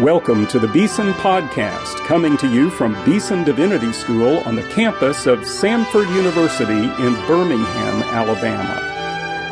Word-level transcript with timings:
Welcome 0.00 0.46
to 0.46 0.58
the 0.58 0.66
Beeson 0.68 1.12
Podcast, 1.12 1.98
coming 2.06 2.38
to 2.38 2.50
you 2.50 2.70
from 2.70 2.94
Beeson 3.04 3.44
Divinity 3.44 3.92
School 3.92 4.38
on 4.46 4.56
the 4.56 4.62
campus 4.70 5.26
of 5.26 5.40
Samford 5.40 6.08
University 6.16 6.72
in 6.72 7.14
Birmingham, 7.26 8.02
Alabama. 8.04 8.80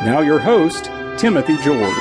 Now, 0.03 0.21
your 0.21 0.39
host, 0.39 0.85
Timothy 1.19 1.55
George. 1.57 1.93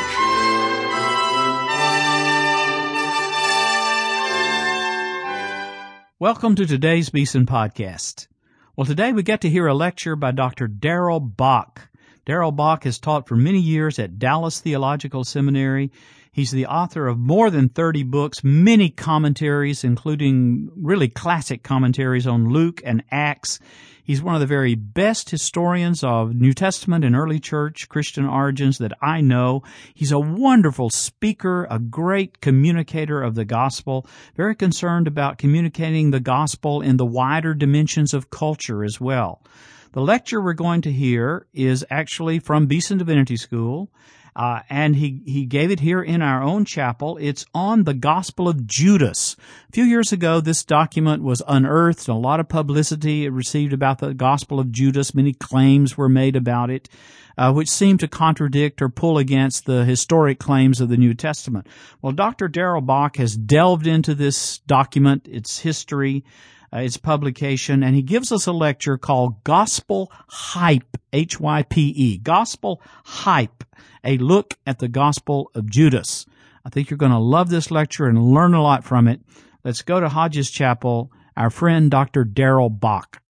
Welcome 6.18 6.54
to 6.54 6.64
today's 6.64 7.10
Beeson 7.10 7.44
Podcast. 7.44 8.28
Well, 8.76 8.86
today 8.86 9.12
we 9.12 9.22
get 9.22 9.42
to 9.42 9.50
hear 9.50 9.66
a 9.66 9.74
lecture 9.74 10.16
by 10.16 10.30
Dr. 10.30 10.68
Darrell 10.68 11.20
Bock. 11.20 11.90
Darrell 12.24 12.52
Bock 12.52 12.84
has 12.84 12.98
taught 12.98 13.28
for 13.28 13.36
many 13.36 13.60
years 13.60 13.98
at 13.98 14.18
Dallas 14.18 14.58
Theological 14.58 15.24
Seminary 15.24 15.92
He's 16.38 16.52
the 16.52 16.66
author 16.66 17.08
of 17.08 17.18
more 17.18 17.50
than 17.50 17.68
30 17.68 18.04
books, 18.04 18.44
many 18.44 18.90
commentaries, 18.90 19.82
including 19.82 20.70
really 20.76 21.08
classic 21.08 21.64
commentaries 21.64 22.28
on 22.28 22.50
Luke 22.50 22.80
and 22.84 23.02
Acts. 23.10 23.58
He's 24.04 24.22
one 24.22 24.36
of 24.36 24.40
the 24.40 24.46
very 24.46 24.76
best 24.76 25.30
historians 25.30 26.04
of 26.04 26.36
New 26.36 26.52
Testament 26.52 27.04
and 27.04 27.16
early 27.16 27.40
church 27.40 27.88
Christian 27.88 28.24
origins 28.24 28.78
that 28.78 28.92
I 29.02 29.20
know. 29.20 29.64
He's 29.94 30.12
a 30.12 30.20
wonderful 30.20 30.90
speaker, 30.90 31.66
a 31.72 31.80
great 31.80 32.40
communicator 32.40 33.20
of 33.20 33.34
the 33.34 33.44
gospel, 33.44 34.06
very 34.36 34.54
concerned 34.54 35.08
about 35.08 35.38
communicating 35.38 36.12
the 36.12 36.20
gospel 36.20 36.82
in 36.82 36.98
the 36.98 37.04
wider 37.04 37.52
dimensions 37.52 38.14
of 38.14 38.30
culture 38.30 38.84
as 38.84 39.00
well. 39.00 39.42
The 39.90 40.02
lecture 40.02 40.40
we're 40.40 40.52
going 40.52 40.82
to 40.82 40.92
hear 40.92 41.48
is 41.52 41.84
actually 41.90 42.38
from 42.38 42.66
Beeson 42.66 42.98
Divinity 42.98 43.36
School. 43.36 43.90
Uh, 44.38 44.60
and 44.70 44.94
he, 44.94 45.20
he 45.26 45.44
gave 45.44 45.72
it 45.72 45.80
here 45.80 46.00
in 46.00 46.22
our 46.22 46.44
own 46.44 46.64
chapel. 46.64 47.18
It's 47.20 47.44
on 47.52 47.82
the 47.82 47.92
Gospel 47.92 48.48
of 48.48 48.68
Judas. 48.68 49.34
A 49.68 49.72
few 49.72 49.82
years 49.82 50.12
ago, 50.12 50.40
this 50.40 50.62
document 50.62 51.24
was 51.24 51.42
unearthed 51.48 52.06
a 52.06 52.14
lot 52.14 52.38
of 52.38 52.48
publicity 52.48 53.24
it 53.24 53.30
received 53.30 53.72
about 53.72 53.98
the 53.98 54.14
Gospel 54.14 54.60
of 54.60 54.70
Judas. 54.70 55.12
Many 55.12 55.32
claims 55.32 55.96
were 55.96 56.08
made 56.08 56.36
about 56.36 56.70
it, 56.70 56.88
uh, 57.36 57.52
which 57.52 57.68
seemed 57.68 57.98
to 57.98 58.06
contradict 58.06 58.80
or 58.80 58.88
pull 58.88 59.18
against 59.18 59.66
the 59.66 59.84
historic 59.84 60.38
claims 60.38 60.80
of 60.80 60.88
the 60.88 60.96
New 60.96 61.14
Testament. 61.14 61.66
Well, 62.00 62.12
Dr. 62.12 62.46
Darrell 62.46 62.80
Bock 62.80 63.16
has 63.16 63.36
delved 63.36 63.88
into 63.88 64.14
this 64.14 64.58
document, 64.58 65.26
its 65.26 65.58
history, 65.58 66.24
uh, 66.72 66.78
its 66.78 66.96
publication, 66.96 67.82
and 67.82 67.94
he 67.94 68.02
gives 68.02 68.32
us 68.32 68.46
a 68.46 68.52
lecture 68.52 68.98
called 68.98 69.42
Gospel 69.44 70.12
Hype, 70.28 70.96
H-Y-P-E, 71.12 72.18
Gospel 72.18 72.82
Hype, 73.04 73.64
a 74.04 74.18
look 74.18 74.54
at 74.66 74.78
the 74.78 74.88
Gospel 74.88 75.50
of 75.54 75.70
Judas. 75.70 76.26
I 76.64 76.70
think 76.70 76.90
you're 76.90 76.98
going 76.98 77.12
to 77.12 77.18
love 77.18 77.48
this 77.48 77.70
lecture 77.70 78.06
and 78.06 78.32
learn 78.32 78.54
a 78.54 78.62
lot 78.62 78.84
from 78.84 79.08
it. 79.08 79.20
Let's 79.64 79.82
go 79.82 80.00
to 80.00 80.08
Hodges 80.08 80.50
Chapel, 80.50 81.10
our 81.36 81.50
friend 81.50 81.90
Dr. 81.90 82.24
Darrell 82.24 82.70
Bock. 82.70 83.22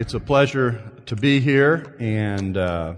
It's 0.00 0.14
a 0.14 0.20
pleasure 0.20 0.92
to 1.06 1.14
be 1.14 1.38
here, 1.38 1.94
and 2.00 2.56
uh, 2.56 2.94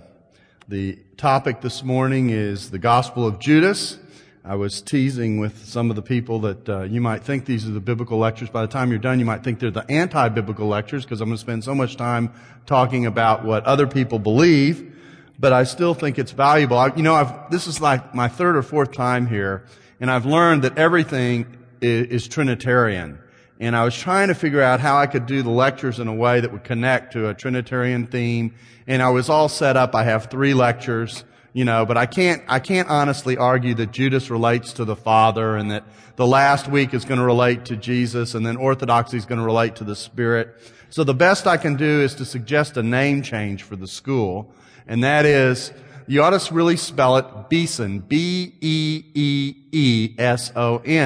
the 0.68 0.98
topic 1.18 1.60
this 1.60 1.82
morning 1.82 2.30
is 2.30 2.70
the 2.70 2.78
Gospel 2.78 3.26
of 3.26 3.38
Judas. 3.38 3.98
I 4.46 4.56
was 4.56 4.82
teasing 4.82 5.38
with 5.38 5.64
some 5.64 5.88
of 5.88 5.96
the 5.96 6.02
people 6.02 6.40
that 6.40 6.68
uh, 6.68 6.82
you 6.82 7.00
might 7.00 7.22
think 7.22 7.46
these 7.46 7.66
are 7.66 7.70
the 7.70 7.80
biblical 7.80 8.18
lectures. 8.18 8.50
By 8.50 8.60
the 8.60 8.68
time 8.68 8.90
you're 8.90 8.98
done, 8.98 9.18
you 9.18 9.24
might 9.24 9.42
think 9.42 9.58
they're 9.58 9.70
the 9.70 9.90
anti-biblical 9.90 10.68
lectures 10.68 11.02
because 11.02 11.22
I'm 11.22 11.30
going 11.30 11.38
to 11.38 11.40
spend 11.40 11.64
so 11.64 11.74
much 11.74 11.96
time 11.96 12.30
talking 12.66 13.06
about 13.06 13.46
what 13.46 13.64
other 13.64 13.86
people 13.86 14.18
believe. 14.18 14.94
But 15.38 15.54
I 15.54 15.64
still 15.64 15.94
think 15.94 16.18
it's 16.18 16.32
valuable. 16.32 16.76
I, 16.76 16.94
you 16.94 17.02
know, 17.02 17.14
I've, 17.14 17.50
this 17.50 17.66
is 17.66 17.80
like 17.80 18.14
my 18.14 18.28
third 18.28 18.54
or 18.54 18.62
fourth 18.62 18.92
time 18.92 19.26
here, 19.26 19.64
and 19.98 20.10
I've 20.10 20.26
learned 20.26 20.64
that 20.64 20.76
everything 20.76 21.46
is, 21.80 22.08
is 22.08 22.28
Trinitarian. 22.28 23.18
And 23.58 23.74
I 23.74 23.82
was 23.82 23.96
trying 23.96 24.28
to 24.28 24.34
figure 24.34 24.60
out 24.60 24.78
how 24.78 24.98
I 24.98 25.06
could 25.06 25.24
do 25.24 25.42
the 25.42 25.48
lectures 25.48 26.00
in 26.00 26.06
a 26.06 26.14
way 26.14 26.40
that 26.40 26.52
would 26.52 26.64
connect 26.64 27.14
to 27.14 27.30
a 27.30 27.34
Trinitarian 27.34 28.08
theme. 28.08 28.54
And 28.86 29.00
I 29.00 29.08
was 29.08 29.30
all 29.30 29.48
set 29.48 29.78
up. 29.78 29.94
I 29.94 30.04
have 30.04 30.26
three 30.26 30.52
lectures 30.52 31.24
you 31.54 31.64
know, 31.64 31.86
but 31.86 31.96
I 31.96 32.04
can't, 32.06 32.42
I 32.48 32.58
can't 32.58 32.90
honestly 32.90 33.36
argue 33.36 33.74
that 33.74 33.92
Judas 33.92 34.28
relates 34.28 34.72
to 34.74 34.84
the 34.84 34.96
Father 34.96 35.56
and 35.56 35.70
that 35.70 35.84
the 36.16 36.26
last 36.26 36.66
week 36.66 36.92
is 36.92 37.04
going 37.04 37.20
to 37.20 37.24
relate 37.24 37.64
to 37.66 37.76
Jesus 37.76 38.34
and 38.34 38.44
then 38.44 38.56
orthodoxy 38.56 39.16
is 39.16 39.24
going 39.24 39.38
to 39.38 39.44
relate 39.44 39.76
to 39.76 39.84
the 39.84 39.94
Spirit. 39.94 40.60
So 40.90 41.04
the 41.04 41.14
best 41.14 41.46
I 41.46 41.56
can 41.56 41.76
do 41.76 42.02
is 42.02 42.16
to 42.16 42.24
suggest 42.24 42.76
a 42.76 42.82
name 42.82 43.22
change 43.22 43.62
for 43.62 43.76
the 43.76 43.86
school. 43.86 44.52
And 44.88 45.04
that 45.04 45.26
is, 45.26 45.72
you 46.08 46.24
ought 46.24 46.38
to 46.38 46.52
really 46.52 46.76
spell 46.76 47.16
it 47.18 47.48
Beeson, 47.48 48.00
B-E-E-E-S-O-N. 48.00 48.62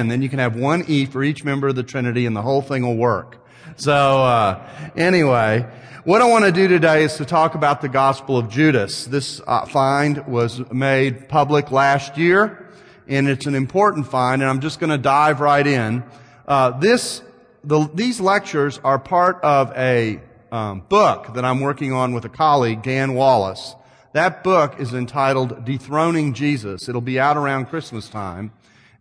Then 0.07 0.21
you 0.23 0.29
can 0.29 0.39
have 0.39 0.55
one 0.55 0.83
E 0.87 1.05
for 1.05 1.23
each 1.23 1.43
member 1.43 1.67
of 1.67 1.75
the 1.75 1.83
Trinity 1.83 2.25
and 2.25 2.35
the 2.35 2.41
whole 2.41 2.63
thing 2.63 2.81
will 2.81 2.97
work. 2.97 3.45
So, 3.75 3.93
uh, 3.93 4.67
anyway, 4.97 5.65
what 6.05 6.21
I 6.21 6.25
want 6.25 6.45
to 6.45 6.51
do 6.51 6.67
today 6.67 7.03
is 7.03 7.15
to 7.15 7.25
talk 7.25 7.55
about 7.55 7.81
the 7.81 7.89
Gospel 7.89 8.37
of 8.37 8.49
Judas. 8.49 9.05
This 9.05 9.41
uh, 9.45 9.65
find 9.65 10.25
was 10.27 10.59
made 10.71 11.27
public 11.27 11.71
last 11.71 12.17
year, 12.17 12.69
and 13.07 13.27
it's 13.27 13.45
an 13.47 13.55
important 13.55 14.07
find, 14.07 14.41
and 14.41 14.49
I'm 14.49 14.61
just 14.61 14.79
going 14.79 14.91
to 14.91 14.97
dive 14.97 15.41
right 15.41 15.65
in. 15.65 16.03
Uh, 16.47 16.71
this, 16.79 17.21
the, 17.65 17.89
these 17.93 18.21
lectures 18.21 18.79
are 18.83 18.97
part 18.97 19.43
of 19.43 19.73
a 19.75 20.21
um, 20.53 20.83
book 20.87 21.33
that 21.33 21.43
I'm 21.43 21.59
working 21.59 21.91
on 21.91 22.13
with 22.13 22.23
a 22.23 22.29
colleague, 22.29 22.81
Dan 22.81 23.13
Wallace. 23.13 23.75
That 24.13 24.41
book 24.41 24.79
is 24.79 24.93
entitled 24.93 25.65
Dethroning 25.65 26.33
Jesus. 26.33 26.87
It'll 26.87 27.01
be 27.01 27.19
out 27.19 27.35
around 27.35 27.65
Christmas 27.65 28.07
time. 28.07 28.53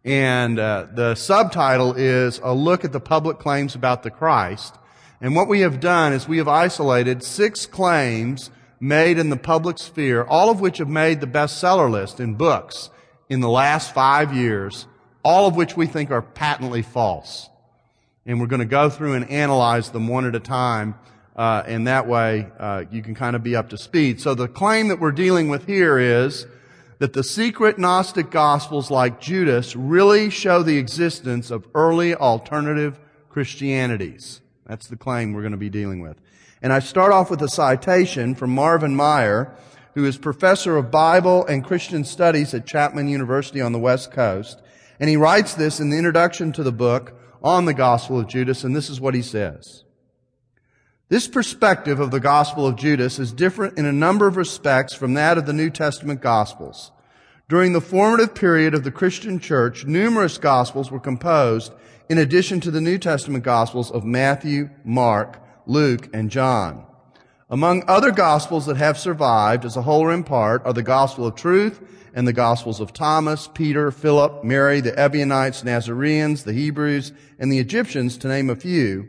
And 0.05 0.59
uh, 0.59 0.87
the 0.93 1.15
subtitle 1.15 1.95
is 1.95 2.41
A 2.43 2.53
Look 2.53 2.85
at 2.85 2.93
the 2.93 3.01
Public 3.01 3.39
Claims 3.39 3.75
About 3.75 4.03
the 4.03 4.11
Christ. 4.11 4.78
And 5.21 5.35
what 5.35 5.49
we 5.49 5.61
have 5.61 5.81
done 5.81 6.13
is 6.13 6.29
we 6.29 6.39
have 6.39 6.49
isolated 6.49 7.23
six 7.25 7.67
claims 7.67 8.51
made 8.81 9.19
in 9.19 9.31
the 9.31 9.37
public 9.37 9.79
sphere, 9.79 10.23
all 10.23 10.51
of 10.51 10.61
which 10.61 10.79
have 10.79 10.89
made 10.89 11.21
the 11.21 11.27
bestseller 11.27 11.91
list 11.91 12.21
in 12.21 12.35
books 12.35 12.91
in 13.29 13.41
the 13.41 13.49
last 13.49 13.93
five 13.93 14.33
years, 14.33 14.87
all 15.25 15.49
of 15.49 15.57
which 15.57 15.77
we 15.77 15.87
think 15.87 16.11
are 16.11 16.23
patently 16.23 16.83
false. 16.83 17.51
And 18.25 18.41
we're 18.41 18.47
going 18.47 18.61
to 18.61 18.67
go 18.67 18.89
through 18.91 19.15
and 19.15 19.29
analyze 19.29 19.91
them 19.91 20.07
one 20.07 20.25
at 20.25 20.37
a 20.37 20.41
time, 20.41 20.95
uh, 21.35 21.65
and 21.67 21.89
that 21.89 22.07
way 22.07 22.49
uh, 22.59 22.85
you 22.91 23.03
can 23.03 23.15
kind 23.15 23.35
of 23.35 23.43
be 23.43 23.57
up 23.57 23.71
to 23.71 23.79
speed. 23.79 24.21
So 24.21 24.35
the 24.35 24.49
claim 24.49 24.89
that 24.89 25.01
we're 25.01 25.13
dealing 25.13 25.49
with 25.49 25.67
here 25.67 25.99
is 25.99 26.47
that 26.99 27.13
the 27.13 27.25
secret 27.25 27.79
Gnostic 27.79 28.31
Gospels 28.31 28.91
like 28.91 29.21
Judas 29.21 29.75
really 29.75 30.31
show 30.31 30.63
the 30.63 30.79
existence 30.79 31.51
of 31.51 31.67
early 31.75 32.15
alternative 32.15 33.01
Christianities. 33.31 34.41
That's 34.69 34.87
the 34.87 34.97
claim 34.97 35.33
we're 35.33 35.41
going 35.41 35.53
to 35.53 35.57
be 35.57 35.71
dealing 35.71 36.01
with. 36.01 36.21
And 36.61 36.73
I 36.73 36.81
start 36.81 37.11
off 37.11 37.31
with 37.31 37.41
a 37.43 37.49
citation 37.49 38.35
from 38.35 38.51
Marvin 38.51 38.95
Meyer, 38.95 39.57
who 39.95 40.05
is 40.05 40.19
professor 40.19 40.77
of 40.77 40.91
Bible 40.91 41.47
and 41.47 41.65
Christian 41.65 42.05
studies 42.05 42.53
at 42.53 42.67
Chapman 42.67 43.09
University 43.09 43.63
on 43.63 43.73
the 43.73 43.79
West 43.79 44.13
Coast. 44.13 44.61
And 45.01 45.09
he 45.09 45.17
writes 45.17 45.55
this 45.55 45.81
in 45.81 45.89
the 45.89 45.97
introduction 45.97 46.53
to 46.53 46.63
the 46.63 46.73
book 46.73 47.19
on 47.43 47.65
the 47.65 47.75
Gospel 47.75 48.21
of 48.21 48.29
Judas, 48.29 48.63
and 48.63 48.77
this 48.77 48.91
is 48.91 49.01
what 49.01 49.15
he 49.15 49.23
says. 49.23 49.85
This 51.09 51.27
perspective 51.27 51.99
of 52.01 52.11
the 52.11 52.21
Gospel 52.21 52.67
of 52.67 52.77
Judas 52.77 53.19
is 53.19 53.33
different 53.33 53.79
in 53.79 53.87
a 53.87 53.93
number 53.93 54.27
of 54.27 54.37
respects 54.37 54.93
from 54.93 55.15
that 55.15 55.39
of 55.39 55.47
the 55.47 55.55
New 55.55 55.71
Testament 55.71 56.21
Gospels. 56.21 56.93
During 57.49 57.73
the 57.73 57.81
formative 57.81 58.35
period 58.35 58.75
of 58.75 58.85
the 58.85 58.91
Christian 58.91 59.39
church, 59.39 59.87
numerous 59.87 60.37
Gospels 60.37 60.91
were 60.91 61.01
composed 61.01 61.73
in 62.09 62.19
addition 62.19 62.61
to 62.61 62.71
the 62.71 62.81
New 62.81 62.99
Testament 62.99 63.45
Gospels 63.45 63.91
of 63.91 64.05
Matthew, 64.05 64.71
Mark, 64.85 65.41
Luke, 65.67 66.09
and 66.15 66.31
John. 66.31 66.85
Among 67.51 67.85
other 67.87 68.11
Gospels 68.11 68.67
that 68.67 68.77
have 68.77 68.99
survived 68.99 69.65
as 69.65 69.77
a 69.77 69.83
whole 69.83 70.03
or 70.03 70.13
in 70.13 70.25
part 70.25 70.65
are 70.65 70.73
the 70.73 70.83
Gospel 70.83 71.27
of 71.27 71.35
Truth 71.35 71.81
and 72.15 72.27
the 72.27 72.33
Gospels 72.33 72.81
of 72.81 72.93
Thomas, 72.93 73.49
Peter, 73.53 73.91
Philip, 73.91 74.45
Mary, 74.45 74.81
the 74.81 74.99
Ebionites, 74.99 75.65
Nazarenes, 75.65 76.45
the 76.45 76.53
Hebrews, 76.53 77.13
and 77.39 77.53
the 77.53 77.59
Egyptians, 77.59 78.19
to 78.19 78.29
name 78.29 78.51
a 78.51 78.57
few. 78.57 79.09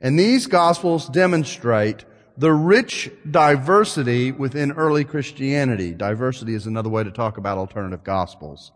And 0.00 0.18
these 0.18 0.46
Gospels 0.46 1.08
demonstrate 1.08 2.04
the 2.36 2.52
rich 2.52 3.10
diversity 3.30 4.32
within 4.32 4.72
early 4.72 5.04
Christianity. 5.04 5.92
Diversity 5.92 6.54
is 6.54 6.66
another 6.66 6.88
way 6.88 7.04
to 7.04 7.10
talk 7.10 7.36
about 7.36 7.58
alternative 7.58 8.04
Gospels. 8.04 8.72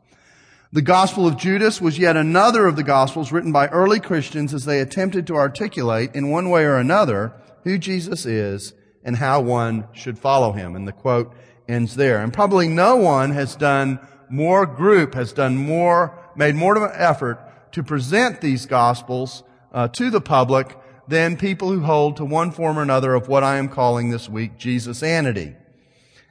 The 0.75 0.81
Gospel 0.81 1.27
of 1.27 1.37
Judas 1.37 1.83
was 1.83 1.99
yet 1.99 2.17
another 2.17 2.67
of 2.67 2.77
the 2.77 2.83
Gospels 2.83 3.31
written 3.31 3.53
by 3.53 3.67
early 3.67 4.01
Christians 4.01 4.55
as 4.55 4.65
they 4.65 4.81
attempted 4.81 5.27
to 5.27 5.37
articulate 5.37 6.15
in 6.15 6.31
one 6.31 6.49
way 6.49 6.65
or 6.65 6.77
another 6.77 7.35
who 7.65 7.77
Jesus 7.77 8.25
is 8.25 8.73
and 9.05 9.17
how 9.17 9.43
one 9.43 9.87
should 9.93 10.19
follow 10.19 10.53
him. 10.53 10.75
And 10.75 10.89
the 10.89 10.93
quote 10.93 11.35
ends 11.69 11.97
there. 11.97 12.23
And 12.23 12.33
probably 12.33 12.69
no 12.69 12.97
one 12.97 13.33
has 13.33 13.55
done 13.55 14.01
more 14.31 14.65
group, 14.65 15.13
has 15.13 15.35
done 15.35 15.59
more, 15.59 16.19
made 16.37 16.55
more 16.55 16.75
of 16.75 16.85
an 16.85 16.93
effort 16.95 17.39
to 17.73 17.83
present 17.83 18.41
these 18.41 18.65
Gospels 18.65 19.43
uh, 19.75 19.89
to 19.89 20.09
the 20.09 20.23
public 20.23 20.79
than 21.07 21.37
people 21.37 21.71
who 21.71 21.81
hold 21.81 22.17
to 22.17 22.25
one 22.25 22.51
form 22.51 22.79
or 22.79 22.83
another 22.83 23.13
of 23.13 23.29
what 23.29 23.45
I 23.45 23.59
am 23.59 23.69
calling 23.69 24.09
this 24.09 24.27
week 24.27 24.57
Jesusanity. 24.57 25.55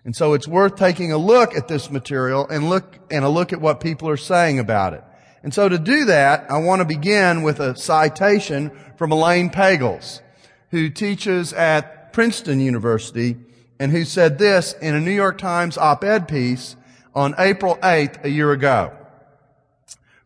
And 0.03 0.15
so 0.15 0.33
it's 0.33 0.47
worth 0.47 0.75
taking 0.75 1.11
a 1.11 1.17
look 1.17 1.55
at 1.55 1.67
this 1.67 1.91
material 1.91 2.47
and 2.47 2.69
look, 2.69 2.97
and 3.11 3.23
a 3.23 3.29
look 3.29 3.53
at 3.53 3.61
what 3.61 3.79
people 3.79 4.09
are 4.09 4.17
saying 4.17 4.59
about 4.59 4.93
it. 4.93 5.03
And 5.43 5.53
so 5.53 5.69
to 5.69 5.77
do 5.77 6.05
that, 6.05 6.49
I 6.49 6.57
want 6.57 6.79
to 6.79 6.85
begin 6.85 7.43
with 7.43 7.59
a 7.59 7.75
citation 7.75 8.71
from 8.97 9.11
Elaine 9.11 9.49
Pagels, 9.49 10.21
who 10.69 10.89
teaches 10.89 11.53
at 11.53 12.13
Princeton 12.13 12.59
University 12.59 13.37
and 13.79 13.91
who 13.91 14.05
said 14.05 14.37
this 14.37 14.73
in 14.81 14.95
a 14.95 15.01
New 15.01 15.11
York 15.11 15.37
Times 15.37 15.77
op-ed 15.77 16.27
piece 16.27 16.75
on 17.15 17.35
April 17.37 17.77
8th 17.77 18.23
a 18.23 18.29
year 18.29 18.51
ago. 18.51 18.95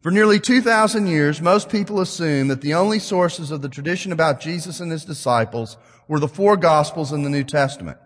For 0.01 0.11
nearly 0.11 0.39
2,000 0.39 1.07
years, 1.07 1.41
most 1.41 1.69
people 1.69 1.99
assume 1.99 2.47
that 2.49 2.61
the 2.61 2.75
only 2.75 2.99
sources 2.99 3.51
of 3.51 3.61
the 3.61 3.69
tradition 3.69 4.11
about 4.11 4.39
Jesus 4.39 4.79
and 4.79 4.91
his 4.91 5.03
disciples 5.03 5.77
were 6.07 6.19
the 6.19 6.27
four 6.27 6.57
Gospels 6.57 7.11
in 7.11 7.23
the 7.23 7.29
New 7.29 7.43
Testament. 7.43 7.97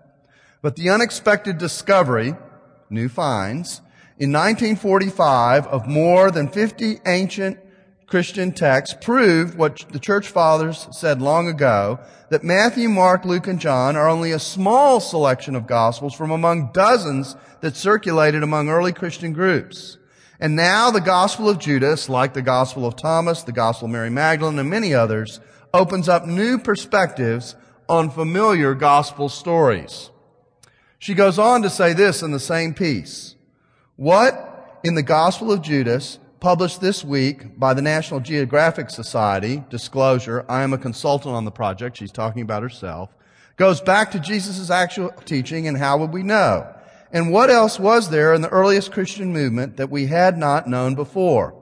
But 0.62 0.76
the 0.76 0.90
unexpected 0.90 1.58
discovery, 1.58 2.36
new 2.90 3.08
finds, 3.08 3.82
in 4.18 4.34
1945 4.34 5.68
of 5.68 5.88
more 5.88 6.32
than 6.32 6.50
50 6.50 7.00
ancient 7.06 7.58
Christian 8.08 8.52
texts 8.52 8.98
proved 9.00 9.56
what 9.56 9.86
the 9.92 10.00
church 10.00 10.28
fathers 10.28 10.88
said 10.92 11.22
long 11.22 11.48
ago, 11.48 12.00
that 12.30 12.44
Matthew, 12.44 12.90
Mark, 12.90 13.24
Luke, 13.24 13.48
and 13.48 13.60
John 13.60 13.96
are 13.96 14.10
only 14.10 14.32
a 14.32 14.40
small 14.40 15.00
selection 15.00 15.56
of 15.56 15.68
gospels 15.68 16.14
from 16.14 16.32
among 16.32 16.72
dozens 16.74 17.36
that 17.62 17.78
circulated 17.78 18.44
among 18.44 18.68
early 18.68 18.92
Christian 18.92 19.32
groups. 19.32 19.98
And 20.42 20.56
now 20.56 20.92
the 20.92 21.02
gospel 21.02 21.48
of 21.50 21.60
Judas, 21.60 22.10
like 22.10 22.34
the 22.34 22.42
gospel 22.42 22.86
of 22.86 22.96
Thomas, 22.96 23.44
the 23.44 23.52
gospel 23.52 23.86
of 23.86 23.92
Mary 23.92 24.10
Magdalene, 24.10 24.60
and 24.60 24.70
many 24.70 24.94
others, 24.94 25.40
opens 25.74 26.10
up 26.10 26.26
new 26.26 26.58
perspectives 26.58 27.56
on 27.88 28.10
familiar 28.10 28.74
gospel 28.74 29.30
stories. 29.30 30.10
She 31.00 31.14
goes 31.14 31.40
on 31.40 31.62
to 31.62 31.70
say 31.70 31.94
this 31.94 32.22
in 32.22 32.32
the 32.32 32.42
same 32.42 32.74
piece. 32.74 33.36
What 33.96 34.80
in 34.84 34.96
the 34.96 35.04
gospel 35.04 35.50
of 35.50 35.62
Judas 35.62 36.20
published 36.42 36.82
this 36.82 37.06
week 37.06 37.58
by 37.58 37.74
the 37.74 37.82
National 37.82 38.20
Geographic 38.20 38.90
Society, 38.90 39.64
disclosure, 39.70 40.46
I 40.50 40.62
am 40.62 40.74
a 40.74 40.78
consultant 40.78 41.34
on 41.34 41.46
the 41.46 41.52
project, 41.52 41.98
she's 41.98 42.12
talking 42.12 42.42
about 42.42 42.64
herself, 42.64 43.16
goes 43.56 43.80
back 43.80 44.12
to 44.12 44.20
Jesus' 44.20 44.70
actual 44.70 45.12
teaching 45.24 45.70
and 45.70 45.78
how 45.78 45.98
would 45.98 46.12
we 46.12 46.22
know? 46.22 46.70
And 47.14 47.32
what 47.32 47.50
else 47.50 47.80
was 47.80 48.10
there 48.10 48.34
in 48.34 48.42
the 48.42 48.50
earliest 48.50 48.92
Christian 48.92 49.32
movement 49.32 49.78
that 49.78 49.90
we 49.90 50.08
had 50.08 50.38
not 50.38 50.68
known 50.68 50.96
before? 50.96 51.56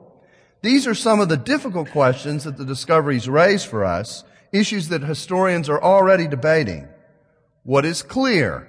These 0.63 0.87
are 0.87 0.95
some 0.95 1.19
of 1.19 1.29
the 1.29 1.37
difficult 1.37 1.91
questions 1.91 2.43
that 2.43 2.57
the 2.57 2.65
discoveries 2.65 3.29
raise 3.29 3.63
for 3.63 3.85
us, 3.85 4.23
issues 4.51 4.89
that 4.89 5.03
historians 5.03 5.69
are 5.69 5.81
already 5.81 6.27
debating. 6.27 6.87
What 7.63 7.85
is 7.85 8.01
clear 8.01 8.67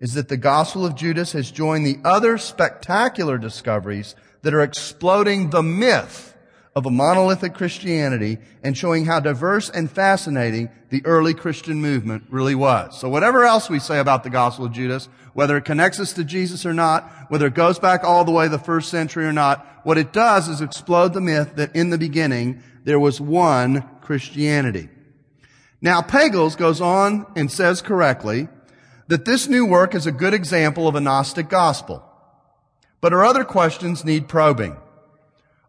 is 0.00 0.14
that 0.14 0.28
the 0.28 0.36
Gospel 0.36 0.86
of 0.86 0.94
Judas 0.94 1.32
has 1.32 1.50
joined 1.50 1.84
the 1.84 1.98
other 2.04 2.38
spectacular 2.38 3.38
discoveries 3.38 4.14
that 4.42 4.54
are 4.54 4.62
exploding 4.62 5.50
the 5.50 5.62
myth 5.62 6.36
of 6.76 6.86
a 6.86 6.90
monolithic 6.90 7.54
Christianity 7.54 8.38
and 8.62 8.78
showing 8.78 9.04
how 9.04 9.18
diverse 9.18 9.68
and 9.68 9.90
fascinating 9.90 10.70
the 10.90 11.04
early 11.04 11.34
Christian 11.34 11.80
movement 11.80 12.22
really 12.30 12.54
was. 12.54 13.00
So 13.00 13.08
whatever 13.08 13.44
else 13.44 13.68
we 13.68 13.80
say 13.80 13.98
about 13.98 14.22
the 14.22 14.30
Gospel 14.30 14.66
of 14.66 14.72
Judas, 14.72 15.08
whether 15.34 15.56
it 15.56 15.64
connects 15.64 15.98
us 15.98 16.12
to 16.12 16.22
Jesus 16.22 16.64
or 16.64 16.72
not, 16.72 17.10
whether 17.30 17.46
it 17.46 17.54
goes 17.54 17.80
back 17.80 18.04
all 18.04 18.24
the 18.24 18.30
way 18.30 18.44
to 18.44 18.50
the 18.50 18.58
first 18.58 18.90
century 18.90 19.26
or 19.26 19.32
not, 19.32 19.66
what 19.82 19.98
it 19.98 20.12
does 20.12 20.48
is 20.48 20.60
explode 20.60 21.14
the 21.14 21.20
myth 21.20 21.56
that 21.56 21.74
in 21.74 21.90
the 21.90 21.98
beginning 21.98 22.62
there 22.84 23.00
was 23.00 23.20
one 23.20 23.82
Christianity. 24.00 24.88
Now 25.80 26.00
Pagels 26.00 26.56
goes 26.56 26.80
on 26.80 27.26
and 27.34 27.50
says 27.50 27.82
correctly 27.82 28.48
that 29.08 29.24
this 29.24 29.48
new 29.48 29.66
work 29.66 29.94
is 29.94 30.06
a 30.06 30.12
good 30.12 30.34
example 30.34 30.86
of 30.86 30.94
a 30.94 31.00
Gnostic 31.00 31.48
gospel. 31.48 32.04
But 33.00 33.12
our 33.12 33.24
other 33.24 33.44
questions 33.44 34.04
need 34.04 34.28
probing. 34.28 34.76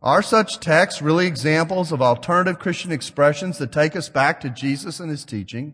Are 0.02 0.22
such 0.22 0.60
texts 0.60 1.02
really 1.02 1.28
examples 1.28 1.92
of 1.92 2.02
alternative 2.02 2.60
Christian 2.60 2.92
expressions 2.92 3.58
that 3.58 3.72
take 3.72 3.96
us 3.96 4.10
back 4.10 4.40
to 4.42 4.50
Jesus 4.50 5.00
and 5.00 5.10
his 5.10 5.26
teaching? 5.26 5.74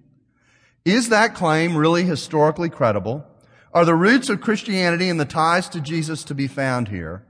Is 0.83 1.09
that 1.09 1.35
claim 1.35 1.75
really 1.75 2.03
historically 2.03 2.69
credible? 2.69 3.25
Are 3.73 3.85
the 3.85 3.95
roots 3.95 4.29
of 4.29 4.41
Christianity 4.41 5.09
and 5.09 5.19
the 5.19 5.25
ties 5.25 5.67
to 5.69 5.81
Jesus 5.81 6.23
to 6.25 6.35
be 6.35 6.47
found 6.47 6.87
here? 6.87 7.23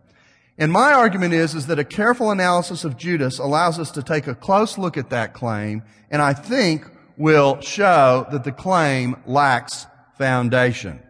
And 0.58 0.72
my 0.72 0.94
argument 0.94 1.34
is, 1.34 1.54
is 1.54 1.68
that 1.68 1.80
a 1.80 1.84
careful 1.84 2.32
analysis 2.32 2.86
of 2.86 2.98
Judas 2.98 3.40
allows 3.40 3.78
us 3.78 3.92
to 3.92 4.04
take 4.04 4.28
a 4.28 4.36
close 4.36 4.78
look 4.78 4.96
at 4.96 5.10
that 5.10 5.34
claim, 5.34 5.84
and 6.10 6.22
I 6.22 6.34
think 6.34 6.86
will 7.18 7.60
show 7.62 8.26
that 8.32 8.44
the 8.44 8.52
claim 8.52 9.18
lacks 9.26 9.86
foundation. 10.18 11.02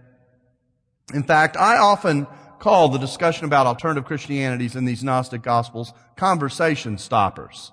In 1.13 1.24
fact, 1.24 1.57
I 1.57 1.78
often 1.78 2.28
call 2.60 2.90
the 2.90 2.98
discussion 2.98 3.46
about 3.46 3.68
alternative 3.68 4.06
Christianities 4.06 4.75
in 4.75 4.86
these 4.86 5.04
Gnostic 5.04 5.44
Gospels 5.44 5.94
conversation 6.16 6.98
stoppers. 6.98 7.72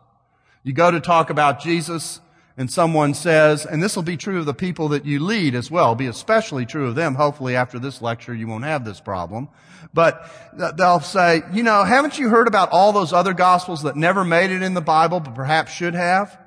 You 0.63 0.73
go 0.73 0.91
to 0.91 1.01
talk 1.01 1.31
about 1.31 1.61
Jesus 1.61 2.21
and 2.57 2.71
someone 2.71 3.15
says, 3.15 3.65
and 3.65 3.83
this 3.83 3.97
will 3.97 4.03
be 4.03 4.19
true 4.19 4.39
of 4.39 4.47
the 4.47 4.53
people 4.53 4.89
that 4.89 5.07
you 5.07 5.19
lead 5.19 5.55
as 5.55 5.71
well, 5.71 5.95
be 5.95 6.07
especially 6.07 6.67
true 6.67 6.89
of 6.89 6.95
them. 6.95 7.15
Hopefully 7.15 7.57
after 7.57 7.79
this 7.79 8.03
lecture 8.03 8.35
you 8.35 8.47
won't 8.47 8.65
have 8.65 8.85
this 8.85 9.01
problem. 9.01 9.49
But 9.95 10.31
they'll 10.77 11.01
say, 11.01 11.43
you 11.53 11.63
know, 11.63 11.85
haven't 11.85 12.19
you 12.19 12.29
heard 12.29 12.47
about 12.47 12.71
all 12.71 12.93
those 12.93 13.13
other 13.13 13.33
gospels 13.33 13.83
that 13.85 13.97
never 13.97 14.25
made 14.25 14.51
it 14.51 14.63
in 14.63 14.75
the 14.75 14.83
Bible 14.83 15.21
but 15.21 15.35
perhaps 15.35 15.73
should 15.73 15.95
have? 15.95 16.39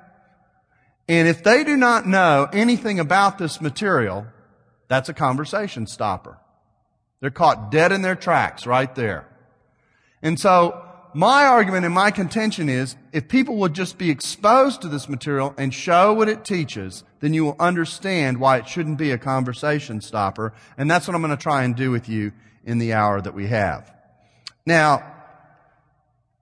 And 1.08 1.28
if 1.28 1.42
they 1.42 1.64
do 1.64 1.76
not 1.76 2.06
know 2.06 2.48
anything 2.52 3.00
about 3.00 3.38
this 3.38 3.60
material, 3.60 4.26
that's 4.88 5.08
a 5.08 5.14
conversation 5.14 5.86
stopper. 5.86 6.38
They're 7.20 7.30
caught 7.30 7.70
dead 7.70 7.92
in 7.92 8.02
their 8.02 8.14
tracks 8.14 8.66
right 8.66 8.94
there. 8.94 9.26
And 10.22 10.38
so 10.38 10.82
my 11.14 11.46
argument 11.46 11.86
and 11.86 11.94
my 11.94 12.10
contention 12.10 12.68
is 12.68 12.94
if 13.12 13.26
people 13.26 13.56
would 13.56 13.72
just 13.72 13.96
be 13.96 14.10
exposed 14.10 14.82
to 14.82 14.88
this 14.88 15.08
material 15.08 15.54
and 15.56 15.72
show 15.72 16.12
what 16.12 16.28
it 16.28 16.44
teaches, 16.44 17.04
then 17.20 17.32
you 17.32 17.44
will 17.44 17.56
understand 17.58 18.38
why 18.38 18.58
it 18.58 18.68
shouldn't 18.68 18.98
be 18.98 19.10
a 19.10 19.18
conversation 19.18 20.00
stopper. 20.00 20.52
And 20.76 20.90
that's 20.90 21.08
what 21.08 21.14
I'm 21.14 21.22
going 21.22 21.36
to 21.36 21.42
try 21.42 21.64
and 21.64 21.74
do 21.74 21.90
with 21.90 22.08
you 22.08 22.32
in 22.64 22.78
the 22.78 22.92
hour 22.92 23.20
that 23.20 23.34
we 23.34 23.46
have. 23.46 23.90
Now, 24.66 25.14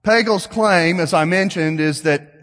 Pagel's 0.03 0.45
claim, 0.45 0.99
as 0.99 1.13
I 1.13 1.25
mentioned, 1.25 1.79
is 1.79 2.01
that 2.01 2.33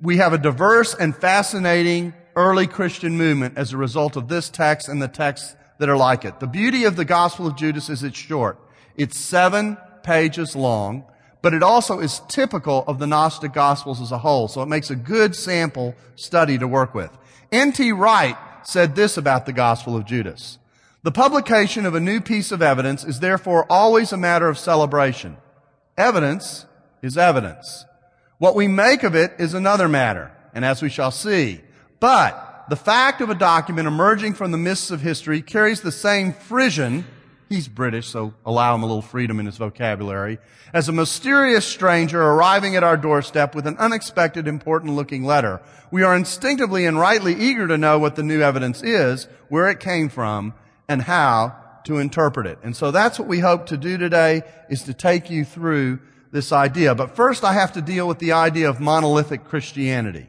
we 0.00 0.16
have 0.16 0.32
a 0.32 0.38
diverse 0.38 0.92
and 0.94 1.16
fascinating 1.16 2.14
early 2.36 2.66
Christian 2.66 3.16
movement 3.16 3.56
as 3.56 3.72
a 3.72 3.78
result 3.78 4.14
of 4.14 4.28
this 4.28 4.50
text 4.50 4.88
and 4.88 5.00
the 5.00 5.08
texts 5.08 5.56
that 5.78 5.88
are 5.88 5.96
like 5.96 6.24
it. 6.24 6.38
The 6.38 6.46
beauty 6.46 6.84
of 6.84 6.94
the 6.94 7.04
Gospel 7.04 7.46
of 7.46 7.56
Judas 7.56 7.88
is 7.88 8.02
it's 8.02 8.16
short. 8.16 8.58
It's 8.96 9.18
seven 9.18 9.78
pages 10.02 10.54
long, 10.54 11.04
but 11.42 11.54
it 11.54 11.62
also 11.62 11.98
is 11.98 12.20
typical 12.28 12.84
of 12.86 12.98
the 12.98 13.06
Gnostic 13.06 13.52
Gospels 13.52 14.00
as 14.00 14.12
a 14.12 14.18
whole, 14.18 14.48
so 14.48 14.62
it 14.62 14.68
makes 14.68 14.90
a 14.90 14.96
good 14.96 15.34
sample 15.34 15.94
study 16.14 16.58
to 16.58 16.68
work 16.68 16.94
with. 16.94 17.10
N.T. 17.50 17.92
Wright 17.92 18.36
said 18.64 18.94
this 18.94 19.16
about 19.16 19.46
the 19.46 19.52
Gospel 19.52 19.96
of 19.96 20.04
Judas. 20.04 20.58
The 21.02 21.12
publication 21.12 21.86
of 21.86 21.94
a 21.94 22.00
new 22.00 22.20
piece 22.20 22.52
of 22.52 22.62
evidence 22.62 23.04
is 23.04 23.20
therefore 23.20 23.66
always 23.70 24.12
a 24.12 24.16
matter 24.16 24.48
of 24.48 24.58
celebration. 24.58 25.36
Evidence 25.96 26.66
is 27.00 27.16
evidence. 27.16 27.84
What 28.38 28.56
we 28.56 28.66
make 28.66 29.04
of 29.04 29.14
it 29.14 29.32
is 29.38 29.54
another 29.54 29.88
matter, 29.88 30.32
and 30.52 30.64
as 30.64 30.82
we 30.82 30.90
shall 30.90 31.10
see. 31.10 31.60
But 32.00 32.66
the 32.68 32.76
fact 32.76 33.20
of 33.20 33.30
a 33.30 33.34
document 33.34 33.88
emerging 33.88 34.34
from 34.34 34.50
the 34.50 34.58
mists 34.58 34.90
of 34.90 35.00
history 35.00 35.42
carries 35.42 35.80
the 35.80 35.92
same 35.92 36.32
frisson 36.32 37.04
He's 37.48 37.68
British, 37.68 38.08
so 38.08 38.34
allow 38.44 38.74
him 38.74 38.82
a 38.82 38.86
little 38.86 39.02
freedom 39.02 39.38
in 39.38 39.46
his 39.46 39.56
vocabulary. 39.56 40.38
As 40.72 40.88
a 40.88 40.92
mysterious 40.92 41.64
stranger 41.64 42.20
arriving 42.20 42.74
at 42.74 42.82
our 42.82 42.96
doorstep 42.96 43.54
with 43.54 43.68
an 43.68 43.76
unexpected 43.78 44.48
important 44.48 44.96
looking 44.96 45.22
letter, 45.22 45.60
we 45.92 46.02
are 46.02 46.16
instinctively 46.16 46.86
and 46.86 46.98
rightly 46.98 47.34
eager 47.34 47.68
to 47.68 47.78
know 47.78 48.00
what 48.00 48.16
the 48.16 48.24
new 48.24 48.40
evidence 48.40 48.82
is, 48.82 49.28
where 49.48 49.68
it 49.68 49.78
came 49.78 50.08
from, 50.08 50.54
and 50.88 51.02
how 51.02 51.54
to 51.84 51.98
interpret 51.98 52.48
it. 52.48 52.58
And 52.64 52.74
so 52.74 52.90
that's 52.90 53.16
what 53.16 53.28
we 53.28 53.38
hope 53.38 53.66
to 53.66 53.76
do 53.76 53.96
today, 53.96 54.42
is 54.68 54.82
to 54.82 54.94
take 54.94 55.30
you 55.30 55.44
through 55.44 56.00
this 56.32 56.50
idea. 56.50 56.96
But 56.96 57.14
first 57.14 57.44
I 57.44 57.52
have 57.52 57.74
to 57.74 57.80
deal 57.80 58.08
with 58.08 58.18
the 58.18 58.32
idea 58.32 58.68
of 58.68 58.80
monolithic 58.80 59.44
Christianity. 59.44 60.26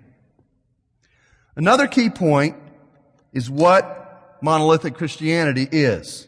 Another 1.58 1.88
key 1.88 2.12
point 2.12 2.56
is 3.34 3.50
what 3.50 4.38
monolithic 4.42 4.94
Christianity 4.94 5.68
is. 5.72 6.28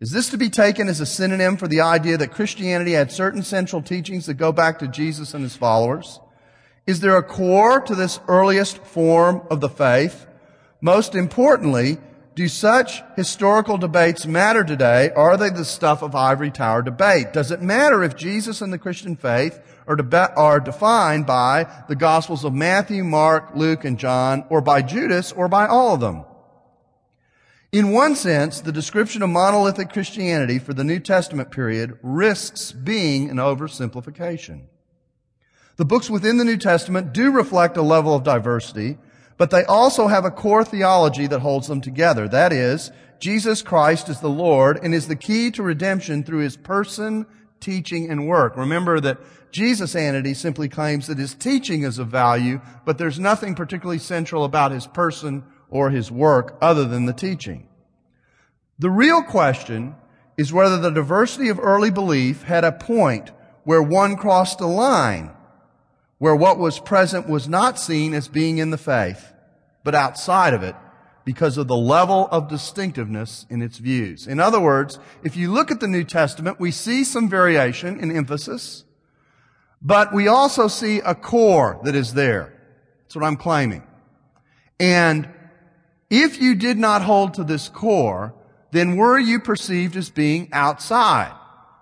Is 0.00 0.10
this 0.10 0.30
to 0.30 0.36
be 0.36 0.50
taken 0.50 0.88
as 0.88 1.00
a 1.00 1.06
synonym 1.06 1.56
for 1.56 1.68
the 1.68 1.80
idea 1.80 2.16
that 2.16 2.32
Christianity 2.32 2.92
had 2.92 3.12
certain 3.12 3.44
central 3.44 3.82
teachings 3.82 4.26
that 4.26 4.34
go 4.34 4.50
back 4.50 4.80
to 4.80 4.88
Jesus 4.88 5.32
and 5.32 5.44
his 5.44 5.54
followers? 5.54 6.18
Is 6.88 6.98
there 6.98 7.16
a 7.16 7.22
core 7.22 7.80
to 7.82 7.94
this 7.94 8.18
earliest 8.26 8.78
form 8.78 9.42
of 9.48 9.60
the 9.60 9.68
faith? 9.68 10.26
Most 10.80 11.14
importantly, 11.14 11.98
do 12.34 12.48
such 12.48 13.02
historical 13.14 13.78
debates 13.78 14.26
matter 14.26 14.64
today? 14.64 15.10
Are 15.10 15.36
they 15.36 15.50
the 15.50 15.64
stuff 15.64 16.02
of 16.02 16.16
ivory 16.16 16.50
tower 16.50 16.82
debate? 16.82 17.32
Does 17.32 17.52
it 17.52 17.62
matter 17.62 18.02
if 18.02 18.16
Jesus 18.16 18.60
and 18.60 18.72
the 18.72 18.78
Christian 18.78 19.14
faith 19.14 19.60
are, 19.88 19.98
are 20.36 20.60
defined 20.60 21.26
by 21.26 21.66
the 21.88 21.96
Gospels 21.96 22.44
of 22.44 22.54
Matthew, 22.54 23.02
Mark, 23.02 23.50
Luke, 23.54 23.84
and 23.84 23.98
John, 23.98 24.44
or 24.50 24.60
by 24.60 24.82
Judas, 24.82 25.32
or 25.32 25.48
by 25.48 25.66
all 25.66 25.94
of 25.94 26.00
them. 26.00 26.24
In 27.72 27.90
one 27.90 28.14
sense, 28.14 28.60
the 28.60 28.72
description 28.72 29.22
of 29.22 29.28
monolithic 29.28 29.90
Christianity 29.92 30.58
for 30.58 30.72
the 30.72 30.84
New 30.84 31.00
Testament 31.00 31.50
period 31.50 31.98
risks 32.02 32.72
being 32.72 33.28
an 33.28 33.36
oversimplification. 33.36 34.62
The 35.76 35.84
books 35.84 36.08
within 36.08 36.38
the 36.38 36.44
New 36.44 36.56
Testament 36.56 37.12
do 37.12 37.30
reflect 37.30 37.76
a 37.76 37.82
level 37.82 38.14
of 38.14 38.24
diversity, 38.24 38.98
but 39.36 39.50
they 39.50 39.64
also 39.64 40.08
have 40.08 40.24
a 40.24 40.30
core 40.30 40.64
theology 40.64 41.26
that 41.26 41.40
holds 41.40 41.68
them 41.68 41.80
together. 41.80 42.26
That 42.26 42.52
is, 42.52 42.90
Jesus 43.20 43.62
Christ 43.62 44.08
is 44.08 44.20
the 44.20 44.30
Lord 44.30 44.80
and 44.82 44.94
is 44.94 45.08
the 45.08 45.16
key 45.16 45.50
to 45.52 45.62
redemption 45.62 46.24
through 46.24 46.40
his 46.40 46.56
person, 46.56 47.26
teaching, 47.60 48.10
and 48.10 48.26
work. 48.26 48.56
Remember 48.56 48.98
that 49.00 49.18
Jesus-anity 49.52 50.34
simply 50.34 50.68
claims 50.68 51.06
that 51.06 51.18
his 51.18 51.34
teaching 51.34 51.82
is 51.82 51.98
of 51.98 52.08
value, 52.08 52.60
but 52.84 52.98
there's 52.98 53.18
nothing 53.18 53.54
particularly 53.54 53.98
central 53.98 54.44
about 54.44 54.72
his 54.72 54.86
person 54.86 55.44
or 55.70 55.90
his 55.90 56.10
work 56.10 56.56
other 56.60 56.84
than 56.84 57.06
the 57.06 57.12
teaching. 57.12 57.68
The 58.78 58.90
real 58.90 59.22
question 59.22 59.94
is 60.36 60.52
whether 60.52 60.78
the 60.78 60.90
diversity 60.90 61.48
of 61.48 61.58
early 61.58 61.90
belief 61.90 62.44
had 62.44 62.64
a 62.64 62.72
point 62.72 63.30
where 63.64 63.82
one 63.82 64.16
crossed 64.16 64.60
a 64.60 64.66
line 64.66 65.30
where 66.18 66.36
what 66.36 66.58
was 66.58 66.80
present 66.80 67.28
was 67.28 67.48
not 67.48 67.78
seen 67.78 68.12
as 68.12 68.28
being 68.28 68.58
in 68.58 68.70
the 68.70 68.78
faith, 68.78 69.32
but 69.84 69.94
outside 69.94 70.52
of 70.52 70.62
it 70.62 70.74
because 71.24 71.58
of 71.58 71.68
the 71.68 71.76
level 71.76 72.26
of 72.30 72.48
distinctiveness 72.48 73.46
in 73.50 73.62
its 73.62 73.78
views. 73.78 74.26
In 74.26 74.40
other 74.40 74.58
words, 74.58 74.98
if 75.22 75.36
you 75.36 75.52
look 75.52 75.70
at 75.70 75.78
the 75.80 75.86
New 75.86 76.04
Testament, 76.04 76.58
we 76.58 76.70
see 76.70 77.04
some 77.04 77.28
variation 77.28 78.00
in 78.00 78.10
emphasis, 78.10 78.84
but 79.80 80.12
we 80.12 80.28
also 80.28 80.68
see 80.68 80.98
a 80.98 81.14
core 81.14 81.80
that 81.84 81.94
is 81.94 82.14
there. 82.14 82.52
That's 83.02 83.16
what 83.16 83.24
I'm 83.24 83.36
claiming. 83.36 83.82
And 84.80 85.28
if 86.10 86.40
you 86.40 86.54
did 86.54 86.78
not 86.78 87.02
hold 87.02 87.34
to 87.34 87.44
this 87.44 87.68
core, 87.68 88.34
then 88.70 88.96
were 88.96 89.18
you 89.18 89.40
perceived 89.40 89.96
as 89.96 90.10
being 90.10 90.48
outside? 90.52 91.32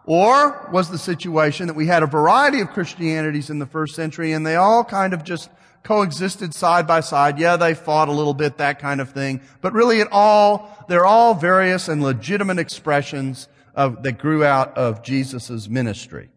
Or 0.05 0.69
was 0.73 0.89
the 0.89 0.99
situation 0.99 1.67
that 1.67 1.75
we 1.75 1.87
had 1.87 2.03
a 2.03 2.07
variety 2.07 2.61
of 2.61 2.71
Christianities 2.71 3.51
in 3.51 3.59
the 3.59 3.67
first 3.67 3.97
century 3.97 4.33
and 4.33 4.47
they 4.47 4.55
all 4.55 4.85
kind 4.85 5.13
of 5.13 5.25
just 5.25 5.51
coexisted 5.87 6.53
side 6.53 6.87
by 6.87 7.01
side. 7.01 7.39
Yeah, 7.39 7.57
they 7.57 7.75
fought 7.75 8.09
a 8.09 8.13
little 8.13 8.35
bit, 8.35 8.59
that 8.59 8.81
kind 8.81 9.01
of 9.01 9.11
thing. 9.11 9.41
But 9.61 9.73
really 9.73 10.01
it 10.01 10.09
all, 10.11 10.85
they're 10.89 11.07
all 11.07 11.35
various 11.35 11.89
and 11.89 12.03
legitimate 12.03 12.59
expressions 12.59 13.49
of, 13.75 14.03
that 14.03 14.19
grew 14.19 14.45
out 14.45 14.77
of 14.77 15.03
Jesus' 15.03 15.69
ministry. 15.69 16.29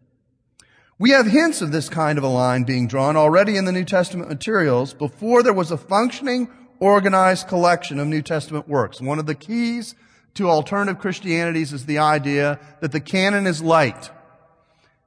We 1.00 1.12
have 1.12 1.24
hints 1.24 1.62
of 1.62 1.72
this 1.72 1.88
kind 1.88 2.18
of 2.18 2.24
a 2.24 2.28
line 2.28 2.64
being 2.64 2.86
drawn 2.86 3.16
already 3.16 3.56
in 3.56 3.64
the 3.64 3.72
New 3.72 3.86
Testament 3.86 4.28
materials 4.28 4.92
before 4.92 5.42
there 5.42 5.54
was 5.54 5.70
a 5.70 5.78
functioning, 5.78 6.50
organized 6.78 7.48
collection 7.48 7.98
of 7.98 8.06
New 8.06 8.20
Testament 8.20 8.68
works. 8.68 9.00
One 9.00 9.18
of 9.18 9.24
the 9.24 9.34
keys 9.34 9.94
to 10.34 10.50
alternative 10.50 11.00
Christianities 11.00 11.72
is 11.72 11.86
the 11.86 12.00
idea 12.00 12.60
that 12.82 12.92
the 12.92 13.00
canon 13.00 13.46
is 13.46 13.62
light. 13.62 14.10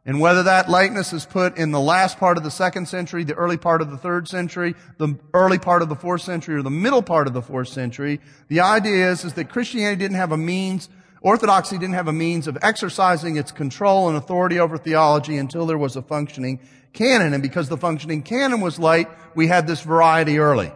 And 0.04 0.20
whether 0.20 0.42
that 0.42 0.68
lightness 0.68 1.14
is 1.14 1.28
put 1.28 1.60
in 1.60 1.70
the 1.70 1.80
last 1.80 2.18
part 2.18 2.40
of 2.40 2.44
the 2.44 2.50
second 2.50 2.88
century, 2.88 3.24
the 3.24 3.36
early 3.36 3.58
part 3.58 3.84
of 3.84 3.92
the 3.92 3.98
third 3.98 4.28
century, 4.28 4.74
the 4.98 5.16
early 5.36 5.60
part 5.60 5.84
of 5.84 5.90
the 5.90 5.96
fourth 5.96 6.24
century, 6.24 6.56
or 6.56 6.64
the 6.64 6.72
middle 6.72 7.04
part 7.04 7.28
of 7.28 7.36
the 7.36 7.42
fourth 7.44 7.68
century, 7.68 8.20
the 8.48 8.62
idea 8.62 9.12
is, 9.12 9.24
is 9.24 9.34
that 9.34 9.52
Christianity 9.52 10.00
didn't 10.00 10.18
have 10.18 10.32
a 10.32 10.38
means, 10.38 10.90
Orthodoxy 11.24 11.78
didn't 11.78 11.96
have 11.96 12.10
a 12.10 12.14
means 12.14 12.48
of 12.48 12.58
exercising 12.62 13.38
its 13.38 13.54
control 13.54 14.10
and 14.10 14.18
authority 14.18 14.60
over 14.60 14.78
theology 14.78 15.38
until 15.38 15.66
there 15.66 15.78
was 15.78 15.96
a 15.96 16.02
functioning 16.02 16.60
canon. 16.92 17.34
And 17.34 17.42
because 17.42 17.70
the 17.70 17.78
functioning 17.78 18.22
canon 18.22 18.60
was 18.60 18.78
light, 18.78 19.08
we 19.34 19.48
had 19.48 19.66
this 19.66 19.82
variety 19.82 20.38
early. 20.38 20.74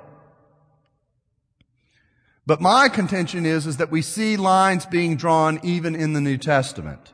But 2.45 2.61
my 2.61 2.87
contention 2.87 3.45
is, 3.45 3.67
is 3.67 3.75
that 3.75 3.91
we 3.91 4.01
see 4.01 4.37
lines 4.37 4.85
being 4.85 5.17
drawn 5.17 5.59
even 5.63 5.93
in 5.93 6.13
the 6.13 6.21
New 6.21 6.37
Testament. 6.37 7.11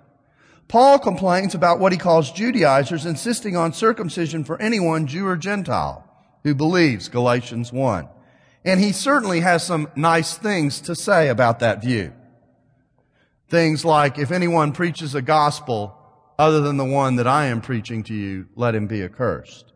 Paul 0.67 0.99
complains 0.99 1.55
about 1.55 1.79
what 1.79 1.91
he 1.91 1.97
calls 1.97 2.31
Judaizers 2.31 3.07
insisting 3.07 3.57
on 3.57 3.73
circumcision 3.73 4.43
for 4.43 4.61
anyone, 4.61 5.07
Jew 5.07 5.25
or 5.25 5.37
Gentile, 5.37 6.07
who 6.43 6.53
believes, 6.53 7.09
Galatians 7.09 7.73
1. 7.73 8.07
And 8.63 8.79
he 8.79 8.91
certainly 8.91 9.39
has 9.39 9.65
some 9.65 9.89
nice 9.95 10.37
things 10.37 10.81
to 10.81 10.95
say 10.95 11.29
about 11.29 11.59
that 11.59 11.81
view. 11.81 12.13
Things 13.53 13.85
like, 13.85 14.17
if 14.17 14.31
anyone 14.31 14.71
preaches 14.71 15.13
a 15.13 15.21
gospel 15.21 15.95
other 16.39 16.59
than 16.61 16.77
the 16.77 16.83
one 16.83 17.17
that 17.17 17.27
I 17.27 17.45
am 17.45 17.61
preaching 17.61 18.01
to 18.05 18.13
you, 18.15 18.47
let 18.55 18.73
him 18.73 18.87
be 18.87 19.03
accursed. 19.03 19.73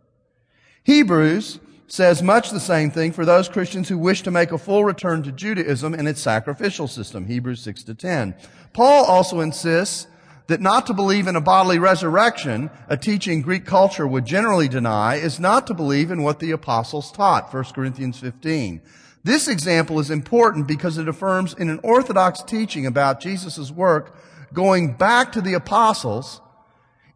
Hebrews 0.83 1.59
says 1.85 2.23
much 2.23 2.49
the 2.49 2.59
same 2.59 2.89
thing 2.89 3.11
for 3.11 3.23
those 3.23 3.47
Christians 3.47 3.87
who 3.87 3.99
wish 3.99 4.23
to 4.23 4.31
make 4.31 4.51
a 4.51 4.57
full 4.57 4.83
return 4.83 5.21
to 5.21 5.31
Judaism 5.31 5.93
and 5.93 6.07
its 6.07 6.19
sacrificial 6.19 6.87
system, 6.87 7.27
Hebrews 7.27 7.61
6 7.61 7.83
to 7.83 7.93
10. 7.93 8.33
Paul 8.73 9.05
also 9.05 9.41
insists 9.41 10.07
that 10.47 10.59
not 10.59 10.87
to 10.87 10.95
believe 10.95 11.27
in 11.27 11.35
a 11.35 11.39
bodily 11.39 11.77
resurrection, 11.77 12.71
a 12.89 12.97
teaching 12.97 13.43
Greek 13.43 13.67
culture 13.67 14.07
would 14.07 14.25
generally 14.25 14.67
deny, 14.67 15.17
is 15.17 15.39
not 15.39 15.67
to 15.67 15.75
believe 15.75 16.09
in 16.09 16.23
what 16.23 16.39
the 16.39 16.49
apostles 16.49 17.11
taught, 17.11 17.53
1 17.53 17.63
Corinthians 17.75 18.17
15. 18.17 18.81
This 19.27 19.49
example 19.49 19.99
is 19.99 20.09
important 20.09 20.69
because 20.69 20.97
it 20.97 21.09
affirms 21.09 21.53
in 21.53 21.69
an 21.69 21.81
orthodox 21.83 22.41
teaching 22.41 22.85
about 22.85 23.19
Jesus' 23.19 23.69
work 23.69 24.15
going 24.53 24.93
back 24.93 25.33
to 25.33 25.41
the 25.41 25.53
apostles 25.53 26.39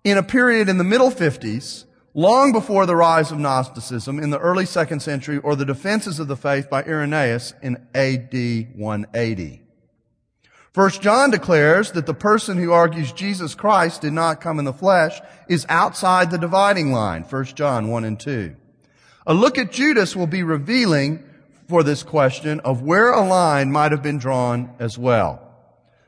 in 0.03 0.17
a 0.17 0.23
period 0.23 0.67
in 0.67 0.77
the 0.77 0.83
middle 0.83 1.09
50s 1.09 1.85
long 2.13 2.51
before 2.51 2.85
the 2.85 2.97
rise 2.97 3.31
of 3.31 3.39
Gnosticism 3.39 4.19
in 4.19 4.29
the 4.29 4.39
early 4.39 4.65
second 4.65 4.99
century 4.99 5.37
or 5.37 5.55
the 5.55 5.63
defenses 5.63 6.19
of 6.19 6.27
the 6.27 6.35
faith 6.35 6.69
by 6.69 6.83
Irenaeus 6.83 7.53
in 7.61 7.77
AD 7.95 8.75
180. 8.75 9.61
First 10.73 11.01
John 11.01 11.31
declares 11.31 11.93
that 11.93 12.07
the 12.07 12.13
person 12.13 12.57
who 12.57 12.73
argues 12.73 13.13
Jesus 13.13 13.55
Christ 13.55 14.01
did 14.01 14.11
not 14.11 14.41
come 14.41 14.59
in 14.59 14.65
the 14.65 14.73
flesh 14.73 15.21
is 15.47 15.65
outside 15.69 16.29
the 16.29 16.37
dividing 16.37 16.91
line. 16.91 17.23
1 17.23 17.45
John 17.45 17.87
1 17.87 18.03
and 18.03 18.19
2. 18.19 18.53
A 19.27 19.33
look 19.33 19.57
at 19.57 19.71
Judas 19.71 20.13
will 20.13 20.27
be 20.27 20.43
revealing 20.43 21.23
for 21.71 21.83
this 21.83 22.03
question 22.03 22.59
of 22.65 22.81
where 22.81 23.13
a 23.13 23.25
line 23.25 23.71
might 23.71 23.93
have 23.93 24.03
been 24.03 24.17
drawn 24.17 24.69
as 24.77 24.97
well. 24.97 25.41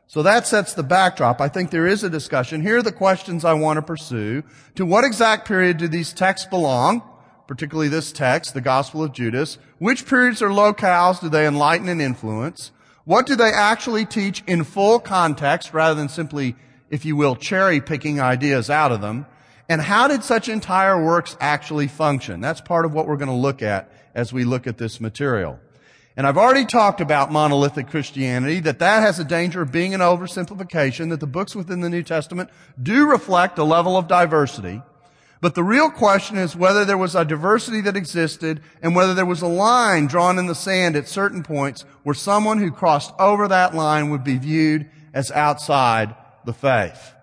So 0.08 0.22
that 0.24 0.46
sets 0.46 0.74
the 0.74 0.84
backdrop. 0.84 1.40
I 1.40 1.48
think 1.48 1.72
there 1.72 1.88
is 1.88 2.04
a 2.04 2.10
discussion. 2.10 2.62
Here 2.62 2.80
are 2.80 2.84
the 2.84 2.92
questions 2.92 3.46
I 3.46 3.54
want 3.54 3.78
to 3.78 3.82
pursue. 3.82 4.44
To 4.76 4.86
what 4.86 5.06
exact 5.06 5.48
period 5.48 5.78
do 5.78 5.88
these 5.88 6.12
texts 6.12 6.50
belong? 6.50 7.02
Particularly 7.48 7.88
this 7.88 8.12
text, 8.12 8.54
the 8.54 8.60
Gospel 8.60 9.04
of 9.04 9.14
Judas. 9.14 9.58
Which 9.80 10.06
periods 10.06 10.42
or 10.42 10.50
locales 10.50 11.22
do 11.22 11.30
they 11.30 11.48
enlighten 11.48 11.88
and 11.88 12.02
influence? 12.02 12.74
What 13.06 13.26
do 13.26 13.38
they 13.38 13.54
actually 13.54 14.04
teach 14.04 14.44
in 14.46 14.66
full 14.66 15.00
context 15.00 15.74
rather 15.74 15.96
than 15.96 16.10
simply, 16.10 16.58
if 16.90 17.06
you 17.06 17.16
will, 17.16 17.38
cherry 17.38 17.80
picking 17.80 18.20
ideas 18.20 18.70
out 18.70 18.92
of 18.92 19.00
them? 19.00 19.28
And 19.70 19.80
how 19.80 20.10
did 20.10 20.26
such 20.26 20.50
entire 20.50 21.02
works 21.02 21.38
actually 21.40 21.88
function? 21.88 22.42
That's 22.42 22.60
part 22.60 22.84
of 22.84 22.94
what 22.94 23.08
we're 23.08 23.16
going 23.16 23.30
to 23.30 23.34
look 23.34 23.62
at 23.62 23.90
as 24.14 24.34
we 24.34 24.44
look 24.44 24.68
at 24.68 24.78
this 24.78 25.02
material. 25.02 25.60
And 26.16 26.28
I've 26.28 26.38
already 26.38 26.66
talked 26.66 27.02
about 27.02 27.32
monolithic 27.32 27.90
Christianity, 27.90 28.60
that 28.60 28.80
that 28.80 29.02
has 29.02 29.20
a 29.20 29.24
danger 29.24 29.62
of 29.62 29.72
being 29.72 29.94
an 29.94 30.00
oversimplification, 30.00 31.10
that 31.10 31.20
the 31.20 31.28
books 31.28 31.56
within 31.56 31.82
the 31.82 31.90
New 31.90 32.04
Testament 32.04 32.50
do 32.82 33.10
reflect 33.10 33.58
a 33.58 33.64
level 33.64 33.98
of 33.98 34.08
diversity. 34.08 34.82
But 35.42 35.56
the 35.56 35.64
real 35.64 35.90
question 35.90 36.38
is 36.38 36.56
whether 36.56 36.86
there 36.86 36.98
was 36.98 37.16
a 37.16 37.26
diversity 37.26 37.82
that 37.82 37.98
existed 37.98 38.62
and 38.82 38.96
whether 38.96 39.14
there 39.14 39.26
was 39.26 39.42
a 39.42 39.48
line 39.48 40.06
drawn 40.06 40.40
in 40.40 40.46
the 40.46 40.56
sand 40.56 40.96
at 40.96 41.10
certain 41.10 41.44
points 41.44 41.84
where 42.04 42.16
someone 42.16 42.60
who 42.60 42.72
crossed 42.72 43.12
over 43.20 43.48
that 43.48 43.76
line 43.76 44.10
would 44.10 44.24
be 44.24 44.38
viewed 44.38 44.90
as 45.14 45.32
outside 45.32 46.16
the 46.46 46.54
faith. 46.54 47.14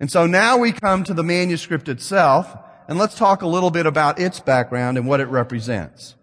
And 0.00 0.10
so 0.10 0.26
now 0.26 0.56
we 0.56 0.72
come 0.72 1.04
to 1.04 1.14
the 1.14 1.22
manuscript 1.22 1.88
itself, 1.88 2.56
and 2.92 2.98
let's 2.98 3.14
talk 3.14 3.40
a 3.40 3.46
little 3.46 3.70
bit 3.70 3.86
about 3.86 4.18
its 4.18 4.38
background 4.38 4.98
and 4.98 5.06
what 5.06 5.18
it 5.18 5.28
represents. 5.28 6.14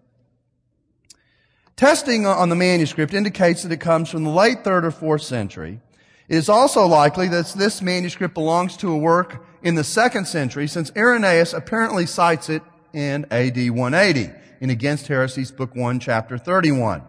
Testing 1.75 2.27
on 2.27 2.49
the 2.49 2.55
manuscript 2.55 3.11
indicates 3.11 3.63
that 3.63 3.71
it 3.71 3.79
comes 3.79 4.07
from 4.07 4.23
the 4.23 4.29
late 4.29 4.63
third 4.63 4.85
or 4.85 4.91
fourth 4.91 5.23
century. 5.23 5.79
It 6.27 6.35
is 6.35 6.47
also 6.47 6.85
likely 6.85 7.27
that 7.29 7.47
this 7.57 7.81
manuscript 7.81 8.35
belongs 8.35 8.77
to 8.77 8.91
a 8.91 8.97
work 8.97 9.43
in 9.63 9.73
the 9.73 9.83
second 9.83 10.25
century 10.25 10.67
since 10.67 10.91
Irenaeus 10.95 11.53
apparently 11.53 12.05
cites 12.05 12.49
it 12.49 12.61
in 12.93 13.25
AD 13.31 13.71
180 13.71 14.31
in 14.61 14.69
Against 14.69 15.07
Heresies, 15.07 15.49
Book 15.49 15.73
1, 15.75 15.99
Chapter 15.99 16.37
31. 16.37 17.01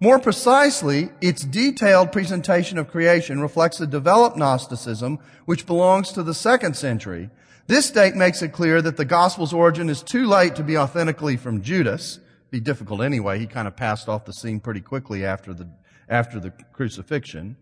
More 0.00 0.18
precisely, 0.18 1.08
its 1.22 1.44
detailed 1.44 2.12
presentation 2.12 2.76
of 2.76 2.90
creation 2.90 3.40
reflects 3.40 3.80
a 3.80 3.86
developed 3.86 4.36
Gnosticism 4.36 5.18
which 5.46 5.64
belongs 5.64 6.12
to 6.12 6.22
the 6.22 6.34
second 6.34 6.76
century. 6.76 7.30
This 7.66 7.90
date 7.90 8.16
makes 8.16 8.42
it 8.42 8.52
clear 8.52 8.82
that 8.82 8.96
the 8.96 9.04
gospel's 9.04 9.52
origin 9.52 9.88
is 9.88 10.02
too 10.02 10.26
late 10.26 10.56
to 10.56 10.64
be 10.64 10.76
authentically 10.76 11.36
from 11.36 11.62
Judas, 11.62 12.18
be 12.50 12.60
difficult 12.60 13.00
anyway. 13.00 13.38
He 13.38 13.46
kind 13.46 13.66
of 13.66 13.76
passed 13.76 14.08
off 14.08 14.24
the 14.24 14.32
scene 14.32 14.60
pretty 14.60 14.80
quickly 14.80 15.24
after 15.24 15.54
the, 15.54 15.68
after 16.08 16.38
the 16.38 16.50
crucifixion. 16.72 17.56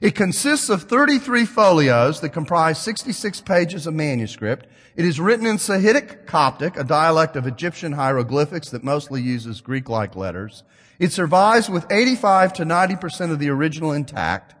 It 0.00 0.14
consists 0.14 0.68
of 0.68 0.82
33 0.82 1.46
folios 1.46 2.20
that 2.20 2.30
comprise 2.30 2.78
66 2.78 3.40
pages 3.42 3.86
of 3.86 3.94
manuscript. 3.94 4.66
It 4.96 5.04
is 5.04 5.20
written 5.20 5.46
in 5.46 5.56
Sahidic 5.56 6.26
Coptic, 6.26 6.76
a 6.76 6.84
dialect 6.84 7.36
of 7.36 7.46
Egyptian 7.46 7.92
hieroglyphics 7.92 8.70
that 8.70 8.84
mostly 8.84 9.22
uses 9.22 9.60
Greek-like 9.60 10.16
letters. 10.16 10.64
It 10.98 11.12
survives 11.12 11.70
with 11.70 11.90
85 11.90 12.52
to 12.54 12.64
90% 12.64 13.30
of 13.30 13.38
the 13.38 13.50
original 13.50 13.92
intact. 13.92 14.54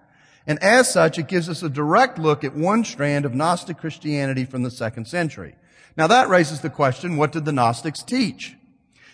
And 0.46 0.62
as 0.62 0.92
such, 0.92 1.18
it 1.18 1.28
gives 1.28 1.48
us 1.48 1.62
a 1.62 1.70
direct 1.70 2.18
look 2.18 2.44
at 2.44 2.54
one 2.54 2.84
strand 2.84 3.24
of 3.24 3.34
Gnostic 3.34 3.78
Christianity 3.78 4.44
from 4.44 4.62
the 4.62 4.70
second 4.70 5.06
century. 5.06 5.54
Now 5.96 6.06
that 6.08 6.28
raises 6.28 6.60
the 6.60 6.70
question, 6.70 7.16
what 7.16 7.32
did 7.32 7.44
the 7.44 7.52
Gnostics 7.52 8.02
teach? 8.02 8.56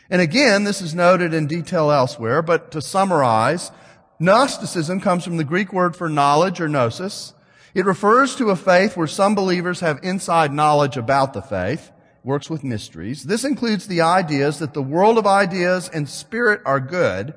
And 0.09 0.21
again, 0.21 0.65
this 0.65 0.83
is 0.83 0.95
noted 0.95 1.33
in 1.33 1.47
detail 1.47 1.91
elsewhere, 1.91 2.43
but 2.43 2.73
to 2.73 2.83
summarize, 2.83 3.71
Gnosticism 4.19 5.01
comes 5.01 5.25
from 5.25 5.37
the 5.37 5.45
Greek 5.45 5.73
word 5.73 5.95
for 5.95 6.09
knowledge 6.09 6.61
or 6.61 6.69
gnosis. 6.69 7.33
It 7.75 7.87
refers 7.87 8.35
to 8.37 8.51
a 8.51 8.57
faith 8.57 8.97
where 8.97 9.07
some 9.07 9.35
believers 9.35 9.81
have 9.81 10.01
inside 10.03 10.53
knowledge 10.53 10.97
about 10.97 11.33
the 11.33 11.41
faith, 11.41 11.93
works 12.25 12.51
with 12.51 12.65
mysteries. 12.65 13.23
This 13.23 13.45
includes 13.45 13.87
the 13.87 14.01
ideas 14.01 14.59
that 14.59 14.75
the 14.75 14.83
world 14.83 15.17
of 15.17 15.27
ideas 15.27 15.89
and 15.89 16.09
spirit 16.09 16.61
are 16.67 16.81
good, 16.81 17.35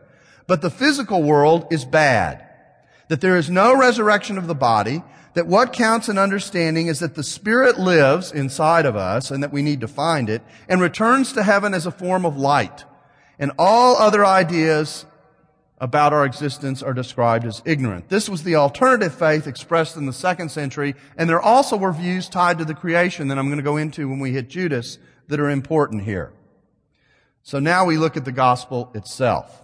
but 0.48 0.62
the 0.62 0.70
physical 0.72 1.22
world 1.22 1.68
is 1.72 1.86
bad. 1.86 2.43
That 3.14 3.22
there 3.22 3.38
is 3.38 3.48
no 3.48 3.78
resurrection 3.78 4.40
of 4.40 4.48
the 4.48 4.56
body, 4.56 5.04
that 5.36 5.46
what 5.46 5.72
counts 5.72 6.10
in 6.10 6.18
understanding 6.18 6.88
is 6.88 6.98
that 6.98 7.14
the 7.14 7.22
Spirit 7.22 7.80
lives 7.80 8.32
inside 8.32 8.88
of 8.88 8.96
us 8.96 9.30
and 9.30 9.44
that 9.44 9.54
we 9.54 9.62
need 9.62 9.82
to 9.82 9.88
find 9.88 10.32
it 10.32 10.42
and 10.68 10.82
returns 10.82 11.32
to 11.34 11.44
heaven 11.44 11.76
as 11.76 11.86
a 11.86 11.92
form 11.92 12.26
of 12.26 12.38
light. 12.38 12.86
And 13.38 13.52
all 13.60 13.98
other 13.98 14.26
ideas 14.26 15.06
about 15.78 16.12
our 16.12 16.26
existence 16.26 16.82
are 16.82 16.96
described 16.96 17.46
as 17.46 17.62
ignorant. 17.66 18.10
This 18.10 18.28
was 18.28 18.42
the 18.42 18.56
alternative 18.56 19.14
faith 19.14 19.46
expressed 19.46 19.96
in 19.96 20.08
the 20.08 20.12
second 20.12 20.50
century, 20.50 20.96
and 21.16 21.30
there 21.30 21.40
also 21.40 21.78
were 21.78 21.94
views 21.94 22.28
tied 22.28 22.58
to 22.58 22.66
the 22.66 22.74
creation 22.74 23.28
that 23.28 23.38
I'm 23.38 23.46
going 23.46 23.58
to 23.58 23.64
go 23.64 23.78
into 23.78 24.10
when 24.10 24.18
we 24.18 24.32
hit 24.32 24.50
Judas 24.50 24.98
that 25.28 25.40
are 25.40 25.52
important 25.52 26.02
here. 26.02 26.34
So 27.44 27.60
now 27.60 27.86
we 27.86 27.96
look 27.96 28.18
at 28.18 28.26
the 28.26 28.32
gospel 28.32 28.90
itself. 28.96 29.62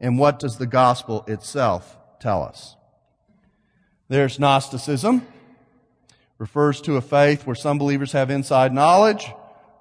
And 0.00 0.18
what 0.18 0.40
does 0.40 0.58
the 0.58 0.66
gospel 0.66 1.24
itself 1.28 1.96
tell 2.18 2.42
us? 2.42 2.74
There's 4.08 4.38
Gnosticism. 4.38 5.26
Refers 6.38 6.80
to 6.82 6.96
a 6.96 7.00
faith 7.00 7.46
where 7.46 7.56
some 7.56 7.78
believers 7.78 8.12
have 8.12 8.30
inside 8.30 8.72
knowledge. 8.72 9.26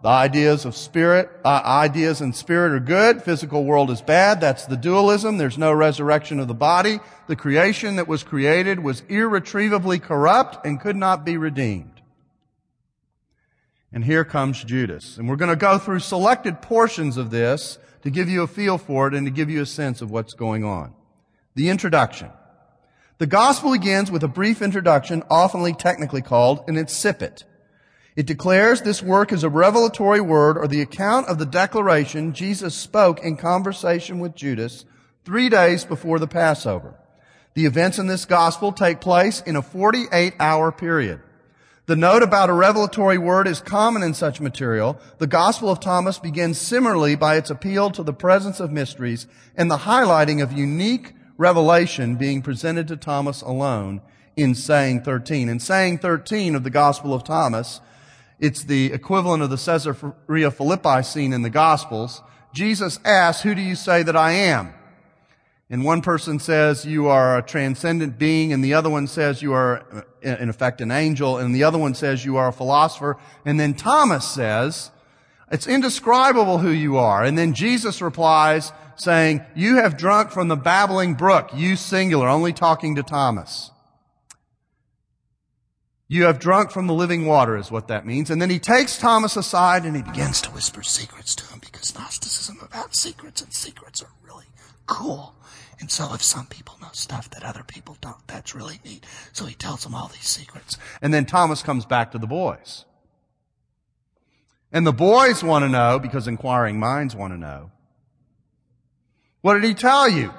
The 0.03 0.10
ideas 0.10 0.65
of 0.65 0.75
spirit, 0.75 1.29
uh, 1.43 1.62
ideas 1.65 2.22
and 2.22 2.36
spirit 2.36 2.72
are 2.72 2.79
good. 2.79 3.24
Physical 3.24 3.63
world 3.63 3.89
is 3.89 4.01
bad. 4.01 4.41
That's 4.41 4.65
the 4.65 4.77
dualism. 4.77 5.38
There's 5.38 5.57
no 5.57 5.72
resurrection 5.72 6.39
of 6.39 6.48
the 6.48 6.53
body. 6.53 7.00
The 7.27 7.36
creation 7.36 7.96
that 7.96 8.07
was 8.07 8.24
created 8.24 8.84
was 8.84 9.01
irretrievably 9.10 10.00
corrupt 10.00 10.65
and 10.65 10.79
could 10.79 10.96
not 10.96 11.25
be 11.25 11.38
redeemed. 11.38 12.01
And 13.91 14.03
here 14.03 14.25
comes 14.25 14.63
Judas. 14.63 15.17
And 15.17 15.27
we're 15.27 15.36
going 15.36 15.50
to 15.50 15.55
go 15.55 15.77
through 15.77 16.00
selected 16.00 16.62
portions 16.62 17.17
of 17.17 17.31
this 17.31 17.79
to 18.03 18.12
give 18.12 18.29
you 18.29 18.43
a 18.43 18.48
feel 18.48 18.77
for 18.77 19.07
it 19.07 19.13
and 19.13 19.25
to 19.25 19.31
give 19.31 19.50
you 19.50 19.62
a 19.62 19.65
sense 19.65 20.01
of 20.01 20.12
what's 20.12 20.34
going 20.34 20.63
on. 20.63 20.93
The 21.55 21.69
introduction. 21.69 22.29
The 23.19 23.25
gospel 23.25 23.71
begins 23.71 24.12
with 24.12 24.24
a 24.24 24.27
brief 24.27 24.62
introduction, 24.62 25.24
oftenly 25.24 25.75
technically 25.75 26.21
called 26.21 26.63
an 26.67 26.75
incipit. 26.75 27.45
It 28.15 28.27
declares 28.27 28.81
this 28.81 29.01
work 29.01 29.31
is 29.31 29.43
a 29.43 29.50
revelatory 29.50 30.21
word 30.21 30.55
or 30.55 30.67
the 30.67 30.81
account 30.81 31.27
of 31.27 31.39
the 31.39 31.45
declaration 31.45 32.33
Jesus 32.33 32.75
spoke 32.75 33.19
in 33.21 33.36
conversation 33.36 34.19
with 34.19 34.36
Judas 34.36 34.86
three 35.25 35.50
days 35.50 35.83
before 35.83 36.19
the 36.19 36.27
Passover. 36.27 36.93
The 37.55 37.65
events 37.65 37.97
in 37.97 38.05
this 38.05 38.25
gospel 38.25 38.71
take 38.71 39.01
place 39.01 39.41
in 39.41 39.55
a 39.55 39.63
48 39.63 40.36
hour 40.39 40.71
period. 40.71 41.19
The 41.88 41.95
note 41.95 42.21
about 42.21 42.51
a 42.51 42.53
revelatory 42.53 43.17
word 43.17 43.47
is 43.47 43.62
common 43.62 44.03
in 44.03 44.13
such 44.13 44.41
material. 44.41 45.00
The 45.17 45.25
Gospel 45.25 45.71
of 45.71 45.79
Thomas 45.79 46.19
begins 46.19 46.59
similarly 46.59 47.15
by 47.15 47.38
its 47.38 47.50
appeal 47.50 47.89
to 47.91 48.03
the 48.03 48.13
presence 48.13 48.59
of 48.59 48.71
mysteries 48.71 49.25
and 49.55 49.71
the 49.71 49.77
highlighting 49.77 50.43
of 50.43 50.51
unique 50.51 51.13
revelation 51.38 52.15
being 52.15 52.41
presented 52.41 52.88
to 52.88 52.98
Thomas 52.98 53.41
alone 53.41 54.01
in 54.36 54.56
saying 54.56 55.01
13. 55.01 55.50
In 55.50 55.60
saying 55.60 56.00
13 56.00 56.56
of 56.56 56.63
the 56.63 56.70
Gospel 56.70 57.13
of 57.13 57.24
Thomas, 57.24 57.82
it's 58.39 58.63
the 58.63 58.94
equivalent 58.94 59.44
of 59.44 59.50
the 59.50 59.58
Caesarea 59.58 60.51
Philippi 60.51 61.03
scene 61.03 61.34
in 61.34 61.41
the 61.41 61.50
Gospels. 61.50 62.21
Jesus 62.54 63.00
asks, 63.04 63.43
who 63.43 63.56
do 63.56 63.62
you 63.62 63.76
say 63.76 64.04
that 64.04 64.15
I 64.15 64.32
am? 64.32 64.73
And 65.69 65.84
one 65.84 66.02
person 66.02 66.39
says 66.39 66.86
you 66.86 67.08
are 67.08 67.38
a 67.38 67.41
transcendent 67.41 68.17
being, 68.17 68.54
and 68.54 68.63
the 68.63 68.73
other 68.73 68.89
one 68.89 69.06
says 69.08 69.41
you 69.41 69.52
are, 69.54 69.84
uh, 69.91 70.02
in 70.21 70.50
effect, 70.50 70.80
an 70.80 70.91
angel, 70.91 71.38
and 71.38 71.54
the 71.54 71.65
other 71.65 71.78
one 71.78 71.93
says 71.93 72.23
you 72.23 72.38
are 72.38 72.47
a 72.47 72.54
philosopher. 72.54 73.17
And 73.43 73.60
then 73.60 73.73
Thomas 73.73 74.26
says, 74.26 74.91
it's 75.52 75.67
indescribable 75.67 76.60
who 76.60 76.69
you 76.69 76.97
are. 76.97 77.23
And 77.23 77.38
then 77.38 77.54
Jesus 77.54 78.02
replies, 78.02 78.71
saying, 78.97 79.45
you 79.55 79.77
have 79.77 79.97
drunk 79.97 80.31
from 80.31 80.47
the 80.47 80.55
babbling 80.55 81.13
brook, 81.13 81.51
you 81.55 81.75
singular, 81.75 82.27
only 82.27 82.53
talking 82.53 82.95
to 82.95 83.03
Thomas. 83.03 83.71
You 86.10 86.23
have 86.23 86.39
drunk 86.39 86.71
from 86.71 86.88
the 86.88 86.93
living 86.93 87.25
water 87.25 87.57
is 87.57 87.69
what 87.69 87.89
that 87.89 88.05
means. 88.05 88.29
And 88.29 88.41
then 88.41 88.49
he 88.49 88.60
takes 88.60 88.97
Thomas 88.97 89.36
aside 89.36 89.83
and 89.83 89.95
he 89.95 90.01
begins 90.01 90.41
to 90.41 90.51
whisper 90.51 90.81
secrets 90.81 91.36
to 91.36 91.45
him 91.47 91.60
because 91.60 91.93
Gnosticism 91.93 92.60
about 92.62 92.95
secrets 92.95 93.41
and 93.41 93.53
secrets 93.53 94.01
are 94.01 94.12
really 94.25 94.45
cool. 94.86 95.36
And 95.79 95.91
so 95.91 96.13
if 96.13 96.23
some 96.23 96.47
people 96.47 96.75
know 96.81 96.88
stuff 96.93 97.29
that 97.31 97.43
other 97.43 97.63
people 97.63 97.97
don't, 97.99 98.25
that's 98.25 98.55
really 98.55 98.79
neat. 98.86 99.05
So 99.33 99.45
he 99.45 99.53
tells 99.53 99.83
them 99.83 99.93
all 99.93 100.07
these 100.07 100.27
secrets. 100.27 100.77
And 101.01 101.13
then 101.13 101.25
Thomas 101.25 101.62
comes 101.62 101.86
back 101.86 102.12
to 102.13 102.17
the 102.17 102.25
boys. 102.25 102.86
And 104.71 104.88
the 104.88 104.93
boys 104.93 105.43
want 105.43 105.63
to 105.63 105.69
know 105.69 105.99
because 105.99 106.27
inquiring 106.27 106.79
minds 106.79 107.15
want 107.15 107.33
to 107.33 107.38
know. 107.38 107.71
What 109.47 109.53
did 109.53 109.63
he 109.63 109.75
tell 109.75 110.10
you? 110.10 110.33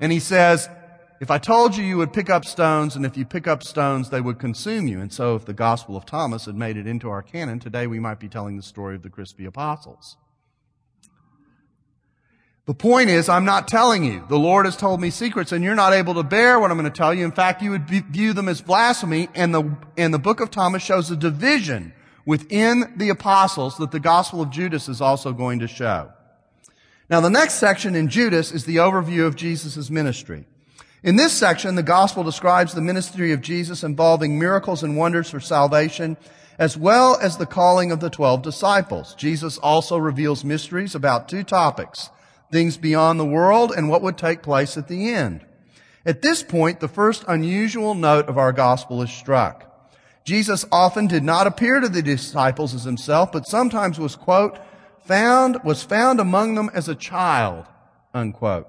And 0.00 0.10
he 0.10 0.18
says, 0.18 0.68
if 1.20 1.30
I 1.30 1.38
told 1.38 1.76
you 1.76 1.84
you 1.84 1.98
would 1.98 2.12
pick 2.12 2.28
up 2.28 2.44
stones, 2.44 2.96
and 2.96 3.06
if 3.06 3.16
you 3.16 3.24
pick 3.24 3.46
up 3.46 3.62
stones, 3.62 4.10
they 4.10 4.20
would 4.20 4.40
consume 4.40 4.88
you. 4.88 5.00
And 5.00 5.12
so 5.12 5.36
if 5.36 5.44
the 5.44 5.52
Gospel 5.52 5.96
of 5.96 6.04
Thomas 6.04 6.46
had 6.46 6.56
made 6.56 6.76
it 6.76 6.84
into 6.84 7.08
our 7.08 7.22
canon, 7.22 7.60
today 7.60 7.86
we 7.86 8.00
might 8.00 8.18
be 8.18 8.26
telling 8.26 8.56
the 8.56 8.62
story 8.64 8.96
of 8.96 9.02
the 9.02 9.08
crispy 9.08 9.44
apostles. 9.44 10.16
The 12.66 12.74
point 12.74 13.08
is, 13.08 13.28
I'm 13.28 13.44
not 13.44 13.68
telling 13.68 14.02
you. 14.02 14.26
The 14.28 14.36
Lord 14.36 14.64
has 14.64 14.76
told 14.76 15.00
me 15.00 15.10
secrets 15.10 15.52
and 15.52 15.62
you're 15.62 15.76
not 15.76 15.92
able 15.92 16.14
to 16.14 16.24
bear 16.24 16.58
what 16.58 16.72
I'm 16.72 16.76
going 16.76 16.90
to 16.90 16.98
tell 16.98 17.14
you. 17.14 17.24
In 17.24 17.30
fact, 17.30 17.62
you 17.62 17.70
would 17.70 17.88
view 17.88 18.32
them 18.32 18.48
as 18.48 18.60
blasphemy 18.60 19.28
and 19.36 19.54
the, 19.54 19.76
and 19.96 20.12
the 20.12 20.18
book 20.18 20.40
of 20.40 20.50
Thomas 20.50 20.82
shows 20.82 21.08
a 21.08 21.16
division 21.16 21.94
within 22.26 22.94
the 22.96 23.10
apostles 23.10 23.76
that 23.76 23.92
the 23.92 24.00
gospel 24.00 24.42
of 24.42 24.50
Judas 24.50 24.88
is 24.88 25.00
also 25.00 25.32
going 25.32 25.60
to 25.60 25.68
show. 25.68 26.10
Now, 27.10 27.20
the 27.20 27.30
next 27.30 27.54
section 27.54 27.94
in 27.94 28.08
Judas 28.08 28.50
is 28.50 28.64
the 28.64 28.76
overview 28.76 29.26
of 29.26 29.36
Jesus' 29.36 29.90
ministry. 29.90 30.46
In 31.02 31.16
this 31.16 31.34
section, 31.34 31.74
the 31.74 31.82
gospel 31.82 32.24
describes 32.24 32.72
the 32.72 32.80
ministry 32.80 33.32
of 33.32 33.42
Jesus 33.42 33.84
involving 33.84 34.38
miracles 34.38 34.82
and 34.82 34.96
wonders 34.96 35.28
for 35.28 35.38
salvation, 35.38 36.16
as 36.58 36.78
well 36.78 37.18
as 37.20 37.36
the 37.36 37.44
calling 37.44 37.92
of 37.92 38.00
the 38.00 38.08
twelve 38.08 38.40
disciples. 38.40 39.14
Jesus 39.16 39.58
also 39.58 39.98
reveals 39.98 40.44
mysteries 40.44 40.94
about 40.94 41.28
two 41.28 41.42
topics, 41.42 42.08
things 42.50 42.78
beyond 42.78 43.20
the 43.20 43.26
world 43.26 43.70
and 43.76 43.90
what 43.90 44.00
would 44.00 44.16
take 44.16 44.42
place 44.42 44.78
at 44.78 44.88
the 44.88 45.12
end. 45.12 45.44
At 46.06 46.22
this 46.22 46.42
point, 46.42 46.80
the 46.80 46.88
first 46.88 47.24
unusual 47.28 47.94
note 47.94 48.28
of 48.28 48.38
our 48.38 48.52
gospel 48.52 49.02
is 49.02 49.10
struck. 49.10 49.70
Jesus 50.24 50.64
often 50.72 51.06
did 51.06 51.22
not 51.22 51.46
appear 51.46 51.80
to 51.80 51.88
the 51.88 52.00
disciples 52.00 52.72
as 52.72 52.84
himself, 52.84 53.30
but 53.30 53.46
sometimes 53.46 53.98
was, 53.98 54.16
quote, 54.16 54.58
found, 55.04 55.62
was 55.64 55.82
found 55.82 56.20
among 56.20 56.54
them 56.54 56.70
as 56.74 56.88
a 56.88 56.94
child, 56.94 57.66
unquote. 58.12 58.68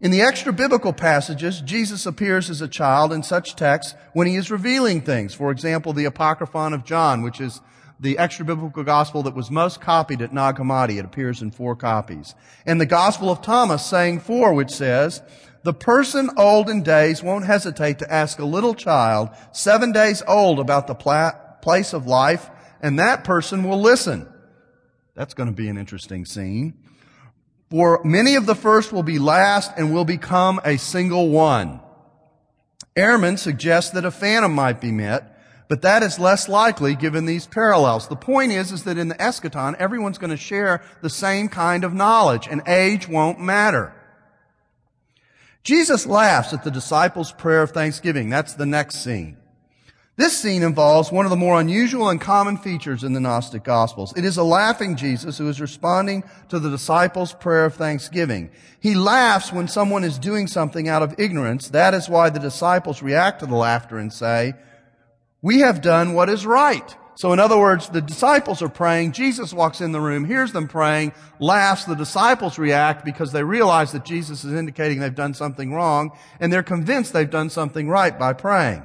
In 0.00 0.12
the 0.12 0.20
extra 0.20 0.52
biblical 0.52 0.92
passages, 0.92 1.60
Jesus 1.60 2.06
appears 2.06 2.50
as 2.50 2.60
a 2.60 2.68
child 2.68 3.12
in 3.12 3.22
such 3.22 3.56
texts 3.56 3.94
when 4.12 4.28
he 4.28 4.36
is 4.36 4.50
revealing 4.50 5.00
things. 5.00 5.34
For 5.34 5.50
example, 5.50 5.92
the 5.92 6.04
Apocryphon 6.04 6.72
of 6.72 6.84
John, 6.84 7.22
which 7.22 7.40
is 7.40 7.60
the 7.98 8.16
extra 8.16 8.44
biblical 8.44 8.84
gospel 8.84 9.24
that 9.24 9.34
was 9.34 9.50
most 9.50 9.80
copied 9.80 10.22
at 10.22 10.32
Nag 10.32 10.56
Hammadi. 10.56 10.98
It 10.98 11.04
appears 11.04 11.42
in 11.42 11.50
four 11.50 11.74
copies. 11.74 12.36
And 12.64 12.80
the 12.80 12.86
Gospel 12.86 13.28
of 13.28 13.42
Thomas, 13.42 13.84
saying 13.84 14.20
four, 14.20 14.52
which 14.52 14.70
says, 14.70 15.20
the 15.64 15.74
person 15.74 16.30
old 16.36 16.70
in 16.70 16.84
days 16.84 17.22
won't 17.22 17.44
hesitate 17.44 17.98
to 17.98 18.12
ask 18.12 18.38
a 18.38 18.44
little 18.44 18.74
child, 18.74 19.30
seven 19.50 19.90
days 19.90 20.22
old, 20.28 20.60
about 20.60 20.86
the 20.86 20.94
pla- 20.94 21.32
place 21.60 21.92
of 21.92 22.06
life, 22.06 22.48
and 22.80 23.00
that 23.00 23.24
person 23.24 23.64
will 23.64 23.80
listen. 23.80 24.28
That's 25.18 25.34
going 25.34 25.48
to 25.48 25.52
be 25.54 25.68
an 25.68 25.76
interesting 25.76 26.24
scene. 26.24 26.74
For 27.70 28.00
many 28.04 28.36
of 28.36 28.46
the 28.46 28.54
first 28.54 28.92
will 28.92 29.02
be 29.02 29.18
last 29.18 29.72
and 29.76 29.92
will 29.92 30.04
become 30.04 30.60
a 30.64 30.76
single 30.76 31.30
one. 31.30 31.80
Ehrman 32.96 33.36
suggests 33.36 33.90
that 33.90 34.04
a 34.04 34.12
phantom 34.12 34.54
might 34.54 34.80
be 34.80 34.92
met, 34.92 35.36
but 35.66 35.82
that 35.82 36.04
is 36.04 36.20
less 36.20 36.48
likely 36.48 36.94
given 36.94 37.26
these 37.26 37.48
parallels. 37.48 38.06
The 38.06 38.14
point 38.14 38.52
is, 38.52 38.70
is 38.70 38.84
that 38.84 38.96
in 38.96 39.08
the 39.08 39.16
eschaton, 39.16 39.74
everyone's 39.80 40.18
going 40.18 40.30
to 40.30 40.36
share 40.36 40.84
the 41.02 41.10
same 41.10 41.48
kind 41.48 41.82
of 41.82 41.92
knowledge 41.92 42.46
and 42.48 42.62
age 42.68 43.08
won't 43.08 43.40
matter. 43.40 43.92
Jesus 45.64 46.06
laughs 46.06 46.52
at 46.52 46.62
the 46.62 46.70
disciples' 46.70 47.32
prayer 47.32 47.62
of 47.62 47.72
thanksgiving. 47.72 48.30
That's 48.30 48.54
the 48.54 48.66
next 48.66 49.02
scene. 49.02 49.36
This 50.18 50.36
scene 50.36 50.64
involves 50.64 51.12
one 51.12 51.26
of 51.26 51.30
the 51.30 51.36
more 51.36 51.60
unusual 51.60 52.08
and 52.08 52.20
common 52.20 52.56
features 52.56 53.04
in 53.04 53.12
the 53.12 53.20
Gnostic 53.20 53.62
Gospels. 53.62 54.12
It 54.16 54.24
is 54.24 54.36
a 54.36 54.42
laughing 54.42 54.96
Jesus 54.96 55.38
who 55.38 55.48
is 55.48 55.60
responding 55.60 56.24
to 56.48 56.58
the 56.58 56.70
disciples' 56.70 57.32
prayer 57.32 57.64
of 57.64 57.76
thanksgiving. 57.76 58.50
He 58.80 58.96
laughs 58.96 59.52
when 59.52 59.68
someone 59.68 60.02
is 60.02 60.18
doing 60.18 60.48
something 60.48 60.88
out 60.88 61.04
of 61.04 61.14
ignorance. 61.20 61.68
That 61.68 61.94
is 61.94 62.08
why 62.08 62.30
the 62.30 62.40
disciples 62.40 63.00
react 63.00 63.38
to 63.40 63.46
the 63.46 63.54
laughter 63.54 63.96
and 63.96 64.12
say, 64.12 64.54
we 65.40 65.60
have 65.60 65.82
done 65.82 66.14
what 66.14 66.28
is 66.28 66.44
right. 66.44 66.96
So 67.14 67.32
in 67.32 67.38
other 67.38 67.56
words, 67.56 67.88
the 67.88 68.02
disciples 68.02 68.60
are 68.60 68.68
praying. 68.68 69.12
Jesus 69.12 69.52
walks 69.52 69.80
in 69.80 69.92
the 69.92 70.00
room, 70.00 70.24
hears 70.24 70.50
them 70.50 70.66
praying, 70.66 71.12
laughs. 71.38 71.84
The 71.84 71.94
disciples 71.94 72.58
react 72.58 73.04
because 73.04 73.30
they 73.30 73.44
realize 73.44 73.92
that 73.92 74.04
Jesus 74.04 74.42
is 74.42 74.52
indicating 74.52 74.98
they've 74.98 75.14
done 75.14 75.34
something 75.34 75.72
wrong 75.72 76.10
and 76.40 76.52
they're 76.52 76.64
convinced 76.64 77.12
they've 77.12 77.30
done 77.30 77.50
something 77.50 77.88
right 77.88 78.18
by 78.18 78.32
praying. 78.32 78.82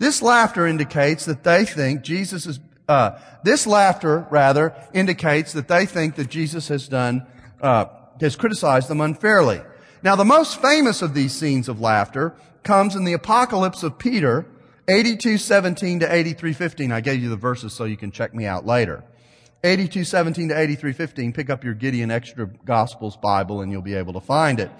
This 0.00 0.22
laughter 0.22 0.66
indicates 0.66 1.26
that 1.26 1.44
they 1.44 1.66
think 1.66 2.00
Jesus 2.00 2.46
is, 2.46 2.58
uh, 2.88 3.18
this 3.44 3.66
laughter 3.66 4.26
rather 4.30 4.74
indicates 4.94 5.52
that 5.52 5.68
they 5.68 5.84
think 5.84 6.14
that 6.14 6.30
Jesus 6.30 6.68
has 6.68 6.88
done, 6.88 7.26
uh, 7.60 7.84
has 8.18 8.34
criticized 8.34 8.88
them 8.88 9.02
unfairly. 9.02 9.60
Now 10.02 10.16
the 10.16 10.24
most 10.24 10.62
famous 10.62 11.02
of 11.02 11.12
these 11.12 11.34
scenes 11.34 11.68
of 11.68 11.82
laughter 11.82 12.34
comes 12.62 12.96
in 12.96 13.04
the 13.04 13.12
apocalypse 13.12 13.82
of 13.82 13.98
Peter, 13.98 14.46
82:17 14.88 16.00
to 16.00 16.10
83:15. 16.10 16.92
I 16.92 17.02
gave 17.02 17.22
you 17.22 17.28
the 17.28 17.36
verses 17.36 17.74
so 17.74 17.84
you 17.84 17.98
can 17.98 18.10
check 18.10 18.34
me 18.34 18.46
out 18.46 18.64
later. 18.64 19.04
82:17 19.62 20.48
to 20.48 20.58
83:15. 20.58 21.34
Pick 21.34 21.50
up 21.50 21.62
your 21.62 21.74
Gideon 21.74 22.10
Extra 22.10 22.46
Gospels 22.64 23.18
Bible 23.18 23.60
and 23.60 23.70
you'll 23.70 23.82
be 23.82 23.96
able 23.96 24.14
to 24.14 24.20
find 24.20 24.60
it. 24.60 24.70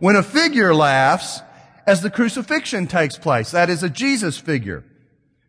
When 0.00 0.16
a 0.16 0.24
figure 0.24 0.74
laughs, 0.74 1.40
as 1.86 2.02
the 2.02 2.10
crucifixion 2.10 2.86
takes 2.86 3.16
place. 3.16 3.50
That 3.52 3.70
is 3.70 3.82
a 3.82 3.90
Jesus 3.90 4.38
figure. 4.38 4.84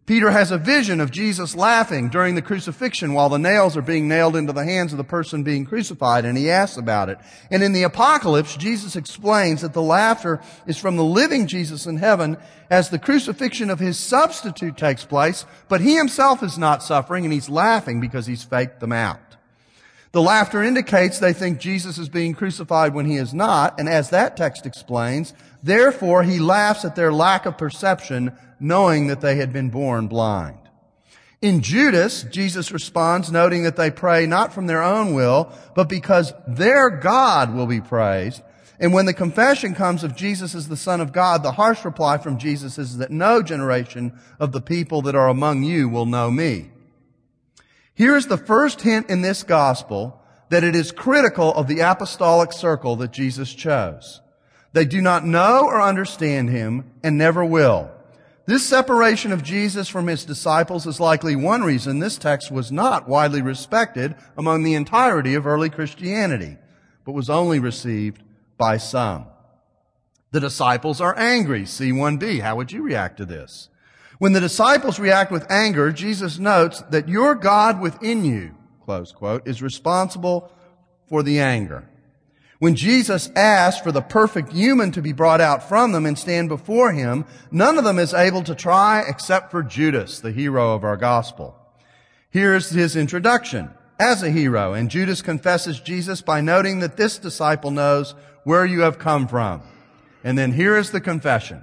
Peter 0.08 0.32
has 0.32 0.52
a 0.52 0.58
vision 0.58 1.02
of 1.02 1.12
Jesus 1.12 1.54
laughing 1.54 2.08
during 2.08 2.36
the 2.36 2.42
crucifixion 2.42 3.14
while 3.14 3.28
the 3.28 3.38
nails 3.38 3.76
are 3.76 3.82
being 3.82 4.08
nailed 4.08 4.38
into 4.38 4.54
the 4.54 4.64
hands 4.64 4.94
of 4.94 4.98
the 4.98 5.04
person 5.04 5.44
being 5.44 5.66
crucified, 5.66 6.24
and 6.24 6.38
he 6.38 6.50
asks 6.50 6.78
about 6.78 7.10
it. 7.10 7.18
And 7.52 7.62
in 7.62 7.74
the 7.74 7.84
apocalypse, 7.84 8.56
Jesus 8.56 8.96
explains 8.96 9.62
that 9.62 9.74
the 9.74 9.82
laughter 9.82 10.40
is 10.66 10.78
from 10.78 10.96
the 10.96 11.04
living 11.04 11.46
Jesus 11.46 11.86
in 11.86 11.98
heaven 11.98 12.38
as 12.70 12.90
the 12.90 13.00
crucifixion 13.00 13.70
of 13.70 13.80
his 13.80 14.00
substitute 14.00 14.78
takes 14.78 15.04
place, 15.04 15.46
but 15.68 15.82
he 15.82 15.98
himself 15.98 16.42
is 16.42 16.58
not 16.58 16.84
suffering 16.84 17.26
and 17.26 17.34
he's 17.34 17.50
laughing 17.50 18.00
because 18.00 18.26
he's 18.26 18.44
faked 18.44 18.80
them 18.80 18.94
out. 18.94 19.20
The 20.14 20.22
laughter 20.22 20.64
indicates 20.64 21.20
they 21.20 21.34
think 21.34 21.60
Jesus 21.60 21.98
is 21.98 22.08
being 22.08 22.34
crucified 22.34 22.94
when 22.94 23.06
he 23.06 23.18
is 23.18 23.34
not, 23.34 23.78
and 23.78 23.90
as 23.90 24.10
that 24.12 24.38
text 24.38 24.66
explains, 24.66 25.34
therefore 25.64 26.24
he 26.24 26.40
laughs 26.40 26.86
at 26.86 26.96
their 26.96 27.12
lack 27.12 27.46
of 27.46 27.58
perception, 27.58 28.36
knowing 28.60 29.08
that 29.08 29.22
they 29.22 29.36
had 29.36 29.54
been 29.54 29.70
born 29.70 30.08
blind. 30.08 30.60
In 31.42 31.62
Judas, 31.62 32.24
Jesus 32.24 32.72
responds 32.72 33.32
noting 33.32 33.64
that 33.64 33.76
they 33.76 33.92
pray 33.92 34.26
not 34.26 34.54
from 34.54 34.66
their 34.66 34.82
own 34.82 35.14
will, 35.14 35.52
but 35.76 35.88
because 35.88 36.34
their 36.48 36.90
God 36.90 37.54
will 37.54 37.68
be 37.68 37.82
praised. 37.82 38.42
And 38.80 38.94
when 38.94 39.06
the 39.06 39.14
confession 39.14 39.76
comes 39.76 40.04
of 40.04 40.16
Jesus 40.16 40.56
as 40.56 40.68
the 40.68 40.78
Son 40.78 41.02
of 41.02 41.14
God, 41.14 41.44
the 41.44 41.54
harsh 41.54 41.86
reply 41.86 42.18
from 42.18 42.38
Jesus 42.38 42.78
is 42.78 42.98
that 42.98 43.12
no 43.12 43.42
generation 43.42 44.18
of 44.40 44.52
the 44.52 44.62
people 44.62 45.04
that 45.04 45.16
are 45.16 45.30
among 45.30 45.64
you 45.64 45.90
will 45.90 46.06
know 46.06 46.32
me. 46.32 46.72
Here 47.94 48.16
is 48.16 48.28
the 48.28 48.38
first 48.38 48.82
hint 48.82 49.10
in 49.10 49.22
this 49.22 49.44
gospel 49.44 50.22
that 50.50 50.64
it 50.64 50.76
is 50.76 50.92
critical 50.92 51.54
of 51.54 51.68
the 51.68 51.80
apostolic 51.80 52.54
circle 52.54 52.96
that 52.98 53.12
Jesus 53.12 53.54
chose. 53.54 54.22
They 54.78 54.86
do 54.86 55.02
not 55.02 55.26
know 55.26 55.66
or 55.66 55.82
understand 55.82 56.52
him 56.52 56.86
and 57.02 57.18
never 57.18 57.44
will. 57.44 57.90
This 58.46 58.64
separation 58.64 59.32
of 59.32 59.42
Jesus 59.42 59.90
from 59.90 60.06
his 60.06 60.24
disciples 60.24 60.86
is 60.86 61.00
likely 61.00 61.36
one 61.36 61.64
reason 61.64 61.98
this 61.98 62.16
text 62.16 62.52
was 62.52 62.72
not 62.72 63.10
widely 63.10 63.42
respected 63.42 64.14
among 64.38 64.62
the 64.62 64.76
entirety 64.76 65.34
of 65.34 65.48
early 65.48 65.72
Christianity, 65.72 66.58
but 67.06 67.14
was 67.14 67.28
only 67.28 67.58
received 67.58 68.22
by 68.56 68.78
some. 68.78 69.26
The 70.30 70.42
disciples 70.42 71.02
are 71.02 71.18
angry. 71.18 71.64
C1b. 71.64 72.42
How 72.42 72.56
would 72.56 72.72
you 72.72 72.84
react 72.84 73.18
to 73.18 73.26
this? 73.26 73.70
When 74.20 74.34
the 74.34 74.40
disciples 74.40 75.00
react 75.00 75.32
with 75.32 75.50
anger, 75.50 75.92
Jesus 75.92 76.38
notes 76.38 76.84
that 76.92 77.10
your 77.10 77.34
God 77.34 77.82
within 77.82 78.24
you, 78.24 78.54
close 78.86 79.12
quote, 79.12 79.48
is 79.48 79.64
responsible 79.64 80.52
for 81.10 81.24
the 81.24 81.40
anger. 81.40 81.90
When 82.60 82.76
Jesus 82.76 83.30
asked 83.36 83.84
for 83.84 83.92
the 83.92 84.02
perfect 84.02 84.52
human 84.52 84.92
to 84.94 85.02
be 85.02 85.14
brought 85.14 85.42
out 85.42 85.68
from 85.70 85.92
them 85.92 86.08
and 86.08 86.18
stand 86.18 86.50
before 86.50 86.92
him, 86.92 87.26
none 87.52 87.78
of 87.78 87.84
them 87.84 88.00
is 88.00 88.16
able 88.16 88.44
to 88.44 88.56
try 88.56 89.04
except 89.08 89.52
for 89.52 89.62
Judas, 89.62 90.20
the 90.20 90.32
hero 90.32 90.74
of 90.74 90.84
our 90.84 90.98
gospel. 90.98 91.56
Here's 92.32 92.72
his 92.72 92.96
introduction 92.96 93.70
as 94.00 94.24
a 94.24 94.32
hero, 94.32 94.74
and 94.74 94.90
Judas 94.90 95.22
confesses 95.22 95.80
Jesus 95.80 96.22
by 96.22 96.42
noting 96.42 96.80
that 96.80 96.98
this 96.98 97.20
disciple 97.20 97.72
knows 97.72 98.16
where 98.44 98.66
you 98.66 98.82
have 98.82 98.98
come 98.98 99.28
from. 99.28 99.62
And 100.24 100.38
then 100.38 100.54
here 100.54 100.78
is 100.78 100.92
the 100.92 101.02
confession. 101.02 101.62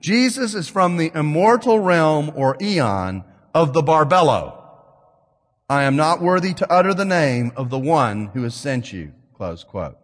Jesus 0.00 0.54
is 0.54 0.68
from 0.68 0.96
the 0.96 1.12
immortal 1.14 1.80
realm 1.80 2.32
or 2.34 2.56
eon 2.62 3.24
of 3.54 3.74
the 3.74 3.82
Barbelo. 3.82 4.62
I 5.68 5.82
am 5.82 5.96
not 5.96 6.22
worthy 6.22 6.54
to 6.54 6.72
utter 6.72 6.94
the 6.94 7.04
name 7.04 7.52
of 7.56 7.68
the 7.68 7.78
one 7.78 8.26
who 8.28 8.42
has 8.44 8.54
sent 8.54 8.92
you. 8.92 9.12
Close 9.38 9.62
quote. 9.62 9.96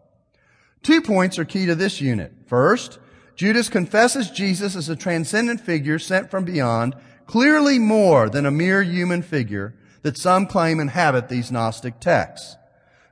Two 0.84 1.00
points 1.00 1.40
are 1.40 1.44
key 1.44 1.66
to 1.66 1.74
this 1.74 2.00
unit. 2.00 2.32
First, 2.46 3.00
Judas 3.34 3.68
confesses 3.68 4.30
Jesus 4.30 4.76
as 4.76 4.88
a 4.88 4.94
transcendent 4.94 5.60
figure 5.60 5.98
sent 5.98 6.30
from 6.30 6.44
beyond, 6.44 6.94
clearly 7.26 7.80
more 7.80 8.30
than 8.30 8.46
a 8.46 8.52
mere 8.52 8.84
human 8.84 9.22
figure 9.22 9.74
that 10.02 10.16
some 10.16 10.46
claim 10.46 10.78
inhabit 10.78 11.28
these 11.28 11.50
Gnostic 11.50 11.98
texts. 11.98 12.56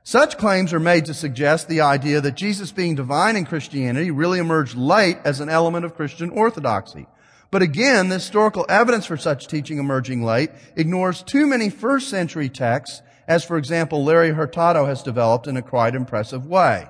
Such 0.03 0.37
claims 0.37 0.71
are 0.71 0.79
made 0.79 1.03
to 1.05 1.13
suggest 1.13 1.67
the 1.67 1.81
idea 1.81 2.21
that 2.21 2.35
Jesus 2.35 2.71
being 2.71 2.95
divine 2.95 3.35
in 3.35 3.45
Christianity 3.45 4.09
really 4.09 4.39
emerged 4.39 4.77
late 4.77 5.17
as 5.25 5.41
an 5.41 5.49
element 5.49 5.83
of 5.83 5.95
Christian 5.95 6.29
orthodoxy. 6.29 7.05
But 7.51 7.61
again, 7.61 8.07
the 8.07 8.15
historical 8.15 8.65
evidence 8.69 9.05
for 9.05 9.17
such 9.17 9.47
teaching 9.47 9.77
emerging 9.77 10.23
late 10.23 10.51
ignores 10.77 11.21
too 11.21 11.45
many 11.47 11.69
first 11.69 12.07
century 12.07 12.47
texts, 12.47 13.01
as 13.27 13.43
for 13.43 13.57
example 13.57 14.03
Larry 14.03 14.31
Hurtado 14.31 14.85
has 14.85 15.03
developed 15.03 15.47
in 15.47 15.57
a 15.57 15.61
quite 15.61 15.95
impressive 15.95 16.45
way. 16.45 16.87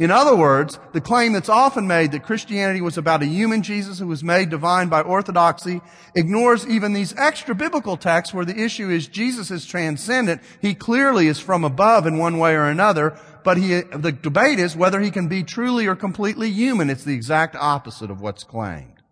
In 0.00 0.10
other 0.10 0.34
words, 0.34 0.78
the 0.94 1.00
claim 1.02 1.34
that's 1.34 1.50
often 1.50 1.86
made 1.86 2.12
that 2.12 2.22
Christianity 2.22 2.80
was 2.80 2.96
about 2.96 3.22
a 3.22 3.26
human 3.26 3.62
Jesus 3.62 3.98
who 3.98 4.06
was 4.06 4.24
made 4.24 4.48
divine 4.48 4.88
by 4.88 5.02
orthodoxy 5.02 5.82
ignores 6.14 6.66
even 6.66 6.94
these 6.94 7.14
extra 7.18 7.54
biblical 7.54 7.98
texts 7.98 8.32
where 8.32 8.46
the 8.46 8.58
issue 8.58 8.88
is 8.88 9.08
Jesus 9.08 9.50
is 9.50 9.66
transcendent. 9.66 10.40
He 10.62 10.74
clearly 10.74 11.26
is 11.26 11.38
from 11.38 11.64
above 11.64 12.06
in 12.06 12.16
one 12.16 12.38
way 12.38 12.54
or 12.54 12.64
another, 12.64 13.14
but 13.44 13.58
he, 13.58 13.82
the 13.82 14.10
debate 14.10 14.58
is 14.58 14.74
whether 14.74 15.00
he 15.00 15.10
can 15.10 15.28
be 15.28 15.42
truly 15.42 15.86
or 15.86 15.94
completely 15.94 16.50
human. 16.50 16.88
It's 16.88 17.04
the 17.04 17.14
exact 17.14 17.54
opposite 17.54 18.10
of 18.10 18.22
what's 18.22 18.42
claimed. 18.42 19.02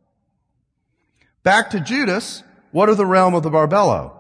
Back 1.42 1.68
to 1.70 1.80
Judas, 1.80 2.42
what 2.70 2.88
are 2.88 2.94
the 2.94 3.04
realm 3.04 3.34
of 3.34 3.42
the 3.42 3.50
Barbelo? 3.50 4.17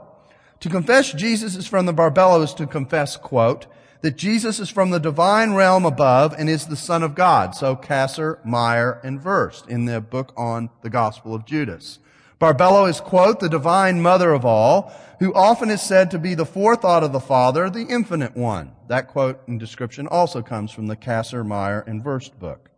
To 0.60 0.68
confess 0.68 1.12
Jesus 1.12 1.54
is 1.54 1.68
from 1.68 1.86
the 1.86 1.94
Barbelo 1.94 2.42
is 2.42 2.52
to 2.54 2.66
confess, 2.66 3.16
quote, 3.16 3.66
that 4.00 4.16
Jesus 4.16 4.58
is 4.58 4.70
from 4.70 4.90
the 4.90 4.98
divine 5.00 5.54
realm 5.54 5.84
above 5.84 6.34
and 6.36 6.48
is 6.48 6.66
the 6.66 6.76
Son 6.76 7.02
of 7.02 7.14
God. 7.14 7.54
So 7.54 7.76
Kasser, 7.76 8.40
Meyer, 8.44 9.00
and 9.04 9.24
Wurst 9.24 9.68
in 9.68 9.84
the 9.84 10.00
book 10.00 10.32
on 10.36 10.70
the 10.82 10.90
Gospel 10.90 11.34
of 11.34 11.44
Judas. 11.46 12.00
Barbelo 12.40 12.88
is, 12.88 13.00
quote, 13.00 13.40
the 13.40 13.48
divine 13.48 14.00
mother 14.00 14.32
of 14.32 14.44
all, 14.44 14.92
who 15.18 15.34
often 15.34 15.70
is 15.70 15.82
said 15.82 16.10
to 16.10 16.18
be 16.18 16.34
the 16.34 16.46
forethought 16.46 17.02
of 17.02 17.12
the 17.12 17.20
Father, 17.20 17.68
the 17.68 17.86
infinite 17.86 18.36
one. 18.36 18.72
That 18.88 19.08
quote 19.08 19.40
and 19.48 19.58
description 19.58 20.06
also 20.06 20.42
comes 20.42 20.70
from 20.70 20.86
the 20.86 20.96
Kasser, 20.96 21.44
Meyer, 21.44 21.80
and 21.80 22.04
Wurst 22.04 22.38
book. 22.38 22.70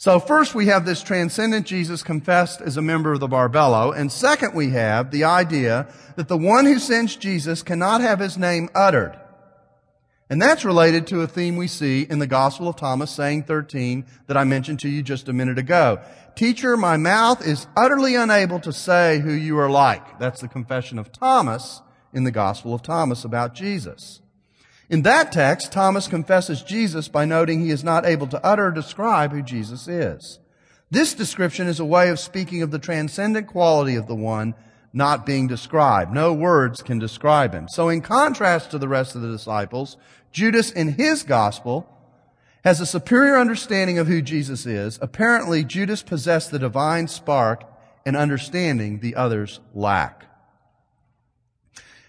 So 0.00 0.20
first 0.20 0.54
we 0.54 0.66
have 0.66 0.86
this 0.86 1.02
transcendent 1.02 1.66
Jesus 1.66 2.04
confessed 2.04 2.60
as 2.60 2.76
a 2.76 2.82
member 2.82 3.12
of 3.12 3.18
the 3.18 3.26
Barbelo. 3.26 3.92
and 3.96 4.12
second 4.12 4.54
we 4.54 4.70
have 4.70 5.10
the 5.10 5.24
idea 5.24 5.88
that 6.14 6.28
the 6.28 6.38
one 6.38 6.66
who 6.66 6.78
sends 6.78 7.16
Jesus 7.16 7.64
cannot 7.64 8.00
have 8.00 8.20
his 8.20 8.38
name 8.38 8.68
uttered. 8.76 9.18
And 10.30 10.40
that's 10.40 10.64
related 10.64 11.08
to 11.08 11.22
a 11.22 11.26
theme 11.26 11.56
we 11.56 11.66
see 11.66 12.02
in 12.08 12.20
the 12.20 12.28
Gospel 12.28 12.68
of 12.68 12.76
Thomas, 12.76 13.10
saying 13.10 13.42
13, 13.44 14.06
that 14.28 14.36
I 14.36 14.44
mentioned 14.44 14.78
to 14.80 14.88
you 14.88 15.02
just 15.02 15.28
a 15.28 15.32
minute 15.32 15.58
ago. 15.58 16.00
Teacher, 16.36 16.76
my 16.76 16.96
mouth 16.96 17.44
is 17.44 17.66
utterly 17.76 18.14
unable 18.14 18.60
to 18.60 18.72
say 18.72 19.18
who 19.18 19.32
you 19.32 19.58
are 19.58 19.70
like. 19.70 20.20
That's 20.20 20.42
the 20.42 20.48
confession 20.48 21.00
of 21.00 21.10
Thomas 21.10 21.82
in 22.12 22.22
the 22.22 22.30
Gospel 22.30 22.72
of 22.72 22.82
Thomas 22.82 23.24
about 23.24 23.52
Jesus. 23.52 24.20
In 24.90 25.02
that 25.02 25.32
text, 25.32 25.70
Thomas 25.70 26.08
confesses 26.08 26.62
Jesus 26.62 27.08
by 27.08 27.26
noting 27.26 27.60
he 27.60 27.70
is 27.70 27.84
not 27.84 28.06
able 28.06 28.26
to 28.28 28.44
utter 28.44 28.68
or 28.68 28.70
describe 28.70 29.32
who 29.32 29.42
Jesus 29.42 29.86
is. 29.86 30.38
This 30.90 31.12
description 31.12 31.66
is 31.66 31.78
a 31.78 31.84
way 31.84 32.08
of 32.08 32.18
speaking 32.18 32.62
of 32.62 32.70
the 32.70 32.78
transcendent 32.78 33.46
quality 33.46 33.96
of 33.96 34.06
the 34.06 34.14
one 34.14 34.54
not 34.94 35.26
being 35.26 35.46
described. 35.46 36.12
No 36.12 36.32
words 36.32 36.80
can 36.80 36.98
describe 36.98 37.52
him. 37.52 37.68
So 37.68 37.90
in 37.90 38.00
contrast 38.00 38.70
to 38.70 38.78
the 38.78 38.88
rest 38.88 39.14
of 39.14 39.20
the 39.20 39.30
disciples, 39.30 39.98
Judas 40.32 40.70
in 40.70 40.94
his 40.94 41.22
gospel 41.22 41.86
has 42.64 42.80
a 42.80 42.86
superior 42.86 43.38
understanding 43.38 43.98
of 43.98 44.06
who 44.06 44.22
Jesus 44.22 44.64
is. 44.64 44.98
Apparently, 45.02 45.64
Judas 45.64 46.02
possessed 46.02 46.50
the 46.50 46.58
divine 46.58 47.08
spark 47.08 47.64
and 48.06 48.16
understanding 48.16 49.00
the 49.00 49.14
other's 49.14 49.60
lack. 49.74 50.27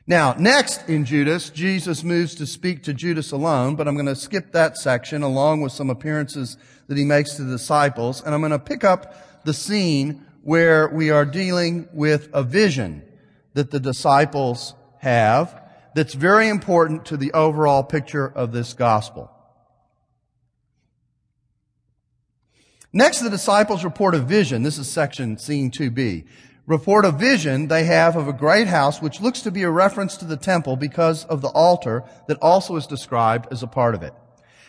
Now, 0.09 0.33
next 0.39 0.89
in 0.89 1.05
Judas, 1.05 1.51
Jesus 1.51 2.03
moves 2.03 2.33
to 2.33 2.47
speak 2.47 2.81
to 2.85 2.95
Judas 2.95 3.31
alone, 3.31 3.75
but 3.75 3.87
I'm 3.87 3.93
going 3.93 4.07
to 4.07 4.15
skip 4.15 4.53
that 4.53 4.75
section 4.75 5.21
along 5.21 5.61
with 5.61 5.71
some 5.71 5.91
appearances 5.91 6.57
that 6.87 6.97
he 6.97 7.05
makes 7.05 7.35
to 7.35 7.43
the 7.43 7.51
disciples, 7.57 8.19
and 8.23 8.33
I'm 8.33 8.41
going 8.41 8.49
to 8.49 8.57
pick 8.57 8.83
up 8.83 9.43
the 9.45 9.53
scene 9.53 10.25
where 10.41 10.87
we 10.89 11.11
are 11.11 11.25
dealing 11.25 11.87
with 11.93 12.27
a 12.33 12.41
vision 12.41 13.03
that 13.53 13.69
the 13.69 13.79
disciples 13.79 14.73
have 14.97 15.61
that's 15.93 16.15
very 16.15 16.49
important 16.49 17.05
to 17.05 17.15
the 17.15 17.31
overall 17.33 17.83
picture 17.83 18.27
of 18.27 18.51
this 18.51 18.73
gospel. 18.73 19.29
Next, 22.91 23.19
the 23.19 23.29
disciples 23.29 23.83
report 23.83 24.15
a 24.15 24.19
vision. 24.19 24.63
This 24.63 24.79
is 24.79 24.89
section 24.89 25.37
scene 25.37 25.69
2b 25.69 26.25
report 26.69 27.03
a 27.03 27.11
vision 27.11 27.67
they 27.67 27.83
have 27.83 28.15
of 28.15 28.27
a 28.27 28.33
great 28.33 28.67
house 28.67 29.01
which 29.01 29.19
looks 29.19 29.41
to 29.41 29.49
be 29.49 29.63
a 29.63 29.71
reference 29.71 30.15
to 30.15 30.23
the 30.23 30.37
temple 30.37 30.75
because 30.75 31.25
of 31.25 31.41
the 31.41 31.47
altar 31.49 32.03
that 32.27 32.37
also 32.43 32.75
is 32.75 32.85
described 32.85 33.47
as 33.51 33.63
a 33.63 33.67
part 33.67 33.95
of 33.95 34.03
it. 34.03 34.13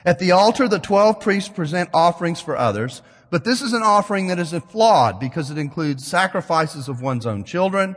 At 0.03 0.19
the 0.19 0.33
altar, 0.33 0.67
the 0.67 0.79
12 0.79 1.21
priests 1.21 1.51
present 1.51 1.91
offerings 1.93 2.41
for 2.41 2.57
others, 2.57 3.03
but 3.29 3.45
this 3.45 3.61
is 3.61 3.75
an 3.75 3.83
offering 3.83 4.29
that 4.29 4.39
is 4.39 4.55
flawed 4.71 5.21
because 5.21 5.51
it 5.51 5.59
includes 5.59 6.07
sacrifices 6.07 6.89
of 6.89 7.03
one's 7.03 7.27
own 7.27 7.45
children 7.45 7.95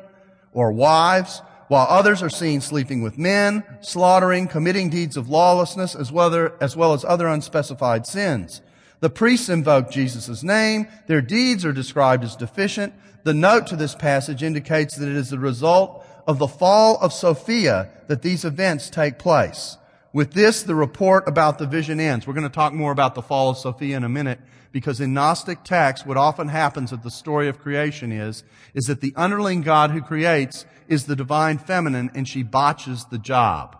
or 0.51 0.73
wives, 0.73 1.41
while 1.69 1.87
others 1.89 2.21
are 2.21 2.29
seen 2.29 2.59
sleeping 2.59 3.01
with 3.01 3.17
men, 3.17 3.63
slaughtering, 3.79 4.49
committing 4.49 4.89
deeds 4.89 5.15
of 5.15 5.29
lawlessness, 5.29 5.95
as, 5.95 6.11
well 6.11 6.93
as 6.93 7.05
other 7.05 7.27
unspecified 7.29 8.05
sins. 8.05 8.61
The 9.03 9.09
priests 9.09 9.49
invoke 9.49 9.91
Jesus' 9.91 10.43
name. 10.43 10.87
Their 11.07 11.21
deeds 11.21 11.65
are 11.65 11.73
described 11.73 12.23
as 12.23 12.37
deficient. 12.37 12.93
The 13.25 13.33
note 13.33 13.67
to 13.67 13.75
this 13.75 13.95
passage 13.95 14.41
indicates 14.41 14.95
that 14.95 15.09
it 15.09 15.17
is 15.17 15.29
the 15.29 15.39
result 15.39 16.05
of 16.25 16.39
the 16.39 16.47
fall 16.47 16.97
of 17.01 17.11
Sophia 17.11 17.89
that 18.07 18.21
these 18.21 18.45
events 18.45 18.89
take 18.89 19.19
place. 19.19 19.75
With 20.13 20.31
this, 20.31 20.63
the 20.63 20.73
report 20.73 21.27
about 21.27 21.57
the 21.57 21.67
vision 21.67 21.99
ends. 21.99 22.25
We're 22.25 22.33
going 22.33 22.47
to 22.47 22.49
talk 22.49 22.71
more 22.71 22.93
about 22.93 23.13
the 23.13 23.21
fall 23.21 23.49
of 23.49 23.57
Sophia 23.57 23.97
in 23.97 24.05
a 24.05 24.09
minute 24.09 24.39
because 24.71 25.01
in 25.01 25.13
Gnostic 25.13 25.65
texts, 25.65 26.07
what 26.07 26.15
often 26.15 26.47
happens 26.47 26.93
at 26.93 27.03
the 27.03 27.11
story 27.11 27.49
of 27.49 27.59
creation 27.59 28.13
is, 28.13 28.45
is 28.73 28.85
that 28.85 29.01
the 29.01 29.11
underling 29.17 29.63
God 29.63 29.91
who 29.91 30.01
creates 30.01 30.65
is 30.87 31.07
the 31.07 31.15
divine 31.17 31.57
feminine 31.57 32.09
and 32.15 32.25
she 32.25 32.41
botches 32.41 33.03
the 33.11 33.19
job. 33.19 33.75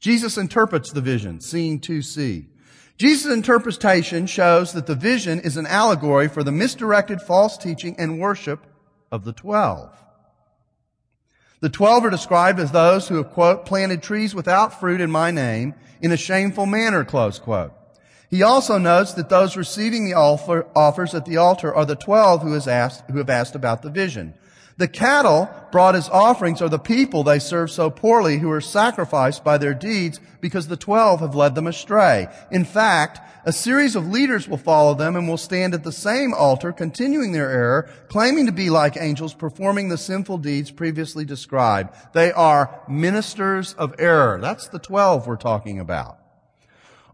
Jesus 0.00 0.38
interprets 0.38 0.90
the 0.92 1.02
vision, 1.02 1.42
scene 1.42 1.78
2c. 1.78 2.46
Jesus' 2.96 3.32
interpretation 3.32 4.26
shows 4.26 4.72
that 4.72 4.86
the 4.86 4.94
vision 4.94 5.40
is 5.40 5.56
an 5.56 5.66
allegory 5.66 6.28
for 6.28 6.44
the 6.44 6.52
misdirected 6.52 7.20
false 7.20 7.58
teaching 7.58 7.96
and 7.98 8.20
worship 8.20 8.64
of 9.10 9.24
the 9.24 9.32
twelve. 9.32 9.90
The 11.60 11.70
twelve 11.70 12.04
are 12.04 12.10
described 12.10 12.60
as 12.60 12.70
those 12.70 13.08
who 13.08 13.16
have, 13.16 13.32
quote, 13.32 13.66
planted 13.66 14.02
trees 14.02 14.34
without 14.34 14.78
fruit 14.78 15.00
in 15.00 15.10
my 15.10 15.30
name 15.30 15.74
in 16.00 16.12
a 16.12 16.16
shameful 16.16 16.66
manner, 16.66 17.04
close 17.04 17.38
quote. 17.38 17.72
He 18.30 18.42
also 18.42 18.78
notes 18.78 19.14
that 19.14 19.28
those 19.28 19.56
receiving 19.56 20.04
the 20.04 20.14
offer, 20.14 20.66
offers 20.74 21.14
at 21.14 21.24
the 21.24 21.36
altar 21.36 21.74
are 21.74 21.86
the 21.86 21.96
twelve 21.96 22.42
who, 22.42 22.54
asked, 22.56 23.10
who 23.10 23.18
have 23.18 23.30
asked 23.30 23.54
about 23.54 23.82
the 23.82 23.90
vision. 23.90 24.34
The 24.76 24.88
cattle 24.88 25.48
brought 25.70 25.94
as 25.94 26.08
offerings 26.08 26.60
are 26.60 26.68
the 26.68 26.80
people 26.80 27.22
they 27.22 27.38
serve 27.38 27.70
so 27.70 27.90
poorly 27.90 28.38
who 28.38 28.50
are 28.50 28.60
sacrificed 28.60 29.44
by 29.44 29.56
their 29.56 29.74
deeds 29.74 30.18
because 30.40 30.66
the 30.66 30.76
twelve 30.76 31.20
have 31.20 31.36
led 31.36 31.54
them 31.54 31.68
astray. 31.68 32.26
In 32.50 32.64
fact, 32.64 33.20
a 33.46 33.52
series 33.52 33.94
of 33.94 34.08
leaders 34.08 34.48
will 34.48 34.56
follow 34.56 34.94
them 34.94 35.14
and 35.14 35.28
will 35.28 35.36
stand 35.36 35.74
at 35.74 35.84
the 35.84 35.92
same 35.92 36.34
altar, 36.34 36.72
continuing 36.72 37.30
their 37.30 37.50
error, 37.50 37.88
claiming 38.08 38.46
to 38.46 38.52
be 38.52 38.68
like 38.68 38.96
angels, 38.96 39.34
performing 39.34 39.90
the 39.90 39.98
sinful 39.98 40.38
deeds 40.38 40.72
previously 40.72 41.24
described. 41.24 41.94
They 42.12 42.32
are 42.32 42.82
ministers 42.88 43.74
of 43.74 43.94
error. 43.98 44.40
That's 44.40 44.68
the 44.68 44.80
twelve 44.80 45.26
we're 45.26 45.36
talking 45.36 45.78
about. 45.78 46.18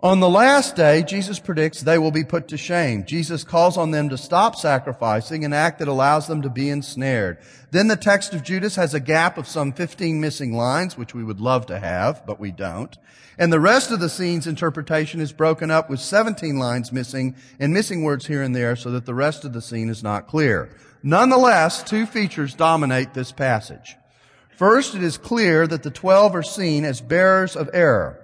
On 0.03 0.19
the 0.21 0.31
last 0.31 0.77
day, 0.77 1.03
Jesus 1.03 1.39
predicts 1.39 1.83
they 1.83 1.99
will 1.99 2.11
be 2.11 2.25
put 2.25 2.49
to 2.49 2.57
shame. 2.57 3.05
Jesus 3.05 3.45
calls 3.45 3.77
on 3.77 3.91
them 3.91 4.09
to 4.09 4.17
stop 4.17 4.57
sacrificing, 4.57 5.45
an 5.45 5.53
act 5.53 5.79
that 5.79 5.89
allows 5.89 6.27
them 6.27 6.41
to 6.41 6.49
be 6.49 6.71
ensnared. 6.71 7.37
Then 7.71 7.89
the 7.89 7.97
text 7.97 8.33
of 8.33 8.43
Judas 8.43 8.77
has 8.77 8.95
a 8.95 9.01
gap 9.01 9.37
of 9.37 9.47
some 9.47 9.75
15 9.75 10.19
missing 10.19 10.55
lines, 10.55 10.97
which 10.97 11.13
we 11.13 11.23
would 11.23 11.39
love 11.39 11.67
to 11.67 11.79
have, 11.79 12.25
but 12.25 12.41
we 12.41 12.51
don't. 12.51 12.97
And 13.37 13.53
the 13.53 13.61
rest 13.61 13.91
of 13.91 14.01
the 14.01 14.09
scene's 14.09 14.47
interpretation 14.47 15.21
is 15.21 15.33
broken 15.33 15.71
up 15.71 15.91
with 15.91 16.01
17 16.01 16.59
lines 16.59 16.93
missing 16.93 17.37
and 17.59 17.75
missing 17.75 18.03
words 18.03 18.27
here 18.27 18.43
and 18.43 18.57
there 18.57 18.77
so 18.77 18.91
that 18.93 19.05
the 19.05 19.15
rest 19.15 19.45
of 19.45 19.53
the 19.53 19.61
scene 19.61 19.91
is 19.91 20.03
not 20.03 20.29
clear. 20.29 20.71
Nonetheless, 21.03 21.83
two 21.83 22.07
features 22.07 22.55
dominate 22.55 23.13
this 23.13 23.33
passage. 23.33 23.97
First, 24.57 24.95
it 24.95 25.03
is 25.03 25.19
clear 25.19 25.67
that 25.67 25.83
the 25.83 25.91
12 25.91 26.35
are 26.35 26.43
seen 26.43 26.87
as 26.87 27.03
bearers 27.03 27.55
of 27.55 27.69
error 27.75 28.20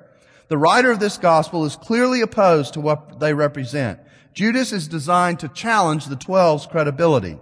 the 0.49 0.59
writer 0.59 0.91
of 0.91 1.01
this 1.01 1.19
gospel 1.19 1.65
is 1.65 1.77
clearly 1.77 2.21
opposed 2.21 2.75
to 2.75 2.81
what 2.81 3.21
they 3.21 3.35
represent. 3.35 4.01
Judas 4.33 4.73
is 4.73 4.87
designed 4.87 5.41
to 5.41 5.49
challenge 5.49 6.07
the 6.07 6.17
twelve's 6.17 6.67
credibility. 6.67 7.39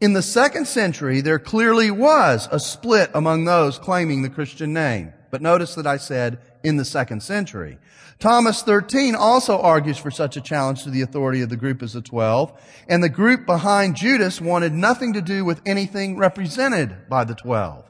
In 0.00 0.12
the 0.12 0.22
second 0.22 0.66
century, 0.66 1.20
there 1.20 1.40
clearly 1.40 1.90
was 1.90 2.48
a 2.52 2.60
split 2.60 3.10
among 3.12 3.44
those 3.44 3.78
claiming 3.78 4.22
the 4.22 4.30
Christian 4.30 4.72
name. 4.72 5.12
But 5.30 5.42
notice 5.42 5.74
that 5.74 5.86
I 5.86 5.96
said 5.96 6.38
in 6.62 6.76
the 6.76 6.84
second 6.84 7.22
century. 7.22 7.78
Thomas 8.18 8.62
13 8.62 9.14
also 9.14 9.60
argues 9.60 9.98
for 9.98 10.10
such 10.10 10.36
a 10.36 10.40
challenge 10.40 10.82
to 10.84 10.90
the 10.90 11.02
authority 11.02 11.42
of 11.42 11.50
the 11.50 11.56
group 11.56 11.82
as 11.82 11.92
the 11.92 12.00
twelve, 12.00 12.52
and 12.88 13.02
the 13.02 13.08
group 13.08 13.46
behind 13.46 13.96
Judas 13.96 14.40
wanted 14.40 14.72
nothing 14.72 15.12
to 15.12 15.20
do 15.20 15.44
with 15.44 15.60
anything 15.66 16.16
represented 16.16 17.08
by 17.08 17.24
the 17.24 17.34
twelve. 17.34 17.84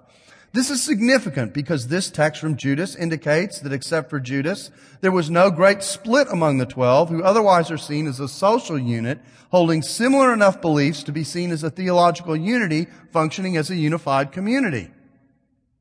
This 0.52 0.70
is 0.70 0.82
significant 0.82 1.52
because 1.52 1.88
this 1.88 2.10
text 2.10 2.40
from 2.40 2.56
Judas 2.56 2.96
indicates 2.96 3.60
that 3.60 3.72
except 3.72 4.08
for 4.08 4.18
Judas, 4.18 4.70
there 5.02 5.12
was 5.12 5.28
no 5.30 5.50
great 5.50 5.82
split 5.82 6.26
among 6.30 6.56
the 6.56 6.66
twelve, 6.66 7.10
who 7.10 7.22
otherwise 7.22 7.70
are 7.70 7.76
seen 7.76 8.06
as 8.06 8.18
a 8.18 8.28
social 8.28 8.78
unit 8.78 9.20
holding 9.50 9.82
similar 9.82 10.32
enough 10.32 10.60
beliefs 10.60 11.02
to 11.02 11.12
be 11.12 11.24
seen 11.24 11.50
as 11.50 11.62
a 11.62 11.70
theological 11.70 12.36
unity 12.36 12.86
functioning 13.12 13.56
as 13.56 13.70
a 13.70 13.76
unified 13.76 14.32
community. 14.32 14.90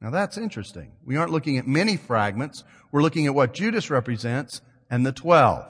Now 0.01 0.09
that's 0.09 0.37
interesting. 0.37 0.91
We 1.05 1.15
aren't 1.17 1.31
looking 1.31 1.57
at 1.57 1.65
many 1.65 1.97
fragments. 1.97 2.63
We're 2.91 3.01
looking 3.01 3.25
at 3.25 3.35
what 3.35 3.53
Judas 3.53 3.89
represents 3.89 4.61
and 4.89 5.05
the 5.05 5.11
twelve. 5.11 5.65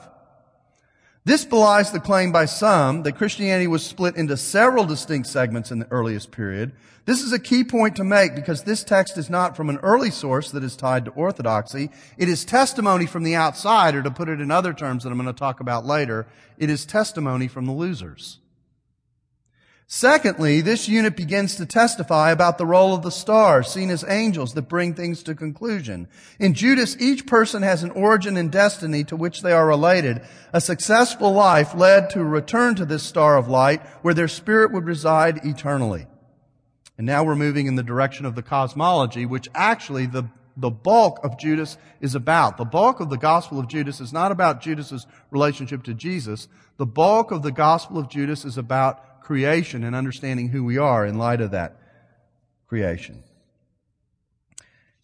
This 1.24 1.46
belies 1.46 1.92
the 1.92 2.00
claim 2.00 2.32
by 2.32 2.46
some 2.46 3.04
that 3.04 3.18
Christianity 3.18 3.68
was 3.68 3.86
split 3.86 4.16
into 4.16 4.38
several 4.38 4.86
distinct 4.86 5.28
segments 5.28 5.72
in 5.72 5.80
the 5.80 5.92
earliest 5.92 6.32
period. 6.32 6.74
This 7.08 7.24
is 7.24 7.32
a 7.32 7.40
key 7.40 7.64
point 7.64 7.96
to 7.96 8.04
make 8.04 8.36
because 8.36 8.64
this 8.64 8.84
text 8.84 9.18
is 9.18 9.30
not 9.30 9.56
from 9.56 9.70
an 9.70 9.78
early 9.78 10.12
source 10.12 10.52
that 10.52 10.62
is 10.62 10.76
tied 10.76 11.06
to 11.06 11.12
orthodoxy. 11.12 11.90
It 12.18 12.28
is 12.28 12.44
testimony 12.44 13.06
from 13.06 13.24
the 13.24 13.34
outside, 13.34 13.96
or 13.96 14.04
to 14.04 14.12
put 14.12 14.28
it 14.28 14.42
in 14.42 14.52
other 14.52 14.74
terms 14.74 15.04
that 15.04 15.12
I'm 15.12 15.18
going 15.18 15.26
to 15.26 15.32
talk 15.32 15.62
about 15.62 15.86
later, 15.86 16.28
it 16.58 16.70
is 16.70 16.86
testimony 16.86 17.48
from 17.48 17.66
the 17.66 17.72
losers. 17.72 18.40
Secondly, 19.88 20.60
this 20.60 20.90
unit 20.90 21.16
begins 21.16 21.56
to 21.56 21.66
testify 21.66 22.30
about 22.30 22.58
the 22.58 22.66
role 22.66 22.94
of 22.94 23.04
the 23.04 23.10
stars, 23.10 23.70
seen 23.70 23.90
as 23.90 24.04
angels 24.10 24.54
that 24.56 24.64
bring 24.64 24.94
things 24.94 25.24
to 25.24 25.34
conclusion. 25.34 26.10
In 26.40 26.54
Judas, 26.54 26.98
each 27.00 27.26
person 27.26 27.64
has 27.64 27.84
an 27.84 27.92
origin 27.92 28.36
and 28.36 28.52
destiny 28.52 29.06
to 29.06 29.16
which 29.16 29.44
they 29.44 29.54
are 29.54 29.66
related. 29.66 30.24
A 30.52 30.60
successful 30.60 31.32
life 31.32 31.74
led 31.74 32.10
to 32.10 32.24
return 32.26 32.76
to 32.76 32.84
this 32.84 33.04
star 33.04 33.38
of 33.38 33.48
light 33.48 33.82
where 34.02 34.14
their 34.14 34.28
spirit 34.28 34.74
would 34.74 34.84
reside 34.84 35.46
eternally. 35.46 36.06
And 36.98 37.06
now 37.06 37.24
we're 37.24 37.36
moving 37.36 37.68
in 37.68 37.76
the 37.76 37.84
direction 37.84 38.26
of 38.26 38.36
the 38.36 38.42
cosmology, 38.42 39.26
which 39.26 39.48
actually 39.54 40.08
the, 40.08 40.30
the 40.56 40.72
bulk 40.72 41.20
of 41.24 41.38
Judas 41.38 41.78
is 42.02 42.16
about. 42.16 42.58
The 42.58 42.66
bulk 42.66 43.00
of 43.00 43.10
the 43.10 43.18
gospel 43.18 43.60
of 43.60 43.68
Judas 43.68 44.02
is 44.02 44.12
not 44.12 44.32
about 44.32 44.62
Judas's 44.62 45.06
relationship 45.30 45.84
to 45.84 45.94
Jesus. 45.94 46.48
The 46.78 46.88
bulk 46.88 47.32
of 47.32 47.44
the 47.44 47.52
gospel 47.52 48.00
of 48.00 48.10
Judas 48.10 48.46
is 48.46 48.58
about 48.58 49.22
creation 49.22 49.84
and 49.84 49.96
understanding 49.96 50.50
who 50.50 50.64
we 50.64 50.78
are 50.78 51.06
in 51.06 51.18
light 51.18 51.42
of 51.42 51.52
that 51.52 51.78
creation. 52.68 53.24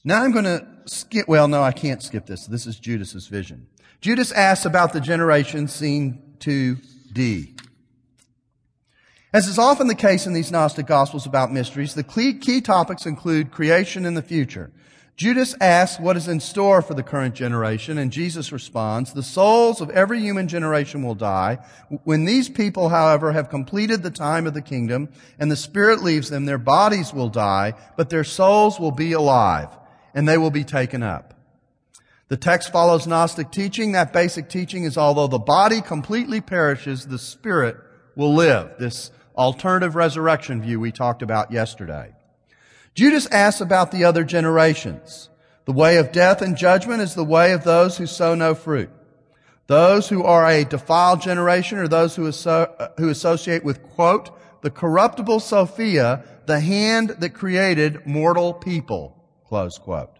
Now 0.04 0.24
I'm 0.24 0.32
going 0.32 0.46
to 0.46 0.68
skip, 0.86 1.28
well, 1.28 1.48
no, 1.48 1.62
I 1.62 1.72
can't 1.72 2.02
skip 2.02 2.26
this. 2.26 2.46
This 2.46 2.66
is 2.66 2.80
Judas's 2.80 3.28
vision. 3.28 3.68
Judas 4.02 4.32
asks 4.32 4.66
about 4.66 4.94
the 4.94 5.00
generation 5.00 5.68
seen 5.68 6.36
to 6.40 6.78
D. 7.14 7.56
As 9.34 9.48
is 9.48 9.58
often 9.58 9.88
the 9.88 9.96
case 9.96 10.28
in 10.28 10.34
these 10.34 10.52
Gnostic 10.52 10.86
Gospels 10.86 11.26
about 11.26 11.52
mysteries, 11.52 11.96
the 11.96 12.04
key 12.04 12.62
topics 12.62 13.08
include 13.08 13.50
creation 13.50 14.06
and 14.06 14.16
the 14.16 14.22
future. 14.22 14.70
Judas 15.16 15.56
asks 15.60 16.00
what 16.00 16.16
is 16.16 16.28
in 16.28 16.40
store 16.40 16.84
for 16.84 16.94
the 16.94 17.02
current 17.02 17.34
generation, 17.34 17.98
and 17.98 18.12
Jesus 18.12 18.52
responds, 18.52 19.12
the 19.12 19.24
souls 19.24 19.82
of 19.82 19.90
every 19.90 20.20
human 20.20 20.48
generation 20.48 21.02
will 21.02 21.16
die. 21.16 21.58
When 22.04 22.26
these 22.26 22.48
people, 22.48 22.90
however, 22.90 23.32
have 23.32 23.50
completed 23.50 24.04
the 24.04 24.12
time 24.12 24.46
of 24.46 24.54
the 24.54 24.62
kingdom 24.62 25.10
and 25.40 25.50
the 25.50 25.56
Spirit 25.56 26.04
leaves 26.04 26.30
them, 26.30 26.46
their 26.46 26.60
bodies 26.60 27.12
will 27.12 27.30
die, 27.30 27.74
but 27.98 28.12
their 28.12 28.24
souls 28.24 28.80
will 28.80 28.92
be 28.92 29.14
alive, 29.14 29.70
and 30.14 30.30
they 30.30 30.38
will 30.38 30.52
be 30.52 30.64
taken 30.64 31.02
up. 31.02 31.34
The 32.28 32.38
text 32.38 32.72
follows 32.72 33.08
Gnostic 33.08 33.52
teaching. 33.52 33.94
That 33.94 34.14
basic 34.14 34.48
teaching 34.48 34.84
is 34.84 34.96
although 34.96 35.28
the 35.28 35.40
body 35.40 35.82
completely 35.82 36.40
perishes, 36.40 37.08
the 37.08 37.20
Spirit 37.20 37.78
will 38.16 38.36
live. 38.36 38.76
This 38.78 39.10
alternative 39.36 39.96
resurrection 39.96 40.62
view 40.62 40.80
we 40.80 40.92
talked 40.92 41.22
about 41.22 41.52
yesterday. 41.52 42.14
Judas 42.94 43.26
asks 43.28 43.62
about 43.62 43.92
the 43.92 44.04
other 44.04 44.24
generations. 44.24 45.30
The 45.66 45.72
way 45.72 45.98
of 45.98 46.12
death 46.12 46.42
and 46.42 46.58
judgment 46.58 47.02
is 47.02 47.16
the 47.16 47.24
way 47.24 47.54
of 47.54 47.64
those 47.64 47.98
who 47.98 48.06
sow 48.06 48.36
no 48.36 48.54
fruit. 48.54 48.90
Those 49.68 50.10
who 50.10 50.24
are 50.24 50.46
a 50.46 50.66
defiled 50.66 51.22
generation 51.22 51.78
are 51.78 51.88
those 51.88 52.16
who, 52.16 52.28
asso- 52.28 52.74
uh, 52.78 52.90
who 52.98 53.10
associate 53.10 53.64
with, 53.64 53.82
quote, 53.82 54.30
the 54.62 54.70
corruptible 54.70 55.40
Sophia, 55.40 56.24
the 56.46 56.60
hand 56.60 57.16
that 57.20 57.34
created 57.34 58.06
mortal 58.06 58.54
people, 58.54 59.18
close 59.46 59.78
quote. 59.78 60.20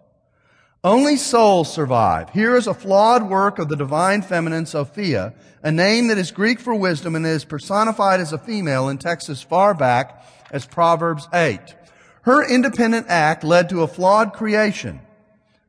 Only 0.84 1.16
souls 1.16 1.72
survive. 1.72 2.28
Here 2.28 2.54
is 2.54 2.66
a 2.66 2.74
flawed 2.74 3.30
work 3.30 3.58
of 3.58 3.70
the 3.70 3.76
divine 3.76 4.20
feminine 4.20 4.66
Sophia, 4.66 5.32
a 5.62 5.72
name 5.72 6.08
that 6.08 6.18
is 6.18 6.30
Greek 6.30 6.60
for 6.60 6.74
wisdom 6.74 7.16
and 7.16 7.24
is 7.24 7.46
personified 7.46 8.20
as 8.20 8.34
a 8.34 8.38
female 8.38 8.90
in 8.90 8.98
texts 8.98 9.30
as 9.30 9.40
far 9.40 9.72
back 9.72 10.22
as 10.50 10.66
Proverbs 10.66 11.26
8. 11.32 11.58
Her 12.24 12.46
independent 12.46 13.06
act 13.08 13.44
led 13.44 13.70
to 13.70 13.80
a 13.80 13.88
flawed 13.88 14.34
creation. 14.34 15.00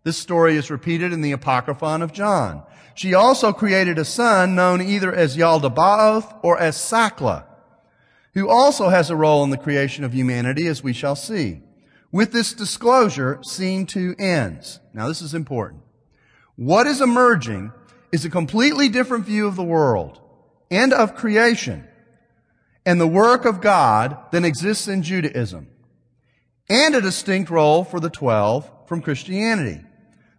This 0.03 0.17
story 0.17 0.57
is 0.57 0.69
repeated 0.69 1.13
in 1.13 1.21
the 1.21 1.31
Apocryphon 1.31 2.01
of 2.01 2.11
John. 2.11 2.63
She 2.93 3.13
also 3.13 3.53
created 3.53 3.97
a 3.97 4.03
son 4.03 4.53
known 4.53 4.81
either 4.81 5.13
as 5.13 5.37
Yaldabaoth 5.37 6.39
or 6.43 6.59
as 6.59 6.75
Sakla, 6.75 7.45
who 8.33 8.49
also 8.49 8.89
has 8.89 9.09
a 9.09 9.15
role 9.15 9.45
in 9.45 9.49
the 9.49 9.57
creation 9.57 10.03
of 10.03 10.13
humanity, 10.13 10.67
as 10.67 10.83
we 10.83 10.91
shall 10.91 11.15
see. 11.15 11.61
With 12.15 12.31
this 12.31 12.53
disclosure, 12.53 13.39
scene 13.43 13.85
two 13.85 14.15
ends. 14.17 14.79
Now 14.93 15.09
this 15.09 15.21
is 15.21 15.33
important. 15.33 15.81
What 16.55 16.87
is 16.87 17.01
emerging 17.01 17.73
is 18.13 18.23
a 18.23 18.29
completely 18.29 18.87
different 18.87 19.25
view 19.25 19.47
of 19.47 19.57
the 19.57 19.65
world 19.65 20.21
and 20.71 20.93
of 20.93 21.15
creation 21.15 21.85
and 22.85 23.01
the 23.01 23.05
work 23.05 23.43
of 23.43 23.59
God 23.59 24.17
than 24.31 24.45
exists 24.45 24.87
in 24.87 25.03
Judaism 25.03 25.67
and 26.69 26.95
a 26.95 27.01
distinct 27.01 27.49
role 27.49 27.83
for 27.83 27.99
the 27.99 28.09
twelve 28.09 28.71
from 28.87 29.01
Christianity. 29.01 29.81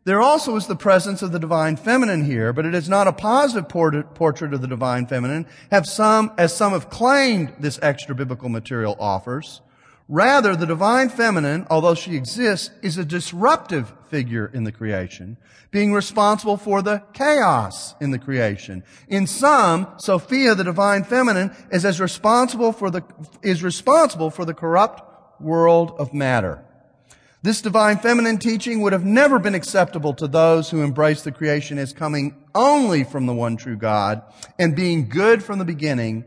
There 0.05 0.23
also 0.23 0.57
is 0.57 0.67
the 0.67 0.77
presence 0.77 1.21
of 1.21 1.31
the 1.31 1.39
divine 1.39 1.77
feminine 1.77 2.25
here, 2.25 2.55
but 2.55 2.65
it 2.65 2.75
is 2.75 2.89
not 2.89 3.07
a 3.07 3.13
positive 3.13 3.69
portrait 3.69 4.55
of 4.55 4.63
the 4.63 4.67
divine 4.67 5.07
feminine, 5.07 5.47
have 5.71 5.85
some, 5.85 6.33
as 6.39 6.57
some 6.57 6.73
have 6.73 6.89
claimed 6.89 7.53
this 7.59 7.79
extra 7.83 8.15
biblical 8.15 8.49
material 8.49 8.97
offers. 8.99 9.61
Rather, 10.09 10.55
the 10.55 10.67
divine 10.67 11.09
feminine, 11.09 11.67
although 11.69 11.95
she 11.95 12.15
exists, 12.15 12.71
is 12.81 12.97
a 12.97 13.05
disruptive 13.05 13.93
figure 14.09 14.47
in 14.55 14.63
the 14.63 14.71
creation, 14.71 15.37
being 15.73 15.93
responsible 15.93 16.57
for 16.57 16.81
the 16.81 17.03
chaos 17.13 17.95
in 18.01 18.13
the 18.13 18.19
creation. 18.19 18.85
In 19.09 19.27
some, 19.27 19.89
Sophia, 19.99 20.55
the 20.55 20.63
divine 20.63 21.03
feminine, 21.03 21.51
is 21.73 21.85
as 21.85 22.01
responsible 22.01 22.73
for 22.73 22.89
the, 22.89 23.03
is 23.43 23.65
responsible 23.65 24.31
for 24.31 24.45
the 24.45 24.55
corrupt 24.55 25.41
world 25.41 25.97
of 25.99 26.15
matter. 26.15 26.63
This 27.43 27.61
divine 27.61 27.99
feminine 27.99 28.39
teaching 28.39 28.83
would 28.83 28.93
have 28.93 29.05
never 29.05 29.41
been 29.41 29.55
acceptable 29.55 30.15
to 30.15 30.29
those 30.29 30.71
who 30.71 30.83
embrace 30.83 31.23
the 31.23 31.33
creation 31.33 31.79
as 31.79 31.93
coming 31.93 32.35
only 32.55 33.03
from 33.03 33.27
the 33.27 33.35
one 33.35 33.57
true 33.57 33.77
God 33.77 34.23
and 34.59 34.75
being 34.77 35.09
good 35.09 35.43
from 35.43 35.59
the 35.59 35.65
beginning, 35.65 36.25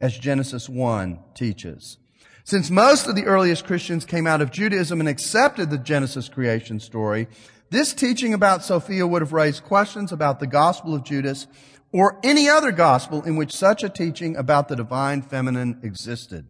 as 0.00 0.16
Genesis 0.16 0.68
1 0.68 1.18
teaches. 1.34 1.98
Since 2.46 2.70
most 2.70 3.08
of 3.08 3.16
the 3.16 3.24
earliest 3.24 3.66
Christians 3.66 4.04
came 4.04 4.24
out 4.24 4.40
of 4.40 4.52
Judaism 4.52 5.00
and 5.00 5.08
accepted 5.08 5.68
the 5.68 5.78
Genesis 5.78 6.28
creation 6.28 6.78
story, 6.78 7.26
this 7.70 7.92
teaching 7.92 8.32
about 8.32 8.62
Sophia 8.62 9.04
would 9.04 9.20
have 9.20 9.32
raised 9.32 9.64
questions 9.64 10.12
about 10.12 10.38
the 10.38 10.46
Gospel 10.46 10.94
of 10.94 11.02
Judas 11.02 11.48
or 11.92 12.20
any 12.22 12.48
other 12.48 12.70
gospel 12.70 13.24
in 13.24 13.34
which 13.34 13.52
such 13.52 13.82
a 13.82 13.88
teaching 13.88 14.36
about 14.36 14.68
the 14.68 14.76
divine 14.76 15.22
feminine 15.22 15.80
existed. 15.82 16.46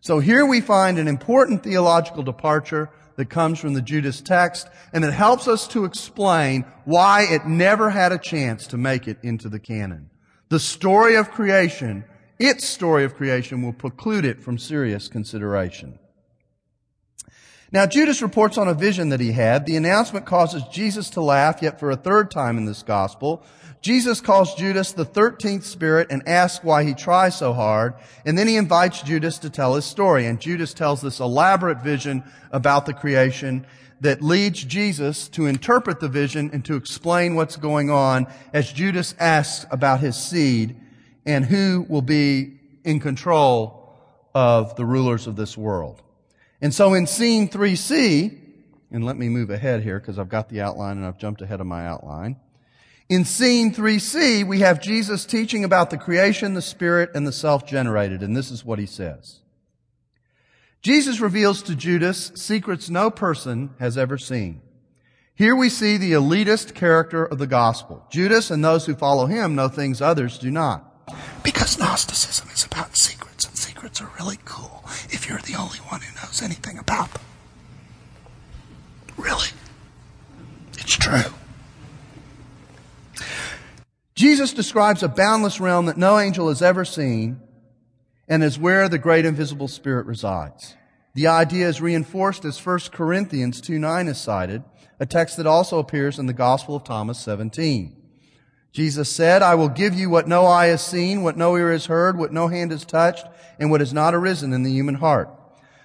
So 0.00 0.18
here 0.18 0.44
we 0.44 0.60
find 0.60 0.98
an 0.98 1.06
important 1.06 1.62
theological 1.62 2.24
departure 2.24 2.90
that 3.14 3.30
comes 3.30 3.60
from 3.60 3.74
the 3.74 3.82
Judas 3.82 4.20
text 4.20 4.68
and 4.92 5.04
that 5.04 5.12
helps 5.12 5.46
us 5.46 5.68
to 5.68 5.84
explain 5.84 6.64
why 6.84 7.28
it 7.30 7.46
never 7.46 7.90
had 7.90 8.10
a 8.10 8.18
chance 8.18 8.66
to 8.66 8.76
make 8.76 9.06
it 9.06 9.18
into 9.22 9.48
the 9.48 9.60
canon. 9.60 10.10
The 10.48 10.58
story 10.58 11.14
of 11.14 11.30
creation 11.30 12.02
its 12.38 12.64
story 12.66 13.04
of 13.04 13.14
creation 13.14 13.62
will 13.62 13.72
preclude 13.72 14.24
it 14.24 14.40
from 14.40 14.58
serious 14.58 15.08
consideration. 15.08 15.98
Now, 17.70 17.84
Judas 17.84 18.22
reports 18.22 18.56
on 18.56 18.68
a 18.68 18.74
vision 18.74 19.10
that 19.10 19.20
he 19.20 19.32
had. 19.32 19.66
The 19.66 19.76
announcement 19.76 20.24
causes 20.24 20.62
Jesus 20.72 21.10
to 21.10 21.20
laugh, 21.20 21.60
yet 21.60 21.78
for 21.78 21.90
a 21.90 21.96
third 21.96 22.30
time 22.30 22.56
in 22.56 22.64
this 22.64 22.82
gospel. 22.82 23.42
Jesus 23.82 24.20
calls 24.20 24.54
Judas 24.54 24.92
the 24.92 25.04
13th 25.04 25.64
spirit 25.64 26.08
and 26.10 26.26
asks 26.26 26.64
why 26.64 26.84
he 26.84 26.94
tries 26.94 27.36
so 27.36 27.52
hard. 27.52 27.94
And 28.24 28.38
then 28.38 28.48
he 28.48 28.56
invites 28.56 29.02
Judas 29.02 29.38
to 29.40 29.50
tell 29.50 29.74
his 29.74 29.84
story. 29.84 30.26
And 30.26 30.40
Judas 30.40 30.72
tells 30.72 31.02
this 31.02 31.20
elaborate 31.20 31.82
vision 31.82 32.24
about 32.52 32.86
the 32.86 32.94
creation 32.94 33.66
that 34.00 34.22
leads 34.22 34.64
Jesus 34.64 35.28
to 35.28 35.46
interpret 35.46 36.00
the 36.00 36.08
vision 36.08 36.50
and 36.52 36.64
to 36.64 36.76
explain 36.76 37.34
what's 37.34 37.56
going 37.56 37.90
on 37.90 38.26
as 38.52 38.72
Judas 38.72 39.14
asks 39.18 39.66
about 39.70 40.00
his 40.00 40.16
seed 40.16 40.76
and 41.28 41.44
who 41.44 41.84
will 41.90 42.02
be 42.02 42.58
in 42.84 42.98
control 43.00 43.94
of 44.34 44.74
the 44.76 44.84
rulers 44.84 45.26
of 45.26 45.36
this 45.36 45.58
world. 45.58 46.02
And 46.62 46.72
so 46.72 46.94
in 46.94 47.06
scene 47.06 47.50
3C, 47.50 48.36
and 48.90 49.04
let 49.04 49.18
me 49.18 49.28
move 49.28 49.50
ahead 49.50 49.82
here 49.82 50.00
because 50.00 50.18
I've 50.18 50.30
got 50.30 50.48
the 50.48 50.62
outline 50.62 50.96
and 50.96 51.04
I've 51.04 51.18
jumped 51.18 51.42
ahead 51.42 51.60
of 51.60 51.66
my 51.66 51.86
outline. 51.86 52.36
In 53.10 53.26
scene 53.26 53.74
3C, 53.74 54.46
we 54.46 54.60
have 54.60 54.80
Jesus 54.80 55.26
teaching 55.26 55.64
about 55.64 55.90
the 55.90 55.98
creation, 55.98 56.54
the 56.54 56.62
spirit, 56.62 57.10
and 57.14 57.26
the 57.26 57.32
self-generated, 57.32 58.22
and 58.22 58.34
this 58.34 58.50
is 58.50 58.64
what 58.64 58.78
he 58.78 58.86
says. 58.86 59.40
Jesus 60.80 61.20
reveals 61.20 61.62
to 61.64 61.76
Judas 61.76 62.32
secrets 62.36 62.88
no 62.88 63.10
person 63.10 63.74
has 63.80 63.98
ever 63.98 64.16
seen. 64.16 64.62
Here 65.34 65.54
we 65.54 65.68
see 65.68 65.98
the 65.98 66.12
elitist 66.12 66.74
character 66.74 67.22
of 67.22 67.36
the 67.38 67.46
gospel. 67.46 68.06
Judas 68.10 68.50
and 68.50 68.64
those 68.64 68.86
who 68.86 68.94
follow 68.94 69.26
him 69.26 69.54
know 69.54 69.68
things 69.68 70.00
others 70.00 70.38
do 70.38 70.50
not. 70.50 70.87
Because 71.48 71.78
Gnosticism 71.78 72.50
is 72.50 72.66
about 72.66 72.94
secrets, 72.94 73.46
and 73.46 73.56
secrets 73.56 74.02
are 74.02 74.10
really 74.18 74.36
cool 74.44 74.84
if 75.08 75.26
you're 75.26 75.38
the 75.38 75.54
only 75.54 75.78
one 75.78 76.02
who 76.02 76.14
knows 76.16 76.42
anything 76.42 76.76
about 76.76 77.10
them. 77.14 77.22
Really. 79.16 79.48
It's 80.74 80.94
true. 80.94 81.32
Jesus 84.14 84.52
describes 84.52 85.02
a 85.02 85.08
boundless 85.08 85.58
realm 85.58 85.86
that 85.86 85.96
no 85.96 86.18
angel 86.18 86.50
has 86.50 86.60
ever 86.60 86.84
seen 86.84 87.40
and 88.28 88.44
is 88.44 88.58
where 88.58 88.86
the 88.90 88.98
great 88.98 89.24
invisible 89.24 89.68
spirit 89.68 90.04
resides. 90.04 90.74
The 91.14 91.28
idea 91.28 91.66
is 91.66 91.80
reinforced 91.80 92.44
as 92.44 92.62
1 92.62 92.78
Corinthians 92.92 93.62
2 93.62 93.78
9 93.78 94.08
is 94.08 94.18
cited, 94.18 94.64
a 95.00 95.06
text 95.06 95.38
that 95.38 95.46
also 95.46 95.78
appears 95.78 96.18
in 96.18 96.26
the 96.26 96.34
Gospel 96.34 96.76
of 96.76 96.84
Thomas 96.84 97.18
17. 97.18 97.97
Jesus 98.72 99.10
said, 99.10 99.42
I 99.42 99.54
will 99.54 99.68
give 99.68 99.94
you 99.94 100.10
what 100.10 100.28
no 100.28 100.46
eye 100.46 100.66
has 100.66 100.84
seen, 100.84 101.22
what 101.22 101.36
no 101.36 101.56
ear 101.56 101.72
has 101.72 101.86
heard, 101.86 102.18
what 102.18 102.32
no 102.32 102.48
hand 102.48 102.70
has 102.70 102.84
touched, 102.84 103.26
and 103.58 103.70
what 103.70 103.80
has 103.80 103.92
not 103.92 104.14
arisen 104.14 104.52
in 104.52 104.62
the 104.62 104.70
human 104.70 104.96
heart. 104.96 105.30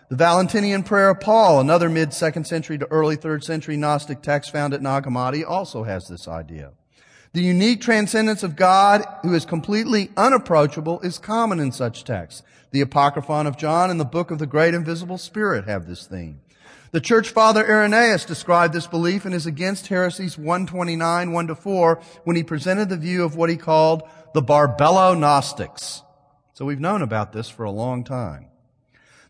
The 0.09 0.17
Valentinian 0.17 0.83
prayer 0.83 1.09
of 1.09 1.21
Paul, 1.21 1.59
another 1.59 1.89
mid 1.89 2.13
second 2.13 2.45
century 2.45 2.77
to 2.77 2.91
early 2.91 3.15
third 3.15 3.43
century 3.43 3.77
Gnostic 3.77 4.21
text 4.21 4.51
found 4.51 4.73
at 4.73 4.81
Nag 4.81 5.05
Hammadi, 5.05 5.43
also 5.47 5.83
has 5.83 6.07
this 6.07 6.27
idea. 6.27 6.71
The 7.31 7.41
unique 7.41 7.81
transcendence 7.81 8.43
of 8.43 8.55
God, 8.55 9.03
who 9.23 9.33
is 9.33 9.43
completely 9.43 10.11
unapproachable, 10.15 10.99
is 10.99 11.17
common 11.17 11.59
in 11.59 11.71
such 11.71 12.03
texts. 12.03 12.43
The 12.69 12.81
Apocryphon 12.81 13.47
of 13.47 13.57
John 13.57 13.89
and 13.89 13.99
the 13.99 14.05
Book 14.05 14.29
of 14.29 14.37
the 14.37 14.45
Great 14.45 14.75
Invisible 14.75 15.17
Spirit 15.17 15.65
have 15.65 15.87
this 15.87 16.05
theme. 16.05 16.41
The 16.93 17.01
church 17.01 17.31
father 17.31 17.65
Irenaeus 17.65 18.23
described 18.23 18.71
this 18.71 18.85
belief 18.85 19.25
in 19.25 19.31
his 19.31 19.47
Against 19.47 19.87
Heresies 19.87 20.37
129, 20.37 21.31
1 21.31 21.47
to 21.47 21.55
4, 21.55 21.99
when 22.23 22.35
he 22.35 22.43
presented 22.43 22.89
the 22.89 22.97
view 22.97 23.23
of 23.23 23.35
what 23.35 23.49
he 23.49 23.57
called 23.57 24.03
the 24.35 24.43
Barbelo 24.43 25.17
Gnostics. 25.17 26.03
So 26.53 26.65
we've 26.65 26.79
known 26.79 27.01
about 27.01 27.33
this 27.33 27.49
for 27.49 27.63
a 27.63 27.71
long 27.71 28.03
time. 28.03 28.45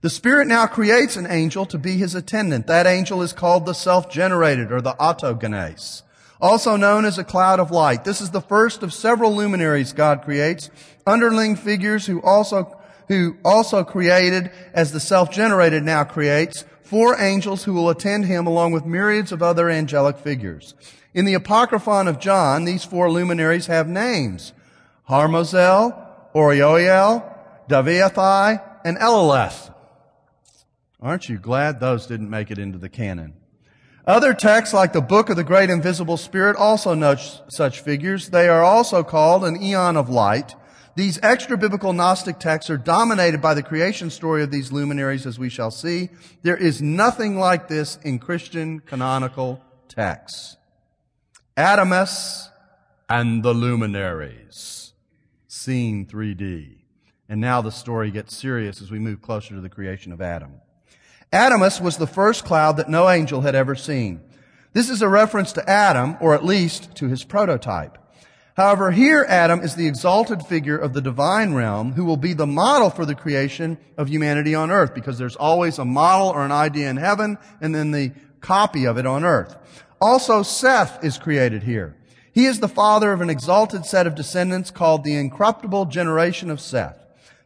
The 0.02 0.10
Spirit 0.10 0.50
now 0.50 0.68
creates 0.68 1.16
an 1.16 1.26
angel 1.26 1.66
to 1.68 1.78
be 1.78 1.96
his 1.96 2.16
attendant. 2.16 2.68
That 2.68 2.86
angel 2.86 3.22
is 3.22 3.32
called 3.32 3.66
the 3.66 3.72
self-generated 3.72 4.70
or 4.70 4.82
the 4.82 4.96
autogenes, 4.96 6.02
also 6.42 6.76
known 6.76 7.06
as 7.06 7.18
a 7.18 7.24
cloud 7.24 7.62
of 7.62 7.72
light. 7.72 8.04
This 8.04 8.20
is 8.20 8.32
the 8.32 8.42
first 8.42 8.84
of 8.84 8.94
several 8.94 9.34
luminaries 9.34 9.94
God 9.94 10.22
creates, 10.24 10.70
underling 11.08 11.56
figures 11.56 12.08
who 12.08 12.22
also, 12.24 12.78
who 13.08 13.38
also 13.46 13.86
created 13.86 14.52
as 14.74 14.92
the 14.92 15.00
self-generated 15.00 15.82
now 15.82 16.04
creates, 16.04 16.66
four 16.84 17.20
angels 17.20 17.64
who 17.64 17.74
will 17.74 17.90
attend 17.90 18.26
him 18.26 18.46
along 18.46 18.72
with 18.72 18.86
myriads 18.86 19.32
of 19.32 19.42
other 19.42 19.70
angelic 19.70 20.18
figures. 20.18 20.74
In 21.14 21.26
the 21.26 21.34
Apocryphon 21.34 22.08
of 22.08 22.20
John, 22.20 22.66
these 22.66 22.84
four 22.84 23.10
luminaries 23.10 23.68
have 23.68 23.88
names. 23.88 24.54
Harmozel, 25.10 26.08
Orioel, 26.34 27.24
Daviathai, 27.70 28.62
and 28.84 28.98
Eleleth. 28.98 29.74
Aren't 31.02 31.30
you 31.30 31.38
glad 31.38 31.80
those 31.80 32.08
didn't 32.08 32.30
make 32.30 32.50
it 32.50 32.58
into 32.58 32.78
the 32.78 32.90
canon? 32.90 33.34
Other 34.06 34.34
texts 34.34 34.74
like 34.74 34.92
the 34.92 35.02
Book 35.02 35.30
of 35.30 35.38
the 35.38 35.44
Great 35.44 35.70
Invisible 35.70 36.18
Spirit 36.18 36.58
also 36.58 36.94
note 36.94 37.42
such 37.50 37.80
figures. 37.82 38.30
They 38.30 38.50
are 38.50 38.64
also 38.64 39.04
called 39.04 39.46
an 39.46 39.62
eon 39.62 39.96
of 39.96 40.10
light. 40.10 40.56
These 40.96 41.20
extra 41.24 41.58
biblical 41.58 41.92
Gnostic 41.92 42.38
texts 42.38 42.70
are 42.70 42.78
dominated 42.78 43.42
by 43.42 43.56
the 43.56 43.64
creation 43.64 44.12
story 44.12 44.44
of 44.44 44.52
these 44.52 44.72
luminaries, 44.72 45.26
as 45.26 45.40
we 45.40 45.50
shall 45.50 45.72
see. 45.72 46.10
There 46.44 46.58
is 46.58 46.82
nothing 46.82 47.38
like 47.38 47.68
this 47.68 47.98
in 48.04 48.20
Christian 48.20 48.80
canonical 48.80 49.60
texts. 49.88 50.58
Adamas 51.58 52.50
and 53.10 53.42
the 53.42 53.54
luminaries. 53.54 54.94
Scene 55.48 56.06
3D. 56.06 56.78
And 57.28 57.42
now 57.42 57.62
the 57.62 57.72
story 57.72 58.12
gets 58.12 58.36
serious 58.36 58.82
as 58.82 58.92
we 58.92 59.00
move 59.00 59.22
closer 59.22 59.56
to 59.56 59.62
the 59.62 59.70
creation 59.70 60.12
of 60.12 60.22
Adam. 60.22 60.62
Adamas 61.32 61.82
was 61.82 61.98
the 61.98 62.06
first 62.06 62.46
cloud 62.46 62.78
that 62.78 62.90
no 62.90 63.10
angel 63.10 63.42
had 63.42 63.56
ever 63.56 63.74
seen. 63.74 64.22
This 64.74 64.90
is 64.92 65.02
a 65.02 65.10
reference 65.10 65.54
to 65.54 65.68
Adam, 65.68 66.18
or 66.20 66.36
at 66.36 66.46
least 66.46 66.96
to 66.96 67.08
his 67.08 67.24
prototype. 67.24 67.98
However, 68.56 68.92
here 68.92 69.26
Adam 69.28 69.62
is 69.62 69.76
the 69.76 69.88
exalted 69.88 70.44
figure 70.46 70.78
of 70.78 70.94
the 70.94 71.02
divine 71.02 71.54
realm 71.54 71.94
who 71.94 72.06
will 72.06 72.18
be 72.18 72.34
the 72.34 72.46
model 72.46 72.92
for 72.92 73.06
the 73.06 73.16
creation 73.16 73.80
of 73.98 74.10
humanity 74.10 74.54
on 74.54 74.70
earth 74.70 74.94
because 74.94 75.18
there's 75.18 75.36
always 75.36 75.80
a 75.80 75.86
model 75.86 76.28
or 76.28 76.46
an 76.46 76.52
idea 76.52 76.90
in 76.90 76.98
heaven 76.98 77.40
and 77.62 77.74
then 77.74 77.90
the 77.92 78.12
copy 78.42 78.86
of 78.86 78.98
it 78.98 79.08
on 79.08 79.24
earth. 79.24 79.56
Also, 80.00 80.44
Seth 80.44 81.04
is 81.04 81.18
created 81.18 81.64
here. 81.64 81.96
He 82.32 82.46
is 82.46 82.60
the 82.60 82.68
father 82.68 83.12
of 83.12 83.22
an 83.22 83.30
exalted 83.30 83.86
set 83.86 84.06
of 84.06 84.16
descendants 84.16 84.70
called 84.70 85.04
the 85.04 85.16
incorruptible 85.16 85.86
generation 85.86 86.52
of 86.52 86.62
Seth. 86.62 87.00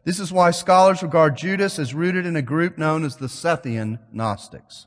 This 0.04 0.18
is 0.18 0.32
why 0.32 0.50
scholars 0.50 1.02
regard 1.02 1.36
Judas 1.36 1.78
as 1.78 1.94
rooted 1.94 2.26
in 2.26 2.36
a 2.36 2.42
group 2.42 2.76
known 2.76 3.04
as 3.04 3.16
the 3.16 3.26
Sethian 3.26 3.98
Gnostics. 4.12 4.86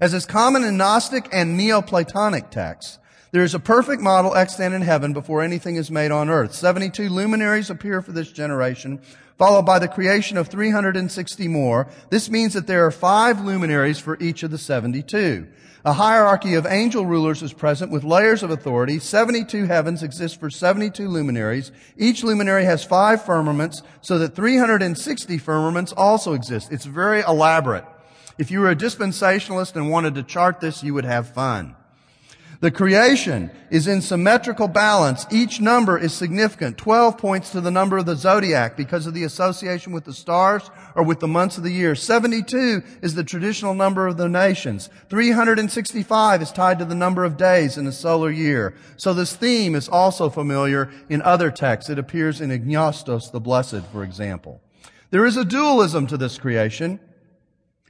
As 0.00 0.12
is 0.12 0.26
common 0.26 0.64
in 0.64 0.76
Gnostic 0.76 1.28
and 1.32 1.56
Neoplatonic 1.56 2.50
texts, 2.50 2.98
there 3.34 3.42
is 3.42 3.52
a 3.52 3.58
perfect 3.58 4.00
model 4.00 4.36
extant 4.36 4.76
in 4.76 4.82
heaven 4.82 5.12
before 5.12 5.42
anything 5.42 5.74
is 5.74 5.90
made 5.90 6.12
on 6.12 6.30
earth. 6.30 6.54
72 6.54 7.08
luminaries 7.08 7.68
appear 7.68 8.00
for 8.00 8.12
this 8.12 8.30
generation, 8.30 9.00
followed 9.36 9.66
by 9.66 9.80
the 9.80 9.88
creation 9.88 10.36
of 10.36 10.46
360 10.46 11.48
more. 11.48 11.88
This 12.10 12.30
means 12.30 12.52
that 12.54 12.68
there 12.68 12.86
are 12.86 12.92
five 12.92 13.40
luminaries 13.40 13.98
for 13.98 14.16
each 14.20 14.44
of 14.44 14.52
the 14.52 14.56
72. 14.56 15.48
A 15.84 15.92
hierarchy 15.94 16.54
of 16.54 16.64
angel 16.64 17.06
rulers 17.06 17.42
is 17.42 17.52
present 17.52 17.90
with 17.90 18.04
layers 18.04 18.44
of 18.44 18.52
authority. 18.52 19.00
72 19.00 19.64
heavens 19.64 20.04
exist 20.04 20.38
for 20.38 20.48
72 20.48 21.08
luminaries. 21.08 21.72
Each 21.98 22.22
luminary 22.22 22.64
has 22.66 22.84
five 22.84 23.24
firmaments, 23.24 23.82
so 24.00 24.16
that 24.20 24.36
360 24.36 25.38
firmaments 25.38 25.92
also 25.92 26.34
exist. 26.34 26.70
It's 26.70 26.84
very 26.84 27.22
elaborate. 27.22 27.84
If 28.38 28.52
you 28.52 28.60
were 28.60 28.70
a 28.70 28.76
dispensationalist 28.76 29.74
and 29.74 29.90
wanted 29.90 30.14
to 30.14 30.22
chart 30.22 30.60
this, 30.60 30.84
you 30.84 30.94
would 30.94 31.04
have 31.04 31.34
fun. 31.34 31.74
The 32.64 32.70
creation 32.70 33.50
is 33.68 33.86
in 33.86 34.00
symmetrical 34.00 34.68
balance. 34.68 35.26
Each 35.30 35.60
number 35.60 35.98
is 35.98 36.14
significant. 36.14 36.78
12 36.78 37.18
points 37.18 37.50
to 37.50 37.60
the 37.60 37.70
number 37.70 37.98
of 37.98 38.06
the 38.06 38.16
zodiac 38.16 38.74
because 38.74 39.06
of 39.06 39.12
the 39.12 39.24
association 39.24 39.92
with 39.92 40.04
the 40.04 40.14
stars 40.14 40.70
or 40.94 41.02
with 41.02 41.20
the 41.20 41.28
months 41.28 41.58
of 41.58 41.62
the 41.62 41.70
year. 41.70 41.94
72 41.94 42.82
is 43.02 43.14
the 43.14 43.22
traditional 43.22 43.74
number 43.74 44.06
of 44.06 44.16
the 44.16 44.30
nations. 44.30 44.88
365 45.10 46.40
is 46.40 46.50
tied 46.52 46.78
to 46.78 46.86
the 46.86 46.94
number 46.94 47.22
of 47.22 47.36
days 47.36 47.76
in 47.76 47.86
a 47.86 47.92
solar 47.92 48.30
year. 48.30 48.74
So 48.96 49.12
this 49.12 49.36
theme 49.36 49.74
is 49.74 49.86
also 49.86 50.30
familiar 50.30 50.90
in 51.10 51.20
other 51.20 51.50
texts. 51.50 51.90
It 51.90 51.98
appears 51.98 52.40
in 52.40 52.48
Eugnostos 52.48 53.30
the 53.30 53.40
Blessed, 53.40 53.84
for 53.92 54.02
example. 54.02 54.62
There 55.10 55.26
is 55.26 55.36
a 55.36 55.44
dualism 55.44 56.06
to 56.06 56.16
this 56.16 56.38
creation 56.38 56.98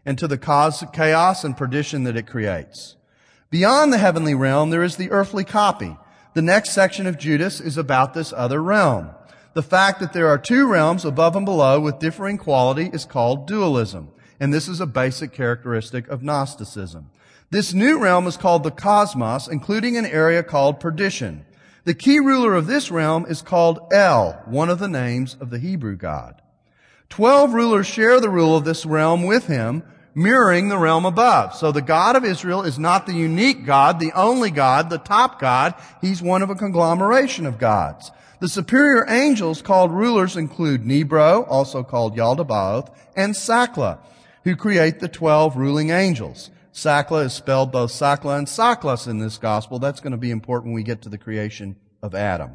and 0.04 0.18
to 0.18 0.26
the 0.26 0.36
chaos 0.36 1.44
and 1.44 1.56
perdition 1.56 2.02
that 2.02 2.16
it 2.16 2.26
creates. 2.26 2.96
Beyond 3.51 3.92
the 3.92 3.99
heavenly 3.99 4.34
realm, 4.34 4.70
there 4.70 4.82
is 4.82 4.97
the 4.97 5.11
earthly 5.11 5.45
copy. 5.45 5.97
The 6.34 6.42
next 6.42 6.70
section 6.70 7.07
of 7.07 7.18
Judas 7.18 7.61
is 7.61 7.76
about 7.76 8.14
this 8.14 8.32
other 8.32 8.62
realm. 8.62 9.11
The 9.53 9.62
fact 9.62 10.01
that 10.01 10.12
there 10.12 10.26
are 10.26 10.38
two 10.38 10.66
realms 10.66 11.05
above 11.05 11.36
and 11.36 11.47
below 11.47 11.78
with 11.78 12.01
differing 12.01 12.38
quality 12.38 12.90
is 12.92 13.05
called 13.05 13.47
dualism. 13.47 14.09
And 14.40 14.53
this 14.53 14.66
is 14.66 14.80
a 14.80 14.86
basic 14.86 15.32
characteristic 15.32 16.09
of 16.09 16.24
Gnosticism. 16.24 17.11
This 17.51 17.72
new 17.72 18.01
realm 18.01 18.26
is 18.26 18.36
called 18.36 18.64
the 18.64 18.72
cosmos, 18.72 19.47
including 19.47 19.97
an 19.97 20.07
area 20.07 20.42
called 20.42 20.80
perdition. 20.80 21.47
The 21.84 21.95
key 21.95 22.18
ruler 22.18 22.55
of 22.55 22.66
this 22.66 22.90
realm 22.90 23.26
is 23.28 23.42
called 23.42 23.92
El, 23.92 24.32
one 24.47 24.70
of 24.70 24.80
the 24.80 24.88
names 24.88 25.36
of 25.38 25.51
the 25.51 25.61
Hebrew 25.61 25.97
God. 25.97 26.42
Twelve 27.09 27.55
rulers 27.55 27.86
share 27.86 28.18
the 28.18 28.30
rule 28.30 28.57
of 28.57 28.64
this 28.64 28.84
realm 28.84 29.22
with 29.22 29.47
him, 29.47 29.84
mirroring 30.14 30.68
the 30.68 30.78
realm 30.78 31.04
above. 31.04 31.54
So 31.54 31.72
the 31.72 31.82
God 31.82 32.16
of 32.16 32.24
Israel 32.24 32.62
is 32.62 32.78
not 32.78 33.06
the 33.06 33.14
unique 33.14 33.66
God, 33.66 33.98
the 33.98 34.12
only 34.12 34.50
God, 34.50 34.90
the 34.90 34.98
top 34.98 35.40
God. 35.40 35.74
He's 36.00 36.22
one 36.22 36.42
of 36.42 36.50
a 36.50 36.54
conglomeration 36.54 37.46
of 37.46 37.58
gods. 37.58 38.10
The 38.40 38.48
superior 38.48 39.06
angels 39.08 39.62
called 39.62 39.90
rulers 39.92 40.36
include 40.36 40.84
Nebro, 40.84 41.46
also 41.48 41.82
called 41.82 42.16
Yaldabaoth, 42.16 42.94
and 43.16 43.34
Sakla, 43.34 43.98
who 44.44 44.56
create 44.56 45.00
the 45.00 45.08
twelve 45.08 45.56
ruling 45.56 45.90
angels. 45.90 46.50
Sakla 46.72 47.24
is 47.24 47.32
spelled 47.32 47.72
both 47.72 47.90
Sakla 47.90 48.36
and 48.36 48.46
Saklas 48.46 49.06
in 49.06 49.18
this 49.18 49.38
gospel. 49.38 49.78
That's 49.78 50.00
going 50.00 50.10
to 50.12 50.18
be 50.18 50.32
important 50.32 50.70
when 50.70 50.74
we 50.74 50.82
get 50.82 51.02
to 51.02 51.08
the 51.08 51.18
creation 51.18 51.76
of 52.02 52.14
Adam. 52.14 52.50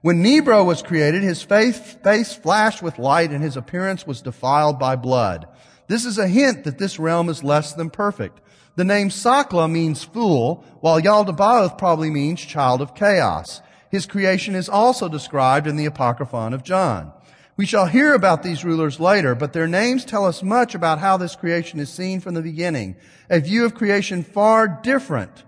When 0.00 0.24
Nebro 0.24 0.64
was 0.64 0.82
created, 0.82 1.22
his 1.22 1.42
face, 1.42 1.78
face 1.78 2.32
flashed 2.34 2.82
with 2.82 2.98
light 2.98 3.30
and 3.30 3.42
his 3.42 3.56
appearance 3.56 4.06
was 4.06 4.22
defiled 4.22 4.78
by 4.78 4.96
blood. 4.96 5.46
This 5.88 6.04
is 6.04 6.18
a 6.18 6.28
hint 6.28 6.64
that 6.64 6.78
this 6.78 6.98
realm 6.98 7.28
is 7.28 7.42
less 7.42 7.72
than 7.72 7.90
perfect. 7.90 8.40
The 8.76 8.84
name 8.84 9.08
Sakla 9.08 9.68
means 9.68 10.04
fool, 10.04 10.64
while 10.80 11.00
Yaldabaoth 11.00 11.76
probably 11.78 12.10
means 12.10 12.40
child 12.40 12.80
of 12.80 12.94
chaos. 12.94 13.60
His 13.90 14.06
creation 14.06 14.54
is 14.54 14.68
also 14.68 15.08
described 15.08 15.66
in 15.66 15.76
the 15.76 15.86
Apocryphon 15.86 16.52
of 16.52 16.62
John. 16.62 17.12
We 17.56 17.66
shall 17.66 17.86
hear 17.86 18.14
about 18.14 18.44
these 18.44 18.64
rulers 18.64 19.00
later, 19.00 19.34
but 19.34 19.52
their 19.52 19.66
names 19.66 20.04
tell 20.04 20.24
us 20.24 20.44
much 20.44 20.76
about 20.76 21.00
how 21.00 21.16
this 21.16 21.34
creation 21.34 21.80
is 21.80 21.90
seen 21.90 22.20
from 22.20 22.34
the 22.34 22.42
beginning. 22.42 22.94
A 23.28 23.40
view 23.40 23.64
of 23.64 23.74
creation 23.74 24.22
far 24.22 24.68
different 24.68 25.42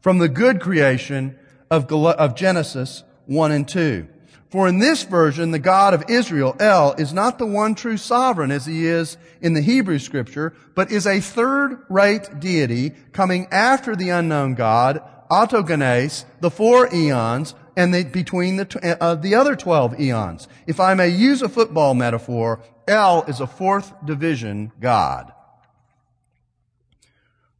from 0.00 0.18
the 0.18 0.28
good 0.28 0.60
creation 0.60 1.38
of, 1.70 1.86
Genesis 2.34 3.02
1 3.26 3.52
and 3.52 3.66
2. 3.66 4.08
For 4.50 4.66
in 4.66 4.78
this 4.78 5.02
version, 5.02 5.50
the 5.50 5.58
God 5.58 5.92
of 5.92 6.08
Israel, 6.08 6.56
El, 6.58 6.94
is 6.94 7.12
not 7.12 7.38
the 7.38 7.46
one 7.46 7.74
true 7.74 7.98
sovereign 7.98 8.50
as 8.50 8.64
he 8.64 8.86
is 8.86 9.18
in 9.42 9.52
the 9.52 9.60
Hebrew 9.60 9.98
scripture, 9.98 10.54
but 10.74 10.90
is 10.90 11.06
a 11.06 11.20
third-rate 11.20 12.40
deity 12.40 12.90
coming 13.12 13.46
after 13.50 13.94
the 13.94 14.08
unknown 14.08 14.54
God, 14.54 15.02
autogenes, 15.30 16.24
the 16.40 16.50
four 16.50 16.88
eons, 16.94 17.54
and 17.76 17.92
the, 17.92 18.04
between 18.04 18.56
the, 18.56 18.96
uh, 19.00 19.14
the 19.16 19.34
other 19.34 19.54
12 19.54 20.00
eons. 20.00 20.48
If 20.66 20.80
I 20.80 20.94
may 20.94 21.08
use 21.08 21.42
a 21.42 21.48
football 21.48 21.92
metaphor, 21.92 22.62
El 22.88 23.24
is 23.24 23.40
a 23.40 23.46
fourth 23.46 23.92
division 24.04 24.72
God. 24.80 25.30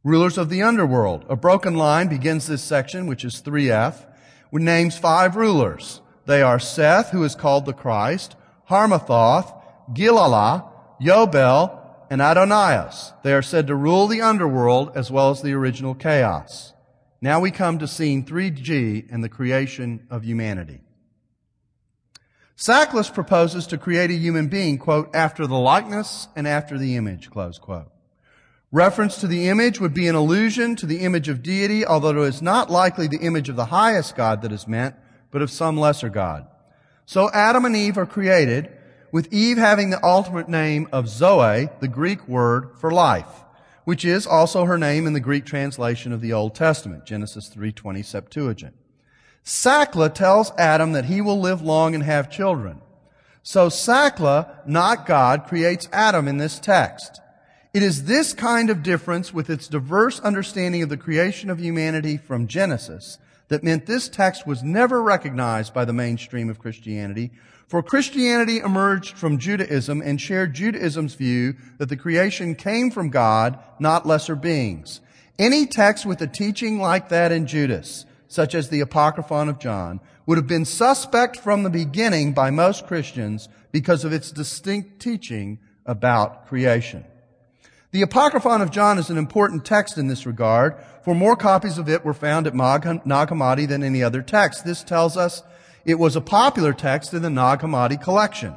Rulers 0.03 0.39
of 0.39 0.49
the 0.49 0.63
underworld. 0.63 1.23
A 1.29 1.35
broken 1.35 1.75
line 1.75 2.07
begins 2.07 2.47
this 2.47 2.63
section, 2.63 3.05
which 3.05 3.23
is 3.23 3.41
3F, 3.41 4.07
with 4.51 4.63
names 4.63 4.97
five 4.97 5.35
rulers. 5.35 6.01
They 6.29 6.43
are 6.43 6.59
Seth, 6.59 7.09
who 7.09 7.23
is 7.23 7.33
called 7.33 7.65
the 7.65 7.73
Christ, 7.73 8.35
Harmathoth, 8.69 9.51
Gilalah, 9.95 10.69
Yobel, 11.01 11.79
and 12.11 12.21
Adonias. 12.21 13.13
They 13.23 13.33
are 13.33 13.41
said 13.41 13.65
to 13.65 13.75
rule 13.75 14.05
the 14.05 14.21
underworld 14.21 14.91
as 14.93 15.09
well 15.09 15.31
as 15.31 15.41
the 15.41 15.53
original 15.53 15.95
chaos. 15.95 16.73
Now 17.19 17.39
we 17.39 17.49
come 17.49 17.79
to 17.79 17.87
scene 17.87 18.23
3G 18.23 19.11
and 19.11 19.23
the 19.23 19.27
creation 19.27 20.05
of 20.11 20.23
humanity. 20.23 20.81
Saklas 22.55 23.11
proposes 23.11 23.65
to 23.65 23.79
create 23.79 24.11
a 24.11 24.13
human 24.13 24.49
being, 24.49 24.77
quote, 24.77 25.09
after 25.15 25.47
the 25.47 25.57
likeness 25.57 26.27
and 26.35 26.47
after 26.47 26.77
the 26.77 26.95
image, 26.95 27.31
close 27.31 27.57
quote. 27.57 27.91
Reference 28.71 29.17
to 29.21 29.25
the 29.25 29.47
image 29.47 29.79
would 29.79 29.95
be 29.95 30.07
an 30.07 30.13
allusion 30.13 30.75
to 30.75 30.85
the 30.85 30.99
image 30.99 31.27
of 31.27 31.41
deity, 31.41 31.83
although 31.83 32.21
it 32.21 32.27
is 32.27 32.39
not 32.39 32.69
likely 32.69 33.07
the 33.07 33.17
image 33.17 33.49
of 33.49 33.55
the 33.55 33.65
highest 33.65 34.15
God 34.15 34.43
that 34.43 34.51
is 34.51 34.67
meant, 34.67 34.93
but 35.31 35.41
of 35.41 35.51
some 35.51 35.77
lesser 35.77 36.09
God. 36.09 36.47
So 37.05 37.29
Adam 37.31 37.65
and 37.65 37.75
Eve 37.75 37.97
are 37.97 38.05
created, 38.05 38.69
with 39.11 39.33
Eve 39.33 39.57
having 39.57 39.89
the 39.89 40.03
ultimate 40.05 40.47
name 40.47 40.87
of 40.91 41.09
Zoe, 41.09 41.69
the 41.79 41.87
Greek 41.87 42.27
word 42.27 42.71
for 42.79 42.91
life, 42.91 43.43
which 43.83 44.05
is 44.05 44.27
also 44.27 44.65
her 44.65 44.77
name 44.77 45.07
in 45.07 45.13
the 45.13 45.19
Greek 45.19 45.45
translation 45.45 46.11
of 46.11 46.21
the 46.21 46.33
Old 46.33 46.53
Testament, 46.53 47.05
Genesis 47.05 47.49
3:20 47.49 48.03
Septuagint. 48.03 48.75
Sakla 49.43 50.13
tells 50.13 50.51
Adam 50.57 50.91
that 50.91 51.05
he 51.05 51.21
will 51.21 51.39
live 51.39 51.61
long 51.61 51.95
and 51.95 52.03
have 52.03 52.29
children. 52.29 52.81
So 53.41 53.69
Sakla, 53.69 54.67
not 54.67 55.07
God, 55.07 55.47
creates 55.47 55.89
Adam 55.91 56.27
in 56.27 56.37
this 56.37 56.59
text. 56.59 57.19
It 57.73 57.81
is 57.81 58.05
this 58.05 58.33
kind 58.33 58.69
of 58.69 58.83
difference 58.83 59.33
with 59.33 59.49
its 59.49 59.67
diverse 59.67 60.19
understanding 60.19 60.83
of 60.83 60.89
the 60.89 60.97
creation 60.97 61.49
of 61.49 61.59
humanity 61.59 62.17
from 62.17 62.47
Genesis 62.47 63.17
that 63.49 63.63
meant 63.63 63.85
this 63.85 64.07
text 64.07 64.47
was 64.47 64.63
never 64.63 65.01
recognized 65.01 65.73
by 65.73 65.85
the 65.85 65.93
mainstream 65.93 66.49
of 66.49 66.59
Christianity, 66.59 67.31
for 67.67 67.83
Christianity 67.83 68.59
emerged 68.59 69.17
from 69.17 69.37
Judaism 69.37 70.01
and 70.01 70.19
shared 70.19 70.55
Judaism's 70.55 71.13
view 71.13 71.55
that 71.77 71.89
the 71.89 71.97
creation 71.97 72.55
came 72.55 72.89
from 72.89 73.09
God, 73.09 73.59
not 73.79 74.07
lesser 74.07 74.35
beings. 74.35 75.01
Any 75.37 75.67
text 75.67 76.05
with 76.05 76.21
a 76.21 76.27
teaching 76.27 76.79
like 76.79 77.09
that 77.09 77.31
in 77.31 77.45
Judas, 77.45 78.05
such 78.27 78.55
as 78.55 78.69
the 78.69 78.81
Apocryphon 78.81 79.49
of 79.49 79.59
John, 79.59 79.99
would 80.25 80.37
have 80.37 80.47
been 80.47 80.65
suspect 80.65 81.37
from 81.37 81.63
the 81.63 81.69
beginning 81.69 82.33
by 82.33 82.51
most 82.51 82.87
Christians 82.87 83.49
because 83.71 84.03
of 84.03 84.13
its 84.13 84.31
distinct 84.31 84.99
teaching 84.99 85.59
about 85.85 86.47
creation. 86.47 87.05
The 87.91 88.03
Apocryphon 88.03 88.61
of 88.61 88.69
John 88.69 88.99
is 88.99 89.09
an 89.09 89.17
important 89.17 89.65
text 89.65 89.97
in 89.97 90.07
this 90.07 90.27
regard, 90.27 90.75
for 91.09 91.15
more 91.15 91.35
copies 91.35 91.79
of 91.79 91.89
it 91.89 92.05
were 92.05 92.13
found 92.13 92.45
at 92.45 92.53
Nag 92.53 92.83
Hammadi 92.83 93.67
than 93.67 93.81
any 93.81 94.03
other 94.03 94.21
text. 94.21 94.63
This 94.63 94.83
tells 94.83 95.17
us 95.17 95.41
it 95.83 95.97
was 95.97 96.15
a 96.15 96.21
popular 96.21 96.71
text 96.71 97.15
in 97.15 97.23
the 97.23 97.31
Nag 97.31 97.61
Hammadi 97.61 97.99
collection. 97.99 98.55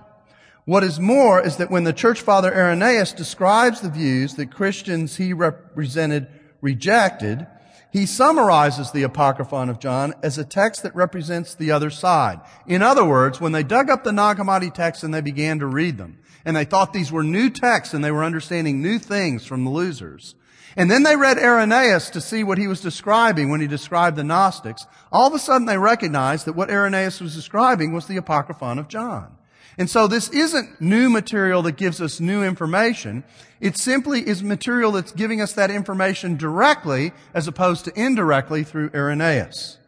What 0.67 0.85
is 0.85 1.01
more 1.01 1.41
is 1.41 1.57
that 1.57 1.71
when 1.71 1.85
the 1.85 1.95
church 1.95 2.21
father 2.21 2.55
Irenaeus 2.55 3.15
describes 3.15 3.81
the 3.81 3.89
views 3.89 4.35
that 4.35 4.53
Christians 4.53 5.17
he 5.17 5.33
represented 5.33 6.27
rejected, 6.61 7.47
he 7.93 8.07
summarizes 8.07 8.91
the 8.91 9.03
Apocryphon 9.03 9.69
of 9.69 9.79
John 9.79 10.15
as 10.23 10.39
a 10.39 10.45
text 10.45 10.83
that 10.83 10.97
represents 10.97 11.55
the 11.55 11.71
other 11.71 11.91
side. 11.91 12.41
In 12.67 12.83
other 12.83 13.05
words, 13.05 13.39
when 13.39 13.53
they 13.53 13.63
dug 13.63 13.91
up 13.91 14.03
the 14.03 14.13
Nag 14.13 14.39
Hammadi 14.39 14.73
texts 14.73 15.05
and 15.05 15.13
they 15.13 15.21
began 15.21 15.59
to 15.59 15.67
read 15.67 15.99
them, 15.99 16.19
and 16.47 16.57
they 16.57 16.65
thought 16.65 16.95
these 16.95 17.13
were 17.13 17.23
new 17.23 17.51
texts 17.51 17.93
and 17.93 18.03
they 18.03 18.11
were 18.11 18.25
understanding 18.25 18.81
new 18.81 18.99
things 18.99 19.45
from 19.45 19.65
the 19.65 19.71
losers. 19.71 20.35
And 20.75 20.91
then 20.91 21.03
they 21.03 21.17
read 21.17 21.39
Irenaeus 21.39 22.09
to 22.11 22.23
see 22.23 22.43
what 22.43 22.57
he 22.57 22.67
was 22.67 22.81
describing 22.81 23.51
when 23.51 23.61
he 23.61 23.67
described 23.67 24.17
the 24.17 24.25
Gnostics. 24.25 24.87
All 25.13 25.29
of 25.29 25.35
a 25.35 25.39
sudden 25.39 25.67
they 25.67 25.77
recognized 25.77 26.47
that 26.47 26.55
what 26.55 26.71
Irenaeus 26.71 27.21
was 27.21 27.35
describing 27.35 27.93
was 27.93 28.07
the 28.07 28.17
Apocryphon 28.17 28.79
of 28.79 28.89
John. 28.89 29.37
And 29.79 29.89
so 29.89 30.07
this 30.07 30.29
isn't 30.29 30.81
new 30.81 31.09
material 31.09 31.63
that 31.63 31.77
gives 31.77 32.01
us 32.01 32.21
new 32.21 32.43
information. 32.43 33.25
It 33.61 33.77
simply 33.77 34.27
is 34.27 34.43
material 34.43 34.93
that's 34.93 35.13
giving 35.13 35.41
us 35.41 35.53
that 35.55 35.71
information 35.71 36.37
directly 36.37 37.13
as 37.33 37.49
opposed 37.49 37.87
to 37.87 38.01
indirectly 38.01 38.65
through 38.65 38.91
Irenaeus. 38.95 39.79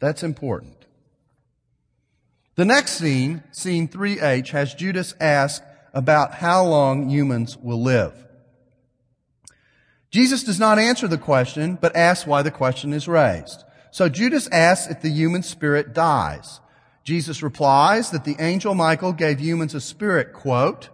That's 0.00 0.22
important. 0.22 0.84
The 2.56 2.64
next 2.64 2.92
scene, 2.92 3.42
scene 3.52 3.88
3H, 3.88 4.48
has 4.50 4.74
Judas 4.74 5.14
ask 5.20 5.62
about 5.92 6.34
how 6.34 6.64
long 6.64 7.08
humans 7.08 7.56
will 7.56 7.82
live. 7.82 8.26
Jesus 10.10 10.42
does 10.44 10.60
not 10.60 10.78
answer 10.78 11.08
the 11.08 11.18
question, 11.18 11.78
but 11.80 11.96
asks 11.96 12.26
why 12.26 12.42
the 12.42 12.50
question 12.50 12.92
is 12.92 13.08
raised. 13.08 13.64
So 13.90 14.08
Judas 14.08 14.48
asks 14.48 14.90
if 14.90 15.00
the 15.00 15.10
human 15.10 15.42
spirit 15.42 15.92
dies. 15.92 16.60
Jesus 17.06 17.40
replies 17.40 18.10
that 18.10 18.24
the 18.24 18.34
angel 18.40 18.74
Michael 18.74 19.12
gave 19.12 19.38
humans 19.38 19.76
a 19.76 19.80
spirit, 19.80 20.32
quote, 20.32 20.88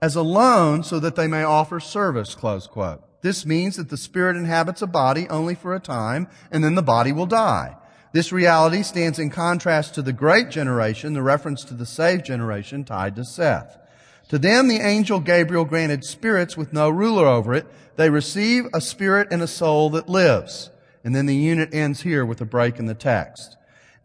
as 0.00 0.16
a 0.16 0.22
loan 0.22 0.82
so 0.82 0.98
that 0.98 1.14
they 1.14 1.26
may 1.26 1.42
offer 1.42 1.78
service, 1.78 2.34
close 2.34 2.66
quote. 2.66 3.02
This 3.20 3.44
means 3.44 3.76
that 3.76 3.90
the 3.90 3.98
spirit 3.98 4.34
inhabits 4.34 4.80
a 4.80 4.86
body 4.86 5.28
only 5.28 5.54
for 5.54 5.74
a 5.74 5.80
time, 5.80 6.26
and 6.50 6.64
then 6.64 6.74
the 6.74 6.80
body 6.80 7.12
will 7.12 7.26
die. 7.26 7.76
This 8.12 8.32
reality 8.32 8.82
stands 8.82 9.18
in 9.18 9.28
contrast 9.28 9.94
to 9.94 10.00
the 10.00 10.14
great 10.14 10.48
generation, 10.48 11.12
the 11.12 11.22
reference 11.22 11.64
to 11.64 11.74
the 11.74 11.84
saved 11.84 12.24
generation 12.24 12.82
tied 12.82 13.14
to 13.16 13.24
Seth. 13.26 13.76
To 14.30 14.38
them, 14.38 14.68
the 14.68 14.80
angel 14.80 15.20
Gabriel 15.20 15.66
granted 15.66 16.02
spirits 16.02 16.56
with 16.56 16.72
no 16.72 16.88
ruler 16.88 17.26
over 17.26 17.52
it. 17.52 17.66
They 17.96 18.08
receive 18.08 18.64
a 18.72 18.80
spirit 18.80 19.28
and 19.30 19.42
a 19.42 19.46
soul 19.46 19.90
that 19.90 20.08
lives. 20.08 20.70
And 21.04 21.14
then 21.14 21.26
the 21.26 21.36
unit 21.36 21.74
ends 21.74 22.00
here 22.00 22.24
with 22.24 22.40
a 22.40 22.46
break 22.46 22.78
in 22.78 22.86
the 22.86 22.94
text. 22.94 23.57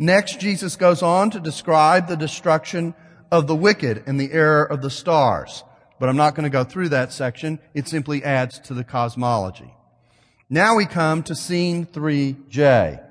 Next, 0.03 0.37
Jesus 0.37 0.75
goes 0.75 1.01
on 1.01 1.29
to 1.29 1.39
describe 1.39 2.09
the 2.09 2.17
destruction 2.17 2.93
of 3.31 3.47
the 3.47 3.55
wicked 3.55 4.03
and 4.05 4.19
the 4.19 4.33
error 4.33 4.65
of 4.65 4.81
the 4.81 4.89
stars. 4.89 5.63
But 5.97 6.09
I'm 6.09 6.17
not 6.17 6.35
going 6.35 6.43
to 6.43 6.49
go 6.49 6.65
through 6.65 6.89
that 6.89 7.13
section. 7.13 7.57
It 7.73 7.87
simply 7.87 8.21
adds 8.21 8.59
to 8.65 8.73
the 8.73 8.83
cosmology. 8.83 9.73
Now 10.49 10.75
we 10.75 10.87
come 10.87 11.23
to 11.23 11.33
scene 11.33 11.85
3J. 11.85 13.01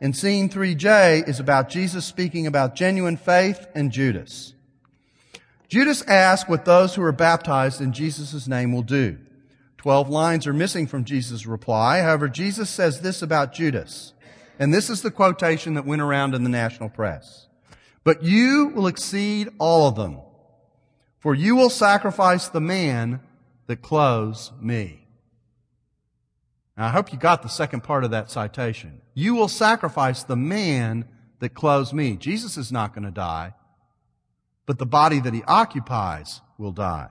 And 0.00 0.16
scene 0.16 0.48
3J 0.48 1.28
is 1.28 1.40
about 1.40 1.68
Jesus 1.68 2.06
speaking 2.06 2.46
about 2.46 2.74
genuine 2.74 3.18
faith 3.18 3.66
and 3.74 3.92
Judas. 3.92 4.54
Judas 5.68 6.00
asks 6.06 6.48
what 6.48 6.64
those 6.64 6.94
who 6.94 7.02
are 7.02 7.12
baptized 7.12 7.82
in 7.82 7.92
Jesus' 7.92 8.48
name 8.48 8.72
will 8.72 8.80
do. 8.80 9.18
Twelve 9.76 10.08
lines 10.08 10.46
are 10.46 10.54
missing 10.54 10.86
from 10.86 11.04
Jesus' 11.04 11.44
reply. 11.44 12.00
However, 12.00 12.28
Jesus 12.28 12.70
says 12.70 13.02
this 13.02 13.20
about 13.20 13.52
Judas. 13.52 14.14
And 14.60 14.72
this 14.72 14.88
is 14.88 15.02
the 15.02 15.10
quotation 15.10 15.74
that 15.74 15.84
went 15.84 16.02
around 16.02 16.36
in 16.36 16.44
the 16.44 16.48
national 16.48 16.88
press. 16.88 17.48
But 18.04 18.22
you 18.22 18.68
will 18.68 18.86
exceed 18.86 19.48
all 19.58 19.88
of 19.88 19.96
them, 19.96 20.20
for 21.18 21.34
you 21.34 21.56
will 21.56 21.70
sacrifice 21.70 22.46
the 22.48 22.60
man 22.60 23.20
that 23.66 23.82
clothes 23.82 24.52
me. 24.60 25.08
Now, 26.76 26.86
I 26.86 26.90
hope 26.90 27.12
you 27.12 27.18
got 27.18 27.42
the 27.42 27.48
second 27.48 27.82
part 27.82 28.04
of 28.04 28.12
that 28.12 28.30
citation. 28.30 29.00
You 29.14 29.34
will 29.34 29.48
sacrifice 29.48 30.22
the 30.22 30.36
man 30.36 31.06
that 31.40 31.54
clothes 31.54 31.92
me. 31.92 32.16
Jesus 32.16 32.56
is 32.56 32.70
not 32.70 32.94
going 32.94 33.04
to 33.04 33.10
die 33.10 33.54
but 34.70 34.78
the 34.78 34.86
body 34.86 35.18
that 35.18 35.34
he 35.34 35.42
occupies 35.48 36.42
will 36.56 36.70
die. 36.70 37.10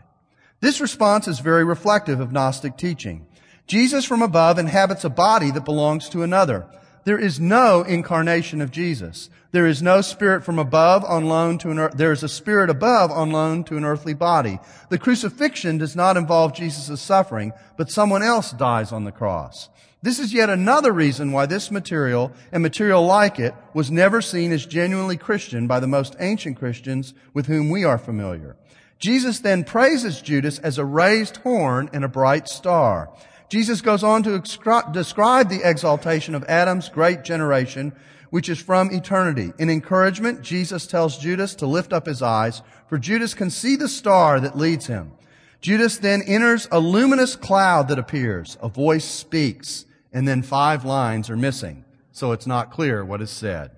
This 0.61 0.79
response 0.79 1.27
is 1.27 1.41
very 1.41 1.65
reflective 1.65 2.21
of 2.21 2.31
Gnostic 2.31 2.77
teaching. 2.77 3.27
Jesus 3.67 4.05
from 4.05 4.21
above 4.21 4.57
inhabits 4.57 5.03
a 5.03 5.09
body 5.09 5.51
that 5.51 5.65
belongs 5.65 6.07
to 6.07 6.23
another. 6.23 6.65
There 7.09 7.17
is 7.17 7.39
no 7.39 7.81
incarnation 7.81 8.61
of 8.61 8.69
Jesus. 8.69 9.31
There 9.51 9.65
is 9.65 9.81
no 9.81 10.01
spirit 10.01 10.43
from 10.43 10.59
above 10.59 11.03
on 11.03 11.25
loan 11.25 11.57
to 11.57 11.71
an 11.71 11.79
earth. 11.79 11.97
There 11.97 12.11
is 12.11 12.21
a 12.21 12.29
spirit 12.29 12.69
above 12.69 13.09
on 13.09 13.31
loan 13.31 13.63
to 13.63 13.77
an 13.77 13.83
earthly 13.83 14.13
body. 14.13 14.59
The 14.89 14.99
crucifixion 14.99 15.79
does 15.79 15.95
not 15.95 16.17
involve 16.17 16.53
Jesus' 16.53 17.01
suffering, 17.01 17.51
but 17.77 17.89
someone 17.89 18.21
else 18.21 18.51
dies 18.51 18.91
on 18.91 19.05
the 19.05 19.11
cross. 19.11 19.69
This 20.03 20.19
is 20.19 20.35
yet 20.35 20.51
another 20.51 20.91
reason 20.91 21.31
why 21.31 21.47
this 21.47 21.71
material 21.71 22.31
and 22.51 22.61
material 22.61 23.03
like 23.03 23.39
it 23.39 23.55
was 23.73 23.89
never 23.89 24.21
seen 24.21 24.51
as 24.51 24.67
genuinely 24.67 25.17
Christian 25.17 25.65
by 25.65 25.79
the 25.79 25.87
most 25.87 26.15
ancient 26.19 26.59
Christians 26.59 27.15
with 27.33 27.47
whom 27.47 27.71
we 27.71 27.83
are 27.83 27.97
familiar. 27.97 28.55
Jesus 28.99 29.39
then 29.39 29.63
praises 29.63 30.21
Judas 30.21 30.59
as 30.59 30.77
a 30.77 30.85
raised 30.85 31.37
horn 31.37 31.89
and 31.91 32.05
a 32.05 32.07
bright 32.07 32.47
star. 32.47 33.09
Jesus 33.49 33.81
goes 33.81 34.03
on 34.03 34.23
to 34.23 34.39
describe 34.39 35.49
the 35.49 35.61
exaltation 35.63 36.35
of 36.35 36.43
Adam's 36.43 36.87
great 36.87 37.23
generation, 37.23 37.93
which 38.29 38.47
is 38.47 38.59
from 38.59 38.91
eternity. 38.91 39.51
In 39.57 39.69
encouragement, 39.69 40.41
Jesus 40.41 40.85
tells 40.85 41.17
Judas 41.17 41.55
to 41.55 41.65
lift 41.65 41.91
up 41.91 42.05
his 42.05 42.21
eyes, 42.21 42.61
for 42.87 42.99
Judas 42.99 43.33
can 43.33 43.49
see 43.49 43.75
the 43.75 43.89
star 43.89 44.39
that 44.39 44.57
leads 44.57 44.85
him. 44.85 45.13
Judas 45.61 45.97
then 45.97 46.21
enters 46.21 46.67
a 46.71 46.79
luminous 46.79 47.35
cloud 47.35 47.87
that 47.87 47.99
appears. 47.99 48.57
A 48.61 48.69
voice 48.69 49.05
speaks 49.05 49.85
and 50.13 50.27
then 50.27 50.41
five 50.41 50.85
lines 50.85 51.29
are 51.29 51.37
missing, 51.37 51.85
so 52.11 52.31
it's 52.31 52.47
not 52.47 52.71
clear 52.71 53.03
what 53.03 53.21
is 53.21 53.29
said. 53.29 53.71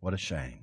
What 0.00 0.14
a 0.14 0.18
shame. 0.18 0.61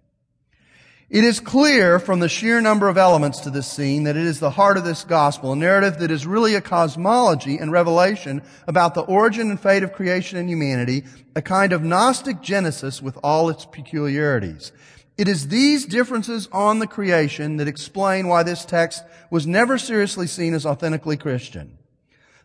It 1.10 1.24
is 1.24 1.40
clear 1.40 1.98
from 1.98 2.20
the 2.20 2.30
sheer 2.30 2.62
number 2.62 2.88
of 2.88 2.96
elements 2.96 3.40
to 3.40 3.50
this 3.50 3.66
scene 3.66 4.04
that 4.04 4.16
it 4.16 4.28
is 4.28 4.40
the 4.40 4.52
heart 4.52 4.78
of 4.78 4.84
this 4.84 5.04
gospel, 5.04 5.54
a 5.54 5.56
narrative 5.56 5.98
that 5.98 6.12
is 6.12 6.28
really 6.28 6.54
a 6.54 6.62
cosmology 6.62 7.58
and 7.58 7.72
revelation 7.72 8.44
about 8.68 8.94
the 8.94 9.02
origin 9.02 9.50
and 9.50 9.60
fate 9.60 9.82
of 9.82 9.92
creation 9.92 10.38
and 10.38 10.48
humanity, 10.48 11.06
a 11.36 11.42
kind 11.42 11.74
of 11.74 11.82
Gnostic 11.82 12.42
genesis 12.42 13.02
with 13.02 13.18
all 13.24 13.50
its 13.50 13.66
peculiarities. 13.66 14.72
It 15.18 15.28
is 15.28 15.48
these 15.48 15.88
differences 15.88 16.48
on 16.52 16.78
the 16.78 16.86
creation 16.86 17.58
that 17.58 17.68
explain 17.68 18.28
why 18.28 18.44
this 18.44 18.64
text 18.64 19.04
was 19.32 19.48
never 19.48 19.80
seriously 19.80 20.28
seen 20.28 20.54
as 20.54 20.64
authentically 20.64 21.18
Christian. 21.18 21.79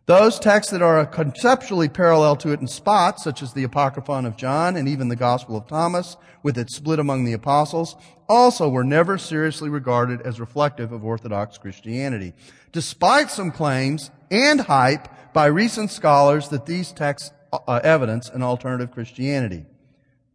Those 0.07 0.39
texts 0.39 0.71
that 0.71 0.83
are 0.83 1.07
conceptually 1.07 1.89
parallel 1.89 2.37
to 2.37 2.53
it 2.53 2.61
in 2.61 2.67
spots, 2.67 3.25
such 3.25 3.41
as 3.43 3.55
the 3.55 3.65
Apocryphon 3.65 4.27
of 4.27 4.37
John 4.37 4.77
and 4.77 4.87
even 4.87 5.09
the 5.09 5.17
Gospel 5.17 5.57
of 5.57 5.67
Thomas, 5.67 6.19
with 6.43 6.59
its 6.59 6.77
split 6.77 6.99
among 6.99 7.25
the 7.25 7.33
apostles, 7.33 7.97
also 8.29 8.69
were 8.69 8.85
never 8.85 9.17
seriously 9.17 9.71
regarded 9.71 10.21
as 10.21 10.41
reflective 10.41 10.93
of 10.93 11.05
Orthodox 11.05 11.57
Christianity, 11.57 12.35
despite 12.71 13.31
some 13.31 13.51
claims 13.51 14.11
and 14.31 14.61
hype 14.61 15.09
by 15.33 15.47
recent 15.47 15.91
scholars 15.91 16.51
that 16.51 16.67
these 16.67 16.93
texts 16.93 17.31
uh, 17.53 17.81
evidence 17.83 18.29
an 18.29 18.43
alternative 18.43 18.91
Christianity. 18.91 19.65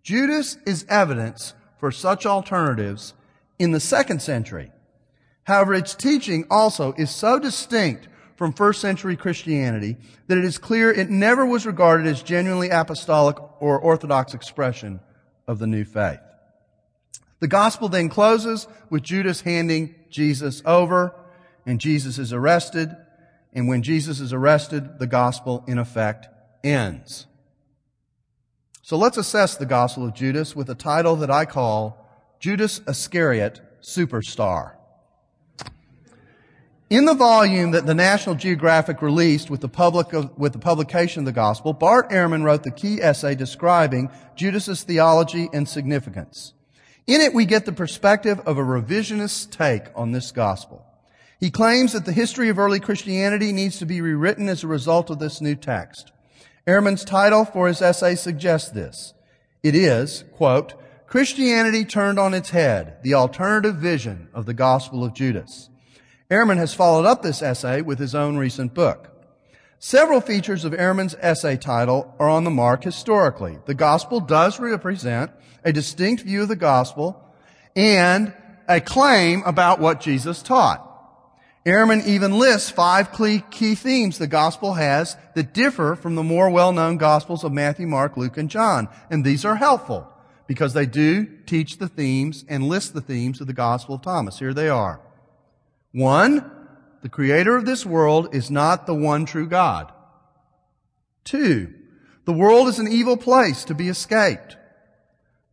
Judas 0.01 0.57
is 0.65 0.85
evidence 0.89 1.53
for 1.77 1.91
such 1.91 2.25
alternatives 2.25 3.13
in 3.59 3.71
the 3.71 3.79
second 3.79 4.23
century. 4.23 4.71
However, 5.43 5.75
its 5.75 5.93
teaching 5.93 6.45
also 6.49 6.93
is 6.93 7.11
so 7.11 7.37
distinct 7.37 8.07
from 8.39 8.53
first 8.53 8.79
century 8.79 9.17
Christianity 9.17 9.97
that 10.27 10.37
it 10.37 10.45
is 10.45 10.57
clear 10.57 10.89
it 10.89 11.09
never 11.09 11.45
was 11.45 11.65
regarded 11.65 12.07
as 12.07 12.23
genuinely 12.23 12.69
apostolic 12.69 13.35
or 13.61 13.77
orthodox 13.77 14.33
expression 14.33 15.01
of 15.45 15.59
the 15.59 15.67
new 15.67 15.83
faith. 15.83 16.21
The 17.41 17.49
gospel 17.49 17.89
then 17.89 18.07
closes 18.07 18.65
with 18.89 19.03
Judas 19.03 19.41
handing 19.41 19.93
Jesus 20.09 20.61
over 20.65 21.13
and 21.65 21.81
Jesus 21.81 22.17
is 22.17 22.31
arrested. 22.31 22.95
And 23.51 23.67
when 23.67 23.83
Jesus 23.83 24.21
is 24.21 24.31
arrested, 24.31 24.99
the 24.99 25.07
gospel 25.07 25.65
in 25.67 25.77
effect 25.77 26.29
ends. 26.63 27.27
So 28.83 28.95
let's 28.95 29.17
assess 29.17 29.57
the 29.57 29.65
gospel 29.65 30.05
of 30.05 30.13
Judas 30.13 30.55
with 30.55 30.69
a 30.69 30.75
title 30.75 31.17
that 31.17 31.29
I 31.29 31.43
call 31.43 32.07
Judas 32.39 32.79
Iscariot 32.87 33.59
Superstar. 33.81 34.78
In 36.89 37.05
the 37.05 37.13
volume 37.13 37.69
that 37.71 37.85
the 37.85 37.93
National 37.93 38.33
Geographic 38.33 39.03
released 39.03 39.51
with 39.51 39.61
the, 39.61 39.69
public, 39.69 40.07
with 40.39 40.53
the 40.53 40.59
publication 40.59 41.19
of 41.19 41.25
the 41.25 41.31
gospel, 41.31 41.71
Bart 41.71 42.09
Ehrman 42.09 42.43
wrote 42.43 42.63
the 42.63 42.71
key 42.71 42.99
essay 42.99 43.35
describing 43.35 44.09
Judas's 44.35 44.81
theology 44.81 45.49
and 45.53 45.69
significance. 45.69 46.53
In 47.05 47.21
it, 47.21 47.35
we 47.35 47.45
get 47.45 47.67
the 47.67 47.71
perspective 47.71 48.39
of 48.39 48.57
a 48.57 48.63
revisionist 48.63 49.51
take 49.51 49.83
on 49.95 50.13
this 50.13 50.31
gospel. 50.31 50.83
He 51.39 51.51
claims 51.51 51.93
that 51.93 52.05
the 52.05 52.11
history 52.11 52.49
of 52.49 52.57
early 52.57 52.79
Christianity 52.79 53.53
needs 53.53 53.77
to 53.77 53.85
be 53.85 54.01
rewritten 54.01 54.49
as 54.49 54.63
a 54.63 54.67
result 54.67 55.11
of 55.11 55.19
this 55.19 55.41
new 55.41 55.55
text. 55.55 56.11
Ehrman's 56.65 57.05
title 57.05 57.45
for 57.45 57.67
his 57.67 57.83
essay 57.83 58.15
suggests 58.15 58.71
this. 58.71 59.13
It 59.61 59.75
is, 59.75 60.23
quote, 60.33 60.73
Christianity 61.05 61.85
turned 61.85 62.17
on 62.17 62.33
its 62.33 62.49
head, 62.49 62.97
the 63.03 63.13
alternative 63.13 63.75
vision 63.75 64.29
of 64.33 64.47
the 64.47 64.55
Gospel 64.55 65.03
of 65.03 65.13
Judas. 65.13 65.69
Ehrman 66.29 66.57
has 66.57 66.73
followed 66.73 67.05
up 67.05 67.21
this 67.21 67.41
essay 67.41 67.81
with 67.81 67.97
his 67.97 68.13
own 68.13 68.37
recent 68.37 68.73
book. 68.73 69.09
Several 69.79 70.21
features 70.21 70.65
of 70.65 70.73
Ehrman's 70.73 71.15
essay 71.19 71.57
title 71.57 72.13
are 72.19 72.29
on 72.29 72.43
the 72.43 72.51
mark 72.51 72.83
historically. 72.83 73.57
The 73.65 73.73
Gospel 73.73 74.19
does 74.19 74.59
represent 74.59 75.31
a 75.63 75.73
distinct 75.73 76.23
view 76.23 76.43
of 76.43 76.47
the 76.47 76.55
gospel, 76.55 77.23
and 77.75 78.33
a 78.67 78.79
claim 78.79 79.41
about 79.45 79.79
what 79.79 80.01
Jesus 80.01 80.41
taught. 80.41 80.85
Ehrman 81.65 82.05
even 82.05 82.37
lists 82.37 82.69
five 82.69 83.11
key 83.11 83.75
themes 83.75 84.17
the 84.17 84.27
gospel 84.27 84.75
has 84.75 85.17
that 85.35 85.53
differ 85.53 85.95
from 85.95 86.15
the 86.15 86.23
more 86.23 86.49
well-known 86.49 86.97
gospels 86.97 87.43
of 87.43 87.51
Matthew, 87.51 87.87
Mark, 87.87 88.15
Luke, 88.15 88.37
and 88.37 88.49
John. 88.49 88.87
And 89.09 89.25
these 89.25 89.43
are 89.43 89.55
helpful 89.55 90.07
because 90.47 90.73
they 90.73 90.85
do 90.85 91.25
teach 91.45 91.77
the 91.77 91.89
themes 91.89 92.45
and 92.47 92.67
list 92.67 92.93
the 92.93 93.01
themes 93.01 93.41
of 93.41 93.47
the 93.47 93.53
gospel 93.53 93.95
of 93.95 94.01
Thomas. 94.01 94.39
Here 94.39 94.53
they 94.53 94.69
are. 94.69 95.01
One, 95.91 96.51
the 97.01 97.09
creator 97.09 97.55
of 97.55 97.65
this 97.65 97.85
world 97.85 98.33
is 98.35 98.51
not 98.51 98.85
the 98.85 98.93
one 98.93 99.25
true 99.25 99.47
God. 99.47 99.91
Two, 101.23 101.73
the 102.25 102.33
world 102.33 102.67
is 102.67 102.79
an 102.79 102.87
evil 102.87 103.17
place 103.17 103.63
to 103.65 103.73
be 103.73 103.89
escaped. 103.89 104.57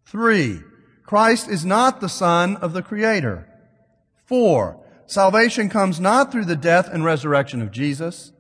Three, 0.05 0.61
Christ 1.05 1.49
is 1.49 1.65
not 1.65 2.01
the 2.01 2.09
Son 2.09 2.57
of 2.57 2.73
the 2.73 2.83
Creator. 2.83 3.49
Four, 4.27 4.85
salvation 5.07 5.69
comes 5.69 6.01
not 6.01 6.33
through 6.33 6.47
the 6.47 6.57
death 6.57 6.89
and 6.93 7.05
resurrection 7.05 7.63
of 7.63 7.71
Jesus. 7.71 8.33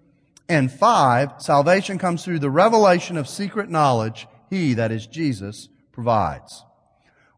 And 0.48 0.70
five, 0.70 1.32
salvation 1.38 1.98
comes 1.98 2.24
through 2.24 2.40
the 2.40 2.50
revelation 2.50 3.16
of 3.16 3.28
secret 3.28 3.70
knowledge 3.70 4.26
He, 4.50 4.74
that 4.74 4.92
is 4.92 5.06
Jesus, 5.06 5.68
provides. 5.92 6.64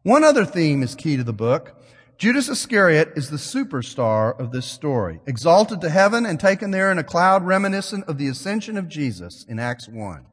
One 0.03 0.23
other 0.23 0.45
theme 0.45 0.83
is 0.83 0.95
key 0.95 1.17
to 1.17 1.23
the 1.23 1.33
book. 1.33 1.78
Judas 2.19 2.49
Iscariot 2.49 3.13
is 3.15 3.29
the 3.29 3.37
superstar 3.37 4.37
of 4.37 4.51
this 4.51 4.65
story, 4.65 5.21
exalted 5.25 5.79
to 5.79 5.89
heaven 5.89 6.25
and 6.25 6.37
taken 6.37 6.71
there 6.71 6.91
in 6.91 6.97
a 6.97 7.03
cloud 7.03 7.45
reminiscent 7.45 8.03
of 8.09 8.17
the 8.17 8.27
ascension 8.27 8.75
of 8.77 8.89
Jesus 8.89 9.45
in 9.47 9.57
Acts 9.57 9.87
1. 9.87 10.25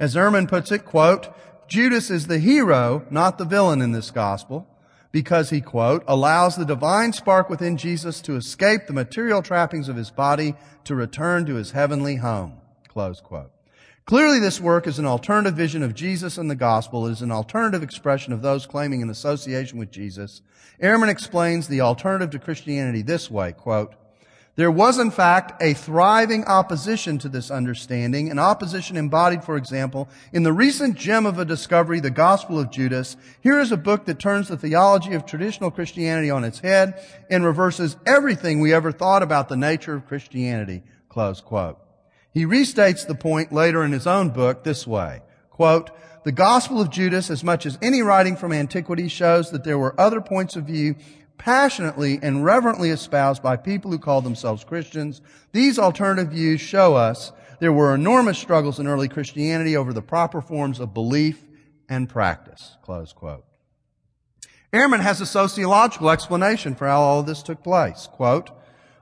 As 0.00 0.16
Ehrman 0.16 0.48
puts 0.48 0.72
it, 0.72 0.84
quote, 0.84 1.28
Judas 1.68 2.10
is 2.10 2.26
the 2.26 2.40
hero, 2.40 3.06
not 3.08 3.38
the 3.38 3.44
villain 3.44 3.82
in 3.82 3.92
this 3.92 4.10
gospel, 4.10 4.66
because 5.12 5.50
he, 5.50 5.60
quote, 5.60 6.02
allows 6.08 6.56
the 6.56 6.64
divine 6.64 7.12
spark 7.12 7.48
within 7.48 7.76
Jesus 7.76 8.20
to 8.22 8.34
escape 8.34 8.88
the 8.88 8.92
material 8.92 9.40
trappings 9.40 9.88
of 9.88 9.94
his 9.94 10.10
body 10.10 10.56
to 10.82 10.96
return 10.96 11.46
to 11.46 11.54
his 11.54 11.70
heavenly 11.70 12.16
home, 12.16 12.54
close 12.88 13.20
quote. 13.20 13.52
Clearly, 14.08 14.38
this 14.38 14.58
work 14.58 14.86
is 14.86 14.98
an 14.98 15.04
alternative 15.04 15.54
vision 15.54 15.82
of 15.82 15.94
Jesus 15.94 16.38
and 16.38 16.50
the 16.50 16.54
gospel. 16.54 17.06
It 17.06 17.12
is 17.12 17.20
an 17.20 17.30
alternative 17.30 17.82
expression 17.82 18.32
of 18.32 18.40
those 18.40 18.64
claiming 18.64 19.02
an 19.02 19.10
association 19.10 19.78
with 19.78 19.90
Jesus. 19.90 20.40
Ehrman 20.82 21.10
explains 21.10 21.68
the 21.68 21.82
alternative 21.82 22.30
to 22.30 22.38
Christianity 22.38 23.02
this 23.02 23.30
way, 23.30 23.52
quote, 23.52 23.94
there 24.56 24.70
was, 24.70 24.98
in 24.98 25.10
fact, 25.10 25.62
a 25.62 25.74
thriving 25.74 26.46
opposition 26.46 27.18
to 27.18 27.28
this 27.28 27.50
understanding, 27.50 28.30
an 28.30 28.38
opposition 28.38 28.96
embodied, 28.96 29.44
for 29.44 29.58
example, 29.58 30.08
in 30.32 30.42
the 30.42 30.54
recent 30.54 30.96
gem 30.96 31.26
of 31.26 31.38
a 31.38 31.44
discovery, 31.44 32.00
the 32.00 32.10
Gospel 32.10 32.58
of 32.58 32.70
Judas. 32.70 33.14
Here 33.42 33.60
is 33.60 33.72
a 33.72 33.76
book 33.76 34.06
that 34.06 34.18
turns 34.18 34.48
the 34.48 34.56
theology 34.56 35.12
of 35.12 35.26
traditional 35.26 35.70
Christianity 35.70 36.30
on 36.30 36.44
its 36.44 36.60
head 36.60 37.04
and 37.28 37.44
reverses 37.44 37.98
everything 38.06 38.60
we 38.60 38.72
ever 38.72 38.90
thought 38.90 39.22
about 39.22 39.50
the 39.50 39.56
nature 39.56 39.94
of 39.94 40.06
Christianity. 40.06 40.82
Close 41.10 41.42
quote. 41.42 41.78
He 42.38 42.46
restates 42.46 43.04
the 43.04 43.16
point 43.16 43.50
later 43.50 43.82
in 43.82 43.90
his 43.90 44.06
own 44.06 44.28
book 44.28 44.62
this 44.62 44.86
way. 44.86 45.22
Quote, 45.50 45.90
the 46.22 46.30
Gospel 46.30 46.80
of 46.80 46.88
Judas, 46.88 47.30
as 47.30 47.42
much 47.42 47.66
as 47.66 47.76
any 47.82 48.00
writing 48.00 48.36
from 48.36 48.52
antiquity, 48.52 49.08
shows 49.08 49.50
that 49.50 49.64
there 49.64 49.76
were 49.76 50.00
other 50.00 50.20
points 50.20 50.54
of 50.54 50.62
view 50.62 50.94
passionately 51.36 52.20
and 52.22 52.44
reverently 52.44 52.90
espoused 52.90 53.42
by 53.42 53.56
people 53.56 53.90
who 53.90 53.98
called 53.98 54.22
themselves 54.22 54.62
Christians. 54.62 55.20
These 55.50 55.80
alternative 55.80 56.30
views 56.30 56.60
show 56.60 56.94
us 56.94 57.32
there 57.58 57.72
were 57.72 57.92
enormous 57.92 58.38
struggles 58.38 58.78
in 58.78 58.86
early 58.86 59.08
Christianity 59.08 59.76
over 59.76 59.92
the 59.92 60.00
proper 60.00 60.40
forms 60.40 60.78
of 60.78 60.94
belief 60.94 61.42
and 61.88 62.08
practice. 62.08 62.76
Close 62.82 63.12
quote. 63.12 63.46
Ehrman 64.72 65.00
has 65.00 65.20
a 65.20 65.26
sociological 65.26 66.08
explanation 66.08 66.76
for 66.76 66.86
how 66.86 67.00
all 67.00 67.18
of 67.18 67.26
this 67.26 67.42
took 67.42 67.64
place. 67.64 68.08
Quote, 68.12 68.52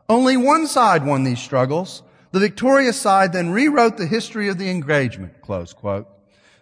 only 0.08 0.38
one 0.38 0.66
side 0.66 1.04
won 1.04 1.24
these 1.24 1.38
struggles. 1.38 2.02
The 2.32 2.40
victorious 2.40 3.00
side 3.00 3.32
then 3.32 3.50
rewrote 3.50 3.96
the 3.96 4.06
history 4.06 4.48
of 4.48 4.58
the 4.58 4.68
engagement. 4.70 5.40
Close 5.42 5.72
quote. 5.72 6.08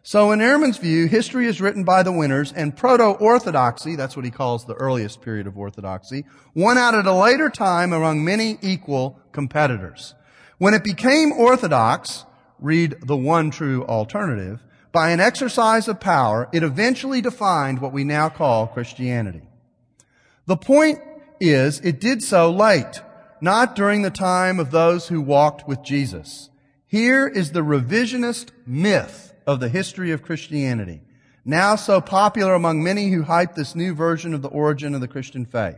So 0.06 0.32
in 0.32 0.40
Ehrman's 0.40 0.76
view, 0.76 1.06
history 1.06 1.46
is 1.46 1.62
written 1.62 1.82
by 1.82 2.02
the 2.02 2.12
winners 2.12 2.52
and 2.52 2.76
proto-orthodoxy, 2.76 3.96
that's 3.96 4.14
what 4.14 4.26
he 4.26 4.30
calls 4.30 4.66
the 4.66 4.74
earliest 4.74 5.22
period 5.22 5.46
of 5.46 5.56
orthodoxy, 5.56 6.26
won 6.54 6.76
out 6.76 6.94
at 6.94 7.06
a 7.06 7.12
later 7.14 7.48
time 7.48 7.94
among 7.94 8.22
many 8.22 8.58
equal 8.60 9.18
competitors. 9.32 10.14
When 10.58 10.74
it 10.74 10.84
became 10.84 11.32
orthodox, 11.32 12.26
read 12.58 12.96
the 13.00 13.16
one 13.16 13.50
true 13.50 13.82
alternative, 13.86 14.62
by 14.92 15.08
an 15.10 15.20
exercise 15.20 15.88
of 15.88 16.00
power, 16.00 16.50
it 16.52 16.62
eventually 16.62 17.22
defined 17.22 17.80
what 17.80 17.94
we 17.94 18.04
now 18.04 18.28
call 18.28 18.66
Christianity. 18.66 19.48
The 20.44 20.58
point 20.58 20.98
is, 21.40 21.80
it 21.80 21.98
did 21.98 22.22
so 22.22 22.50
late, 22.50 23.00
not 23.44 23.76
during 23.76 24.00
the 24.00 24.10
time 24.10 24.58
of 24.58 24.70
those 24.70 25.08
who 25.08 25.20
walked 25.20 25.68
with 25.68 25.82
Jesus. 25.82 26.48
Here 26.86 27.28
is 27.28 27.52
the 27.52 27.60
revisionist 27.60 28.48
myth 28.66 29.34
of 29.46 29.60
the 29.60 29.68
history 29.68 30.10
of 30.12 30.22
Christianity, 30.22 31.02
now 31.44 31.76
so 31.76 32.00
popular 32.00 32.54
among 32.54 32.82
many 32.82 33.10
who 33.10 33.22
hype 33.22 33.54
this 33.54 33.74
new 33.74 33.94
version 33.94 34.32
of 34.32 34.40
the 34.40 34.48
origin 34.48 34.94
of 34.94 35.02
the 35.02 35.08
Christian 35.08 35.44
faith. 35.44 35.76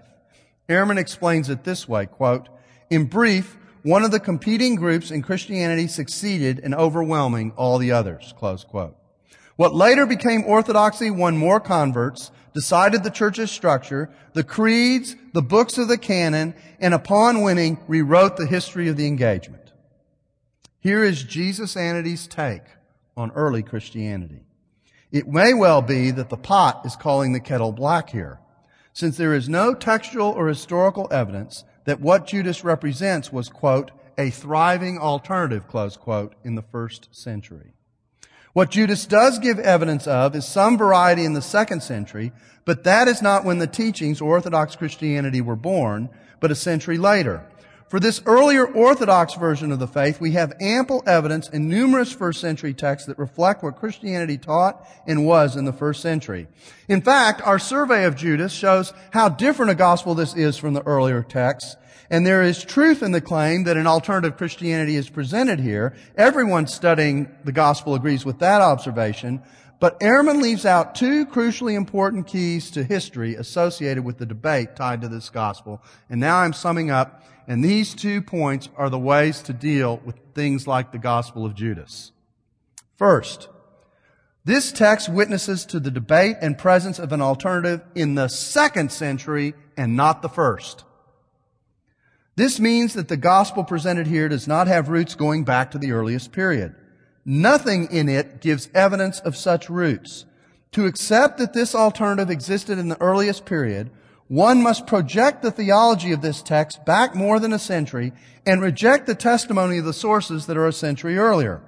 Ehrman 0.68 0.96
explains 0.96 1.50
it 1.50 1.64
this 1.64 1.88
way, 1.88 2.06
quote, 2.06 2.48
in 2.88 3.06
brief, 3.06 3.56
one 3.82 4.04
of 4.04 4.12
the 4.12 4.20
competing 4.20 4.76
groups 4.76 5.10
in 5.10 5.22
Christianity 5.22 5.88
succeeded 5.88 6.60
in 6.60 6.72
overwhelming 6.72 7.52
all 7.56 7.78
the 7.78 7.90
others, 7.90 8.32
close 8.38 8.62
quote. 8.62 8.96
What 9.56 9.74
later 9.74 10.06
became 10.06 10.44
orthodoxy 10.44 11.10
won 11.10 11.36
more 11.36 11.58
converts, 11.58 12.30
decided 12.56 13.04
the 13.04 13.10
church's 13.10 13.50
structure, 13.50 14.10
the 14.32 14.42
creeds, 14.42 15.14
the 15.34 15.42
books 15.42 15.76
of 15.76 15.88
the 15.88 15.98
canon, 15.98 16.54
and 16.80 16.94
upon 16.94 17.42
winning, 17.42 17.78
rewrote 17.86 18.38
the 18.38 18.46
history 18.46 18.88
of 18.88 18.96
the 18.96 19.06
engagement. 19.06 19.72
Here 20.80 21.04
is 21.04 21.22
Jesus-anity's 21.22 22.26
take 22.26 22.62
on 23.14 23.30
early 23.32 23.62
Christianity. 23.62 24.40
It 25.12 25.28
may 25.28 25.52
well 25.52 25.82
be 25.82 26.10
that 26.12 26.30
the 26.30 26.38
pot 26.38 26.86
is 26.86 26.96
calling 26.96 27.34
the 27.34 27.40
kettle 27.40 27.72
black 27.72 28.08
here, 28.08 28.40
since 28.94 29.18
there 29.18 29.34
is 29.34 29.50
no 29.50 29.74
textual 29.74 30.30
or 30.30 30.48
historical 30.48 31.08
evidence 31.10 31.62
that 31.84 32.00
what 32.00 32.26
Judas 32.26 32.64
represents 32.64 33.30
was, 33.30 33.50
quote, 33.50 33.90
a 34.16 34.30
thriving 34.30 34.98
alternative, 34.98 35.68
close 35.68 35.98
quote, 35.98 36.34
in 36.42 36.54
the 36.54 36.62
first 36.62 37.14
century. 37.14 37.74
What 38.56 38.70
Judas 38.70 39.04
does 39.04 39.38
give 39.38 39.58
evidence 39.58 40.06
of 40.06 40.34
is 40.34 40.46
some 40.46 40.78
variety 40.78 41.26
in 41.26 41.34
the 41.34 41.42
second 41.42 41.82
century, 41.82 42.32
but 42.64 42.84
that 42.84 43.06
is 43.06 43.20
not 43.20 43.44
when 43.44 43.58
the 43.58 43.66
teachings 43.66 44.22
of 44.22 44.28
Orthodox 44.28 44.76
Christianity 44.76 45.42
were 45.42 45.56
born, 45.56 46.08
but 46.40 46.50
a 46.50 46.54
century 46.54 46.96
later. 46.96 47.44
For 47.88 48.00
this 48.00 48.22
earlier 48.24 48.66
Orthodox 48.66 49.34
version 49.34 49.72
of 49.72 49.78
the 49.78 49.86
faith, 49.86 50.22
we 50.22 50.32
have 50.32 50.54
ample 50.58 51.02
evidence 51.06 51.50
in 51.50 51.68
numerous 51.68 52.12
first 52.12 52.40
century 52.40 52.72
texts 52.72 53.06
that 53.08 53.18
reflect 53.18 53.62
what 53.62 53.76
Christianity 53.76 54.38
taught 54.38 54.88
and 55.06 55.26
was 55.26 55.54
in 55.54 55.66
the 55.66 55.72
first 55.74 56.00
century. 56.00 56.48
In 56.88 57.02
fact, 57.02 57.42
our 57.42 57.58
survey 57.58 58.06
of 58.06 58.16
Judas 58.16 58.54
shows 58.54 58.94
how 59.10 59.28
different 59.28 59.72
a 59.72 59.74
gospel 59.74 60.14
this 60.14 60.34
is 60.34 60.56
from 60.56 60.72
the 60.72 60.86
earlier 60.86 61.22
texts. 61.22 61.76
And 62.10 62.26
there 62.26 62.42
is 62.42 62.64
truth 62.64 63.02
in 63.02 63.12
the 63.12 63.20
claim 63.20 63.64
that 63.64 63.76
an 63.76 63.86
alternative 63.86 64.36
Christianity 64.36 64.96
is 64.96 65.10
presented 65.10 65.60
here. 65.60 65.94
Everyone 66.16 66.66
studying 66.66 67.28
the 67.44 67.52
gospel 67.52 67.94
agrees 67.94 68.24
with 68.24 68.38
that 68.40 68.62
observation. 68.62 69.42
But 69.78 70.00
Ehrman 70.00 70.40
leaves 70.40 70.64
out 70.64 70.94
two 70.94 71.26
crucially 71.26 71.74
important 71.74 72.26
keys 72.26 72.70
to 72.70 72.84
history 72.84 73.34
associated 73.34 74.04
with 74.04 74.18
the 74.18 74.26
debate 74.26 74.76
tied 74.76 75.02
to 75.02 75.08
this 75.08 75.28
gospel. 75.28 75.82
And 76.08 76.20
now 76.20 76.38
I'm 76.38 76.52
summing 76.52 76.90
up 76.90 77.22
and 77.48 77.62
these 77.62 77.94
two 77.94 78.22
points 78.22 78.68
are 78.76 78.90
the 78.90 78.98
ways 78.98 79.40
to 79.42 79.52
deal 79.52 80.00
with 80.04 80.16
things 80.34 80.66
like 80.66 80.92
the 80.92 80.98
Gospel 80.98 81.46
of 81.46 81.54
Judas. 81.54 82.12
First, 82.96 83.48
this 84.44 84.72
text 84.72 85.08
witnesses 85.08 85.64
to 85.66 85.80
the 85.80 85.90
debate 85.90 86.36
and 86.40 86.58
presence 86.58 86.98
of 86.98 87.12
an 87.12 87.20
alternative 87.20 87.82
in 87.94 88.14
the 88.14 88.28
second 88.28 88.90
century 88.90 89.54
and 89.76 89.96
not 89.96 90.22
the 90.22 90.28
first. 90.28 90.84
This 92.36 92.60
means 92.60 92.92
that 92.94 93.08
the 93.08 93.16
gospel 93.16 93.64
presented 93.64 94.06
here 94.06 94.28
does 94.28 94.46
not 94.46 94.68
have 94.68 94.90
roots 94.90 95.14
going 95.14 95.44
back 95.44 95.70
to 95.70 95.78
the 95.78 95.92
earliest 95.92 96.32
period. 96.32 96.74
Nothing 97.24 97.90
in 97.90 98.10
it 98.10 98.40
gives 98.40 98.68
evidence 98.74 99.20
of 99.20 99.36
such 99.36 99.70
roots. 99.70 100.26
To 100.72 100.84
accept 100.84 101.38
that 101.38 101.54
this 101.54 101.74
alternative 101.74 102.30
existed 102.30 102.78
in 102.78 102.88
the 102.88 103.00
earliest 103.00 103.46
period, 103.46 103.90
one 104.28 104.62
must 104.62 104.86
project 104.86 105.42
the 105.42 105.50
theology 105.50 106.12
of 106.12 106.20
this 106.20 106.42
text 106.42 106.84
back 106.84 107.14
more 107.14 107.40
than 107.40 107.54
a 107.54 107.58
century 107.58 108.12
and 108.44 108.60
reject 108.60 109.06
the 109.06 109.14
testimony 109.14 109.78
of 109.78 109.86
the 109.86 109.94
sources 109.94 110.46
that 110.46 110.58
are 110.58 110.66
a 110.66 110.72
century 110.72 111.16
earlier. 111.16 111.62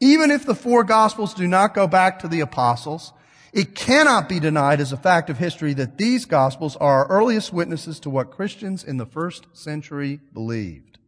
Even 0.00 0.30
if 0.30 0.44
the 0.44 0.54
four 0.54 0.82
gospels 0.82 1.34
do 1.34 1.46
not 1.46 1.74
go 1.74 1.86
back 1.86 2.18
to 2.18 2.28
the 2.28 2.40
apostles, 2.40 3.12
it 3.52 3.74
cannot 3.74 4.28
be 4.28 4.38
denied 4.38 4.80
as 4.80 4.92
a 4.92 4.96
fact 4.96 5.30
of 5.30 5.38
history 5.38 5.74
that 5.74 5.98
these 5.98 6.24
gospels 6.24 6.76
are 6.76 7.04
our 7.04 7.08
earliest 7.08 7.52
witnesses 7.52 7.98
to 8.00 8.10
what 8.10 8.30
Christians 8.30 8.84
in 8.84 8.96
the 8.96 9.06
first 9.06 9.46
century 9.52 10.20
believed. 10.32 10.98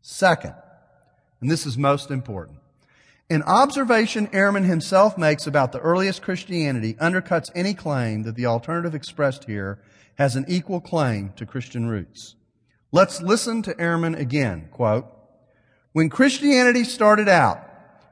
Second, 0.00 0.54
and 1.40 1.50
this 1.50 1.66
is 1.66 1.76
most 1.76 2.10
important, 2.10 2.58
an 3.30 3.42
observation 3.42 4.28
Ehrman 4.28 4.64
himself 4.64 5.18
makes 5.18 5.46
about 5.46 5.72
the 5.72 5.80
earliest 5.80 6.22
Christianity 6.22 6.94
undercuts 6.94 7.50
any 7.54 7.74
claim 7.74 8.22
that 8.22 8.36
the 8.36 8.46
alternative 8.46 8.94
expressed 8.94 9.44
here 9.44 9.78
has 10.16 10.34
an 10.34 10.46
equal 10.48 10.80
claim 10.80 11.32
to 11.36 11.44
Christian 11.44 11.88
roots. 11.88 12.36
Let's 12.90 13.20
listen 13.20 13.62
to 13.62 13.74
Ehrman 13.74 14.18
again. 14.18 14.68
Quote, 14.70 15.06
when 15.92 16.08
Christianity 16.08 16.84
started 16.84 17.28
out 17.28 17.62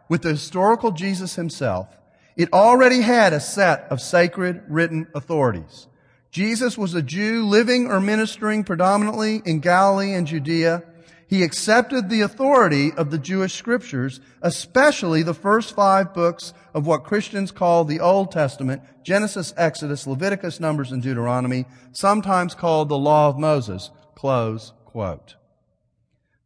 with 0.09 0.23
the 0.23 0.31
historical 0.31 0.93
Jesus 0.93 1.37
himself, 1.37 1.89
it 2.37 2.53
already 2.53 3.01
had 3.01 3.33
a 3.33 3.41
set 3.41 3.87
of 3.91 4.01
sacred 4.01 4.63
written 4.69 5.09
authorities. 5.15 5.89
Jesus 6.31 6.77
was 6.77 6.95
a 6.95 7.03
Jew 7.03 7.47
living 7.47 7.87
or 7.87 8.01
ministering 8.01 8.63
predominantly 8.63 9.41
in 9.47 9.61
Galilee 9.61 10.13
and 10.13 10.27
Judea. 10.27 10.83
He 11.29 11.43
accepted 11.43 12.09
the 12.09 12.21
authority 12.21 12.93
of 12.93 13.11
the 13.11 13.19
Jewish 13.19 13.55
scriptures, 13.55 14.21
especially 14.43 15.23
the 15.23 15.35
first 15.35 15.75
five 15.75 16.13
books 16.13 16.53
of 16.75 16.87
what 16.87 17.05
Christians 17.05 17.51
call 17.51 17.85
the 17.85 18.01
Old 18.01 18.31
Testament, 18.31 18.83
Genesis, 19.03 19.55
Exodus, 19.57 20.07
Leviticus, 20.07 20.61
Numbers, 20.61 20.93
and 20.93 21.03
Deuteronomy, 21.03 21.65
sometimes 21.93 22.55
called 22.55 22.89
the 22.89 22.99
Law 22.99 23.29
of 23.29 23.39
Moses. 23.39 23.91
Close 24.15 24.73
quote. 24.85 25.37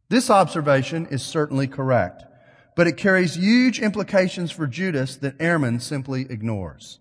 This 0.09 0.29
observation 0.29 1.05
is 1.07 1.23
certainly 1.23 1.67
correct, 1.67 2.23
but 2.75 2.87
it 2.87 2.97
carries 2.97 3.35
huge 3.35 3.79
implications 3.79 4.51
for 4.51 4.67
Judas 4.67 5.15
that 5.17 5.37
Ehrman 5.37 5.81
simply 5.81 6.21
ignores. 6.29 6.99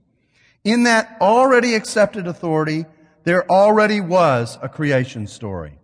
In 0.64 0.82
that 0.84 1.16
already 1.20 1.74
accepted 1.74 2.26
authority, 2.26 2.84
there 3.24 3.50
already 3.50 4.00
was 4.00 4.58
a 4.62 4.68
creation 4.68 5.26
story. 5.26 5.78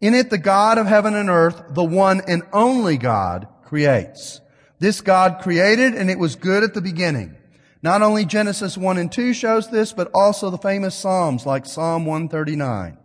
In 0.00 0.14
it, 0.14 0.30
the 0.30 0.38
God 0.38 0.78
of 0.78 0.86
heaven 0.86 1.14
and 1.14 1.28
earth, 1.28 1.62
the 1.70 1.84
one 1.84 2.22
and 2.26 2.42
only 2.52 2.96
God, 2.96 3.48
creates. 3.64 4.40
This 4.78 5.00
God 5.00 5.40
created 5.42 5.94
and 5.94 6.10
it 6.10 6.18
was 6.18 6.36
good 6.36 6.62
at 6.62 6.74
the 6.74 6.80
beginning. 6.80 7.36
Not 7.82 8.02
only 8.02 8.24
Genesis 8.24 8.76
1 8.76 8.98
and 8.98 9.10
2 9.10 9.32
shows 9.32 9.70
this, 9.70 9.92
but 9.92 10.10
also 10.14 10.50
the 10.50 10.58
famous 10.58 10.94
Psalms 10.94 11.46
like 11.46 11.66
Psalm 11.66 12.04
139. 12.04 12.98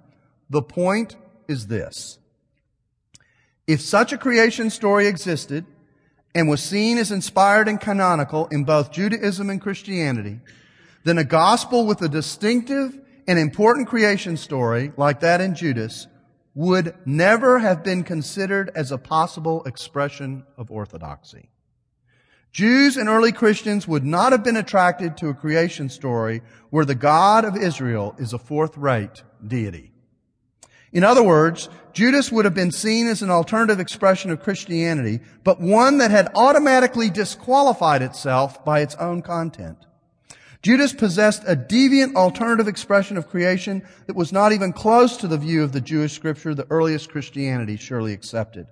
The 0.49 0.61
point 0.61 1.15
is 1.47 1.67
this. 1.67 2.17
If 3.67 3.81
such 3.81 4.13
a 4.13 4.17
creation 4.17 4.69
story 4.69 5.07
existed 5.07 5.65
and 6.35 6.49
was 6.49 6.61
seen 6.61 6.97
as 6.97 7.11
inspired 7.11 7.69
and 7.69 7.79
canonical 7.79 8.47
in 8.47 8.65
both 8.65 8.91
Judaism 8.91 9.49
and 9.49 9.61
Christianity, 9.61 10.41
then 11.05 11.17
a 11.17 11.23
gospel 11.23 11.87
with 11.87 12.01
a 12.01 12.09
distinctive 12.09 12.99
and 13.25 13.39
important 13.39 13.87
creation 13.87 14.35
story 14.35 14.91
like 14.97 15.21
that 15.21 15.39
in 15.39 15.55
Judas 15.55 16.07
would 16.53 16.93
never 17.05 17.59
have 17.59 17.83
been 17.83 18.03
considered 18.03 18.69
as 18.75 18.91
a 18.91 18.97
possible 18.97 19.63
expression 19.63 20.43
of 20.57 20.69
orthodoxy. 20.69 21.49
Jews 22.51 22.95
and 22.95 23.09
early 23.09 23.31
Christians 23.31 23.87
would 23.87 24.05
not 24.05 24.31
have 24.31 24.43
been 24.43 24.55
attracted 24.55 25.17
to 25.17 25.29
a 25.29 25.33
creation 25.33 25.89
story 25.89 26.41
where 26.69 26.85
the 26.85 26.95
God 26.95 27.43
of 27.43 27.57
Israel 27.57 28.15
is 28.17 28.31
a 28.31 28.39
fourth-rate 28.39 29.23
deity. 29.45 29.91
In 30.95 31.03
other 31.03 31.21
words, 31.21 31.67
Judas 31.91 32.31
would 32.31 32.45
have 32.45 32.53
been 32.53 32.71
seen 32.71 33.07
as 33.07 33.21
an 33.21 33.29
alternative 33.29 33.81
expression 33.81 34.31
of 34.31 34.41
Christianity, 34.41 35.19
but 35.43 35.59
one 35.59 35.97
that 35.97 36.09
had 36.09 36.31
automatically 36.35 37.09
disqualified 37.09 38.01
itself 38.01 38.63
by 38.63 38.79
its 38.79 38.95
own 38.95 39.21
content. 39.21 39.77
Judas 40.61 40.93
possessed 40.93 41.43
a 41.45 41.55
deviant 41.55 42.15
alternative 42.15 42.69
expression 42.69 43.17
of 43.17 43.27
creation 43.27 43.83
that 44.07 44.15
was 44.15 44.31
not 44.31 44.53
even 44.53 44.71
close 44.71 45.17
to 45.17 45.27
the 45.27 45.37
view 45.37 45.63
of 45.63 45.73
the 45.73 45.81
Jewish 45.81 46.13
scripture 46.13 46.55
the 46.55 46.65
earliest 46.69 47.11
Christianity 47.11 47.75
surely 47.75 48.13
accepted. 48.13 48.65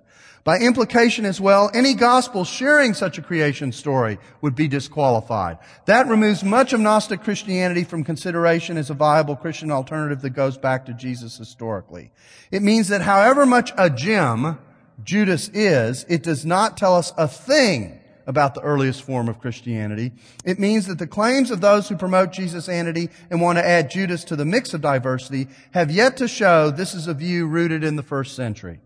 By 0.44 0.58
implication 0.58 1.24
as 1.24 1.40
well, 1.40 1.70
any 1.72 1.94
gospel 1.94 2.44
sharing 2.44 2.92
such 2.92 3.16
a 3.16 3.22
creation 3.22 3.72
story 3.72 4.18
would 4.42 4.54
be 4.54 4.68
disqualified. 4.68 5.56
That 5.86 6.06
removes 6.06 6.44
much 6.44 6.74
of 6.74 6.80
Gnostic 6.80 7.22
Christianity 7.22 7.82
from 7.82 8.04
consideration 8.04 8.76
as 8.76 8.90
a 8.90 8.94
viable 8.94 9.36
Christian 9.36 9.70
alternative 9.70 10.20
that 10.20 10.30
goes 10.30 10.58
back 10.58 10.84
to 10.84 10.92
Jesus 10.92 11.38
historically. 11.38 12.10
It 12.50 12.62
means 12.62 12.88
that 12.88 13.00
however 13.00 13.46
much 13.46 13.72
a 13.78 13.88
gem 13.88 14.58
Judas 15.02 15.48
is, 15.48 16.04
it 16.10 16.22
does 16.22 16.44
not 16.44 16.76
tell 16.76 16.94
us 16.94 17.14
a 17.16 17.26
thing 17.26 18.00
about 18.26 18.54
the 18.54 18.60
earliest 18.60 19.02
form 19.02 19.28
of 19.28 19.40
Christianity. 19.40 20.12
It 20.44 20.58
means 20.58 20.86
that 20.86 20.98
the 20.98 21.06
claims 21.06 21.50
of 21.50 21.62
those 21.62 21.88
who 21.88 21.96
promote 21.96 22.32
Jesus-anity 22.32 23.08
and 23.30 23.40
want 23.40 23.58
to 23.58 23.66
add 23.66 23.90
Judas 23.90 24.24
to 24.24 24.36
the 24.36 24.44
mix 24.44 24.74
of 24.74 24.82
diversity 24.82 25.48
have 25.72 25.90
yet 25.90 26.18
to 26.18 26.28
show 26.28 26.70
this 26.70 26.94
is 26.94 27.06
a 27.06 27.14
view 27.14 27.46
rooted 27.46 27.82
in 27.82 27.96
the 27.96 28.02
first 28.02 28.36
century. 28.36 28.80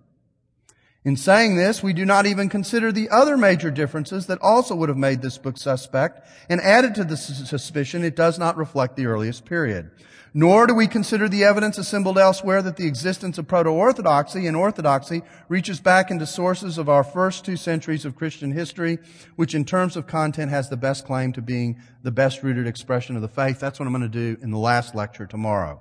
In 1.05 1.17
saying 1.17 1.57
this, 1.57 1.83
we 1.83 1.93
do 1.93 2.05
not 2.05 2.27
even 2.27 2.49
consider 2.49 2.91
the 2.91 3.09
other 3.09 3.37
major 3.37 3.71
differences 3.71 4.27
that 4.27 4.41
also 4.43 4.75
would 4.75 4.89
have 4.89 4.99
made 4.99 5.23
this 5.23 5.39
book 5.39 5.57
suspect 5.57 6.27
and 6.49 6.61
added 6.61 6.95
to 6.97 7.05
the 7.05 7.17
suspicion 7.17 8.05
it 8.05 8.17
does 8.17 8.39
not 8.39 8.57
reflect 8.57 8.97
the 8.97 9.07
earliest 9.07 9.45
period. 9.45 9.91
Nor 10.35 10.67
do 10.67 10.75
we 10.75 10.87
consider 10.87 11.29
the 11.29 11.45
evidence 11.45 11.79
assembled 11.79 12.19
elsewhere 12.19 12.63
that 12.63 12.77
the 12.77 12.87
existence 12.87 13.39
of 13.39 13.47
proto-orthodoxy 13.49 14.47
and 14.47 14.57
orthodoxy 14.57 15.23
reaches 15.49 15.81
back 15.81 16.11
into 16.11 16.27
sources 16.27 16.79
of 16.79 16.89
our 16.89 17.05
first 17.05 17.45
two 17.45 17.57
centuries 17.57 18.05
of 18.05 18.17
Christian 18.17 18.53
history, 18.53 18.99
which 19.37 19.55
in 19.55 19.65
terms 19.65 19.97
of 19.97 20.07
content 20.07 20.51
has 20.51 20.69
the 20.69 20.77
best 20.77 21.07
claim 21.07 21.33
to 21.33 21.41
being 21.41 21.81
the 22.03 22.11
best 22.11 22.43
rooted 22.43 22.67
expression 22.67 23.17
of 23.17 23.23
the 23.23 23.29
faith. 23.29 23.59
That's 23.61 23.79
what 23.79 23.87
I'm 23.87 23.93
going 23.93 24.03
to 24.03 24.09
do 24.09 24.37
in 24.43 24.51
the 24.51 24.59
last 24.59 24.95
lecture 24.95 25.27
tomorrow. 25.27 25.81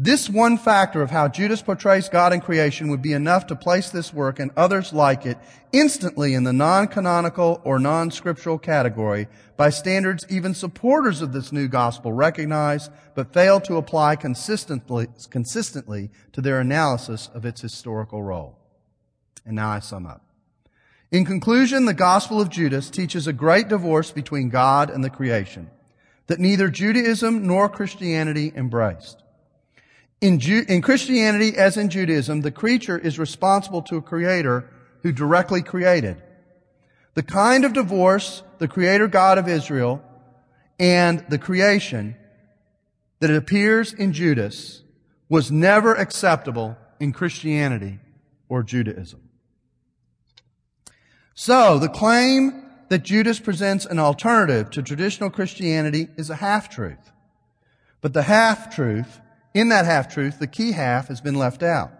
This 0.00 0.30
one 0.30 0.58
factor 0.58 1.02
of 1.02 1.10
how 1.10 1.26
Judas 1.26 1.60
portrays 1.60 2.08
God 2.08 2.32
in 2.32 2.40
creation 2.40 2.86
would 2.88 3.02
be 3.02 3.14
enough 3.14 3.48
to 3.48 3.56
place 3.56 3.90
this 3.90 4.14
work 4.14 4.38
and 4.38 4.52
others 4.56 4.92
like 4.92 5.26
it 5.26 5.36
instantly 5.72 6.34
in 6.34 6.44
the 6.44 6.52
non-canonical 6.52 7.60
or 7.64 7.80
non-scriptural 7.80 8.58
category 8.58 9.26
by 9.56 9.70
standards 9.70 10.24
even 10.30 10.54
supporters 10.54 11.20
of 11.20 11.32
this 11.32 11.50
new 11.50 11.66
gospel 11.66 12.12
recognize 12.12 12.90
but 13.16 13.32
fail 13.32 13.60
to 13.62 13.74
apply 13.74 14.14
consistently, 14.14 15.08
consistently 15.30 16.10
to 16.30 16.40
their 16.40 16.60
analysis 16.60 17.28
of 17.34 17.44
its 17.44 17.60
historical 17.60 18.22
role. 18.22 18.56
And 19.44 19.56
now 19.56 19.70
I 19.70 19.80
sum 19.80 20.06
up. 20.06 20.24
In 21.10 21.24
conclusion, 21.24 21.86
the 21.86 21.92
gospel 21.92 22.40
of 22.40 22.50
Judas 22.50 22.88
teaches 22.88 23.26
a 23.26 23.32
great 23.32 23.66
divorce 23.66 24.12
between 24.12 24.48
God 24.48 24.90
and 24.90 25.02
the 25.02 25.10
creation 25.10 25.70
that 26.28 26.38
neither 26.38 26.68
Judaism 26.68 27.48
nor 27.48 27.68
Christianity 27.68 28.52
embraced. 28.54 29.24
In, 30.20 30.40
Ju- 30.40 30.64
in 30.68 30.82
Christianity, 30.82 31.56
as 31.56 31.76
in 31.76 31.90
Judaism, 31.90 32.40
the 32.40 32.50
creature 32.50 32.98
is 32.98 33.18
responsible 33.18 33.82
to 33.82 33.96
a 33.96 34.02
creator 34.02 34.68
who 35.02 35.12
directly 35.12 35.62
created. 35.62 36.20
The 37.14 37.22
kind 37.22 37.64
of 37.64 37.72
divorce 37.72 38.42
the 38.58 38.68
creator 38.68 39.06
God 39.06 39.38
of 39.38 39.48
Israel 39.48 40.02
and 40.78 41.24
the 41.28 41.38
creation 41.38 42.16
that 43.20 43.34
appears 43.34 43.92
in 43.92 44.12
Judas 44.12 44.82
was 45.28 45.50
never 45.50 45.94
acceptable 45.94 46.76
in 47.00 47.12
Christianity 47.12 47.98
or 48.48 48.62
Judaism. 48.62 49.20
So, 51.34 51.78
the 51.78 51.88
claim 51.88 52.64
that 52.88 53.04
Judas 53.04 53.38
presents 53.38 53.86
an 53.86 53.98
alternative 53.98 54.70
to 54.70 54.82
traditional 54.82 55.30
Christianity 55.30 56.08
is 56.16 56.30
a 56.30 56.36
half-truth. 56.36 57.12
But 58.00 58.12
the 58.12 58.22
half-truth 58.22 59.20
in 59.58 59.70
that 59.70 59.84
half 59.84 60.12
truth, 60.12 60.38
the 60.38 60.46
key 60.46 60.72
half 60.72 61.08
has 61.08 61.20
been 61.20 61.34
left 61.34 61.62
out. 61.62 61.92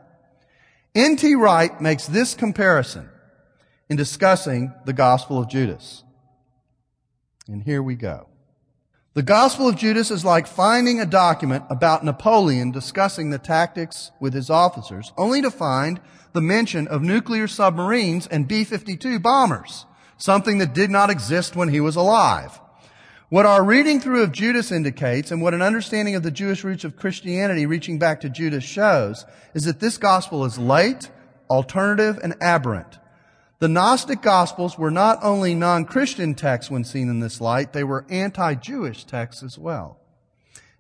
N.T. 0.95 1.35
Wright 1.35 1.81
makes 1.81 2.07
this 2.07 2.35
comparison 2.35 3.09
in 3.89 3.97
discussing 3.97 4.73
the 4.85 4.93
Gospel 4.93 5.39
of 5.39 5.49
Judas. 5.49 6.05
And 7.49 7.63
here 7.63 7.83
we 7.83 7.95
go. 7.95 8.29
The 9.15 9.23
Gospel 9.23 9.69
of 9.69 9.77
Judas 9.77 10.11
is 10.11 10.25
like 10.25 10.47
finding 10.47 11.01
a 11.01 11.07
document 11.07 11.65
about 11.71 12.05
Napoleon 12.05 12.71
discussing 12.71 13.31
the 13.31 13.39
tactics 13.39 14.13
with 14.21 14.35
his 14.35 14.51
officers, 14.51 15.13
only 15.17 15.43
to 15.43 15.51
find 15.51 16.01
the 16.35 16.41
mention 16.41 16.87
of 16.87 17.03
nuclear 17.03 17.49
submarines 17.49 18.27
and 18.29 18.47
B-52 18.47 19.21
bombers, 19.21 19.87
something 20.19 20.59
that 20.59 20.75
did 20.75 20.91
not 20.91 21.11
exist 21.11 21.57
when 21.57 21.71
he 21.71 21.81
was 21.81 21.97
alive. 21.97 22.61
What 23.31 23.45
our 23.45 23.63
reading 23.63 24.01
through 24.01 24.23
of 24.23 24.33
Judas 24.33 24.73
indicates 24.73 25.31
and 25.31 25.43
what 25.43 25.53
an 25.53 25.61
understanding 25.61 26.15
of 26.15 26.23
the 26.23 26.31
Jewish 26.31 26.65
roots 26.65 26.85
of 26.85 26.97
Christianity 26.97 27.67
reaching 27.67 27.99
back 27.99 28.23
to 28.23 28.31
Judas 28.31 28.65
shows 28.65 29.27
is 29.53 29.65
that 29.65 29.81
this 29.81 29.99
gospel 29.99 30.47
is 30.47 30.57
late, 30.57 31.11
alternative, 31.51 32.19
and 32.23 32.35
aberrant. 32.41 32.99
The 33.59 33.69
Gnostic 33.69 34.23
Gospels 34.23 34.79
were 34.79 34.91
not 34.91 35.19
only 35.21 35.55
non-Christian 35.55 36.37
texts 36.37 36.71
when 36.71 36.85
seen 36.85 37.11
in 37.11 37.21
this 37.21 37.39
light, 37.39 37.75
they 37.75 37.85
were 37.85 38.07
anti-Jewish 38.09 39.05
texts 39.05 39.43
as 39.43 39.59
well. 39.59 39.99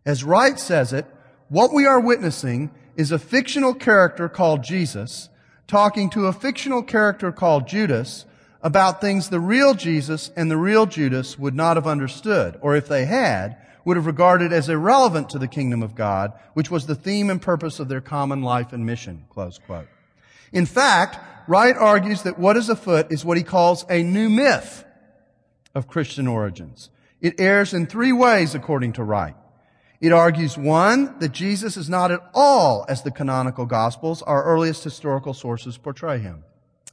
As 0.06 0.24
Wright 0.24 0.58
says 0.58 0.94
it, 0.94 1.04
what 1.50 1.74
we 1.74 1.84
are 1.84 2.00
witnessing 2.00 2.70
is 2.96 3.12
a 3.12 3.18
fictional 3.18 3.74
character 3.74 4.26
called 4.26 4.62
Jesus 4.62 5.28
talking 5.66 6.08
to 6.10 6.28
a 6.28 6.32
fictional 6.32 6.82
character 6.82 7.30
called 7.30 7.68
Judas 7.68 8.24
about 8.62 9.00
things 9.00 9.28
the 9.28 9.40
real 9.40 9.74
Jesus 9.74 10.30
and 10.36 10.50
the 10.50 10.56
real 10.56 10.86
Judas 10.86 11.38
would 11.38 11.54
not 11.54 11.76
have 11.76 11.86
understood, 11.86 12.58
or 12.60 12.74
if 12.74 12.88
they 12.88 13.04
had, 13.04 13.56
would 13.84 13.96
have 13.96 14.06
regarded 14.06 14.52
as 14.52 14.68
irrelevant 14.68 15.30
to 15.30 15.38
the 15.38 15.48
kingdom 15.48 15.82
of 15.82 15.94
God, 15.94 16.32
which 16.54 16.70
was 16.70 16.86
the 16.86 16.94
theme 16.94 17.30
and 17.30 17.40
purpose 17.40 17.80
of 17.80 17.88
their 17.88 18.00
common 18.00 18.42
life 18.42 18.72
and 18.72 18.84
mission. 18.84 19.24
In 20.52 20.66
fact, 20.66 21.18
Wright 21.48 21.76
argues 21.76 22.22
that 22.22 22.38
what 22.38 22.56
is 22.56 22.68
afoot 22.68 23.10
is 23.10 23.24
what 23.24 23.38
he 23.38 23.42
calls 23.42 23.86
a 23.88 24.02
new 24.02 24.28
myth 24.28 24.84
of 25.74 25.88
Christian 25.88 26.26
origins. 26.26 26.90
It 27.20 27.40
errs 27.40 27.72
in 27.72 27.86
three 27.86 28.12
ways, 28.12 28.54
according 28.54 28.92
to 28.94 29.04
Wright. 29.04 29.36
It 30.00 30.12
argues, 30.12 30.56
one, 30.56 31.18
that 31.18 31.32
Jesus 31.32 31.76
is 31.76 31.88
not 31.88 32.12
at 32.12 32.20
all 32.34 32.84
as 32.88 33.02
the 33.02 33.10
canonical 33.10 33.66
Gospels, 33.66 34.22
our 34.22 34.44
earliest 34.44 34.84
historical 34.84 35.34
sources 35.34 35.76
portray 35.76 36.18
him. 36.18 36.44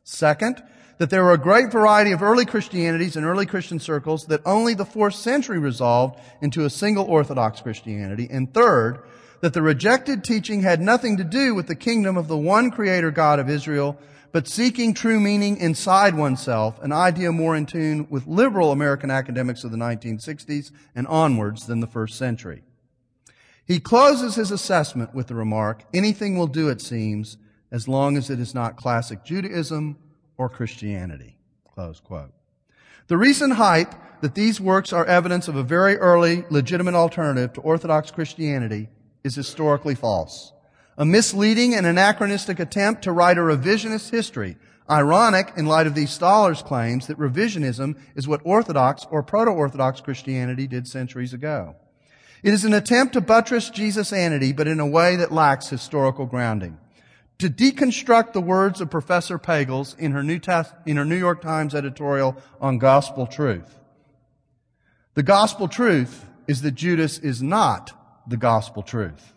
Second, 0.03 0.63
that 0.97 1.09
there 1.09 1.23
were 1.23 1.33
a 1.33 1.37
great 1.37 1.71
variety 1.71 2.11
of 2.11 2.23
early 2.23 2.45
Christianities 2.45 3.15
and 3.15 3.25
early 3.25 3.45
Christian 3.45 3.79
circles 3.79 4.25
that 4.27 4.41
only 4.45 4.73
the 4.73 4.85
fourth 4.85 5.15
century 5.15 5.59
resolved 5.59 6.19
into 6.41 6.65
a 6.65 6.69
single 6.69 7.05
Orthodox 7.05 7.61
Christianity. 7.61 8.27
And 8.31 8.53
third, 8.53 9.03
that 9.41 9.53
the 9.53 9.61
rejected 9.61 10.23
teaching 10.23 10.61
had 10.61 10.81
nothing 10.81 11.17
to 11.17 11.23
do 11.23 11.53
with 11.53 11.67
the 11.67 11.75
kingdom 11.75 12.17
of 12.17 12.27
the 12.27 12.37
one 12.37 12.71
creator 12.71 13.11
God 13.11 13.39
of 13.39 13.49
Israel, 13.49 13.97
but 14.31 14.47
seeking 14.47 14.93
true 14.93 15.19
meaning 15.19 15.57
inside 15.57 16.15
oneself, 16.15 16.81
an 16.81 16.91
idea 16.91 17.31
more 17.31 17.55
in 17.55 17.65
tune 17.65 18.07
with 18.09 18.27
liberal 18.27 18.71
American 18.71 19.11
academics 19.11 19.63
of 19.63 19.71
the 19.71 19.77
1960s 19.77 20.71
and 20.95 21.07
onwards 21.07 21.67
than 21.67 21.79
the 21.79 21.87
first 21.87 22.17
century. 22.17 22.63
He 23.65 23.79
closes 23.79 24.35
his 24.35 24.51
assessment 24.51 25.13
with 25.13 25.27
the 25.27 25.35
remark, 25.35 25.83
anything 25.93 26.37
will 26.37 26.47
do, 26.47 26.69
it 26.69 26.81
seems, 26.81 27.37
as 27.71 27.87
long 27.87 28.15
as 28.15 28.29
it 28.29 28.39
is 28.39 28.53
not 28.53 28.77
classic 28.77 29.23
Judaism 29.23 29.97
or 30.37 30.49
Christianity. 30.49 31.37
Close 31.73 31.99
quote. 31.99 32.31
The 33.07 33.17
recent 33.17 33.53
hype 33.53 33.93
that 34.21 34.35
these 34.35 34.59
works 34.59 34.91
are 34.91 35.05
evidence 35.05 35.47
of 35.47 35.55
a 35.55 35.63
very 35.63 35.97
early 35.97 36.43
legitimate 36.49 36.95
alternative 36.95 37.53
to 37.53 37.61
Orthodox 37.61 38.11
Christianity 38.11 38.89
is 39.23 39.35
historically 39.35 39.95
false. 39.95 40.53
A 40.97 41.05
misleading 41.05 41.75
and 41.75 41.85
anachronistic 41.85 42.59
attempt 42.59 43.03
to 43.03 43.11
write 43.11 43.37
a 43.37 43.41
revisionist 43.41 44.09
history, 44.11 44.57
ironic 44.89 45.51
in 45.57 45.65
light 45.65 45.87
of 45.87 45.95
these 45.95 46.11
scholars' 46.11 46.61
claims 46.61 47.07
that 47.07 47.19
revisionism 47.19 47.95
is 48.15 48.27
what 48.27 48.41
Orthodox 48.43 49.05
or 49.11 49.21
Proto-Orthodox 49.21 49.99
Christianity 50.01 50.67
did 50.67 50.87
centuries 50.87 51.33
ago. 51.33 51.75
It 52.43 52.53
is 52.53 52.63
an 52.63 52.73
attempt 52.73 53.13
to 53.13 53.21
buttress 53.21 53.69
Jesus-anity, 53.69 54.53
but 54.53 54.67
in 54.67 54.79
a 54.79 54.87
way 54.87 55.15
that 55.15 55.31
lacks 55.31 55.69
historical 55.69 56.25
grounding 56.25 56.77
to 57.37 57.49
deconstruct 57.49 58.33
the 58.33 58.41
words 58.41 58.79
of 58.79 58.89
Professor 58.89 59.37
Pagels 59.37 59.97
in 59.99 60.11
her, 60.11 60.23
New 60.23 60.39
in 60.85 60.97
her 60.97 61.05
New 61.05 61.17
York 61.17 61.41
Times 61.41 61.75
editorial 61.75 62.37
on 62.61 62.77
gospel 62.77 63.27
truth. 63.27 63.79
The 65.15 65.23
gospel 65.23 65.67
truth 65.67 66.25
is 66.47 66.61
that 66.61 66.71
Judas 66.71 67.17
is 67.19 67.41
not 67.41 67.91
the 68.27 68.37
gospel 68.37 68.83
truth. 68.83 69.33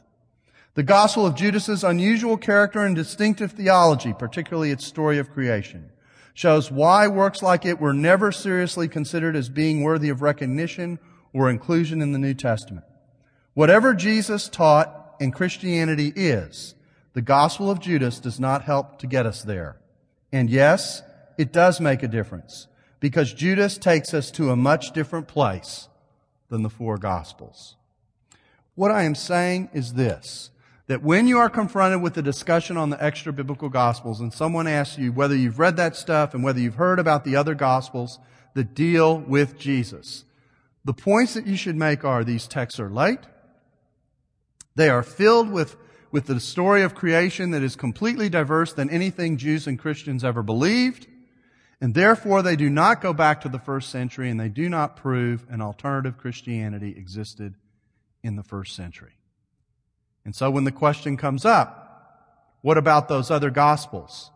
The 0.75 0.83
gospel 0.85 1.27
of 1.27 1.35
Judas's 1.35 1.83
unusual 1.83 2.37
character 2.37 2.85
and 2.85 2.95
distinctive 2.95 3.53
theology, 3.53 4.13
particularly 4.13 4.71
its 4.71 4.87
story 4.87 5.19
of 5.19 5.31
creation, 5.31 5.91
shows 6.35 6.71
why 6.71 7.09
works 7.09 7.43
like 7.43 7.67
it 7.67 7.81
were 7.81 7.93
never 7.93 8.31
seriously 8.31 8.87
considered 8.87 9.35
as 9.35 9.49
being 9.49 9.83
worthy 9.83 10.09
of 10.09 10.23
recognition 10.23 11.01
or 11.33 11.51
inclusion 11.51 12.01
in 12.01 12.13
the 12.13 12.19
New 12.19 12.35
Testament. 12.35 12.87
Whatever 13.55 13.93
Jesus 13.93 14.49
taught 14.49 15.17
and 15.21 15.35
Christianity 15.35 16.13
is, 16.15 16.77
the 17.15 17.23
Gospel 17.23 17.71
of 17.71 17.81
Judas 17.81 18.21
does 18.21 18.39
not 18.39 18.63
help 18.63 18.99
to 19.01 19.07
get 19.07 19.27
us 19.27 19.43
there. 19.43 19.77
And 20.33 20.51
yes, 20.51 21.03
it 21.37 21.53
does 21.53 21.81
make 21.81 22.03
a 22.03 22.09
difference 22.09 22.67
because 23.01 23.33
Judas 23.33 23.79
takes 23.79 24.13
us 24.13 24.31
to 24.33 24.51
a 24.51 24.57
much 24.57 24.93
different 24.93 25.29
place 25.29 25.89
than 26.49 26.63
the 26.63 26.71
four 26.71 26.99
Gospels. 26.99 27.77
What 28.75 28.91
I 28.91 29.03
am 29.03 29.15
saying 29.15 29.71
is 29.73 29.95
this, 29.95 30.51
that 30.87 31.03
when 31.03 31.27
you 31.27 31.39
are 31.39 31.51
confronted 31.51 32.01
with 32.03 32.17
a 32.17 32.23
discussion 32.23 32.77
on 32.77 32.91
the 32.91 33.03
extra 33.03 33.33
biblical 33.33 33.69
Gospels 33.69 34.21
and 34.21 34.33
someone 34.33 34.67
asks 34.67 34.99
you 34.99 35.13
whether 35.13 35.37
you've 35.37 35.59
read 35.59 35.77
that 35.77 35.97
stuff 35.97 36.35
and 36.35 36.43
whether 36.43 36.61
you've 36.61 36.77
heard 36.77 36.99
about 36.99 37.25
the 37.25 37.37
other 37.37 37.55
Gospels 37.55 38.19
that 38.55 38.75
deal 38.75 39.19
with 39.19 39.59
Jesus, 39.59 40.25
the 40.85 40.95
points 40.95 41.35
that 41.35 41.47
you 41.47 41.57
should 41.57 41.77
make 41.77 42.05
are 42.05 42.25
these 42.25 42.47
texts 42.49 42.81
are 42.81 42.91
late. 42.91 43.21
They 44.75 44.89
are 44.89 45.03
filled 45.03 45.51
with 45.51 45.77
with 46.11 46.27
the 46.27 46.41
story 46.41 46.83
of 46.83 46.95
creation 46.95 47.51
that 47.51 47.63
is 47.63 47.77
completely 47.77 48.29
diverse 48.29 48.73
than 48.73 48.89
anything 48.91 49.37
Jews 49.37 49.67
and 49.67 49.79
Christians 49.79 50.25
ever 50.25 50.43
believed. 50.43 51.07
And 51.81 51.95
therefore 51.95 52.43
they 52.43 52.57
do 52.57 52.71
not 52.71 53.01
go 53.01 53.13
back 53.13 53.41
to 53.43 53.49
the 53.49 53.59
first 53.59 53.91
century 53.91 54.31
and 54.31 54.41
they 54.41 54.49
do 54.49 54.69
not 54.69 54.97
prove 54.97 55.47
an 55.49 55.61
alternative 55.61 56.19
Christianity 56.19 56.95
existed 56.97 57.55
in 58.23 58.37
the 58.37 58.43
first 58.43 58.75
century. 58.75 59.13
And 60.25 60.35
so 60.35 60.51
when 60.51 60.65
the 60.65 60.73
question 60.73 61.17
comes 61.17 61.45
up, 61.45 61.85
what 62.63 62.79
about 62.79 63.09
those 63.09 63.31
other 63.31 63.51
gospels? 63.51 64.31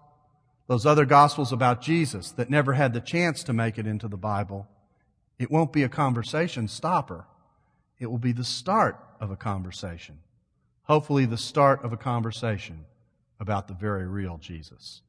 Those 0.68 0.86
other 0.86 1.04
gospels 1.04 1.52
about 1.52 1.82
Jesus 1.82 2.30
that 2.32 2.48
never 2.48 2.74
had 2.74 2.92
the 2.92 3.00
chance 3.00 3.42
to 3.44 3.52
make 3.52 3.78
it 3.78 3.86
into 3.86 4.08
the 4.08 4.16
Bible. 4.16 4.68
It 5.38 5.50
won't 5.50 5.72
be 5.72 5.82
a 5.82 5.88
conversation 5.88 6.68
stopper. 6.68 7.26
It 7.98 8.06
will 8.06 8.18
be 8.18 8.32
the 8.32 8.44
start 8.44 8.96
of 9.20 9.30
a 9.30 9.36
conversation 9.36 10.18
hopefully 10.92 11.24
the 11.24 11.38
start 11.38 11.82
of 11.82 11.94
a 11.94 11.96
conversation 11.96 12.84
about 13.40 13.66
the 13.66 13.72
very 13.72 14.06
real 14.06 14.36
Jesus. 14.36 15.00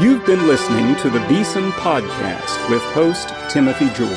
You've 0.00 0.26
been 0.26 0.44
listening 0.48 0.96
to 0.96 1.08
the 1.08 1.24
Beeson 1.28 1.70
Podcast 1.70 2.68
with 2.68 2.82
host 2.86 3.32
Timothy 3.48 3.90
George. 3.90 4.10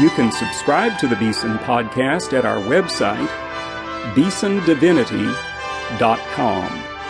You 0.00 0.10
can 0.16 0.32
subscribe 0.32 0.98
to 0.98 1.06
the 1.06 1.14
Beeson 1.14 1.58
Podcast 1.58 2.36
at 2.36 2.44
our 2.44 2.58
website, 2.58 3.28
beesondivinity.com. 4.16 6.95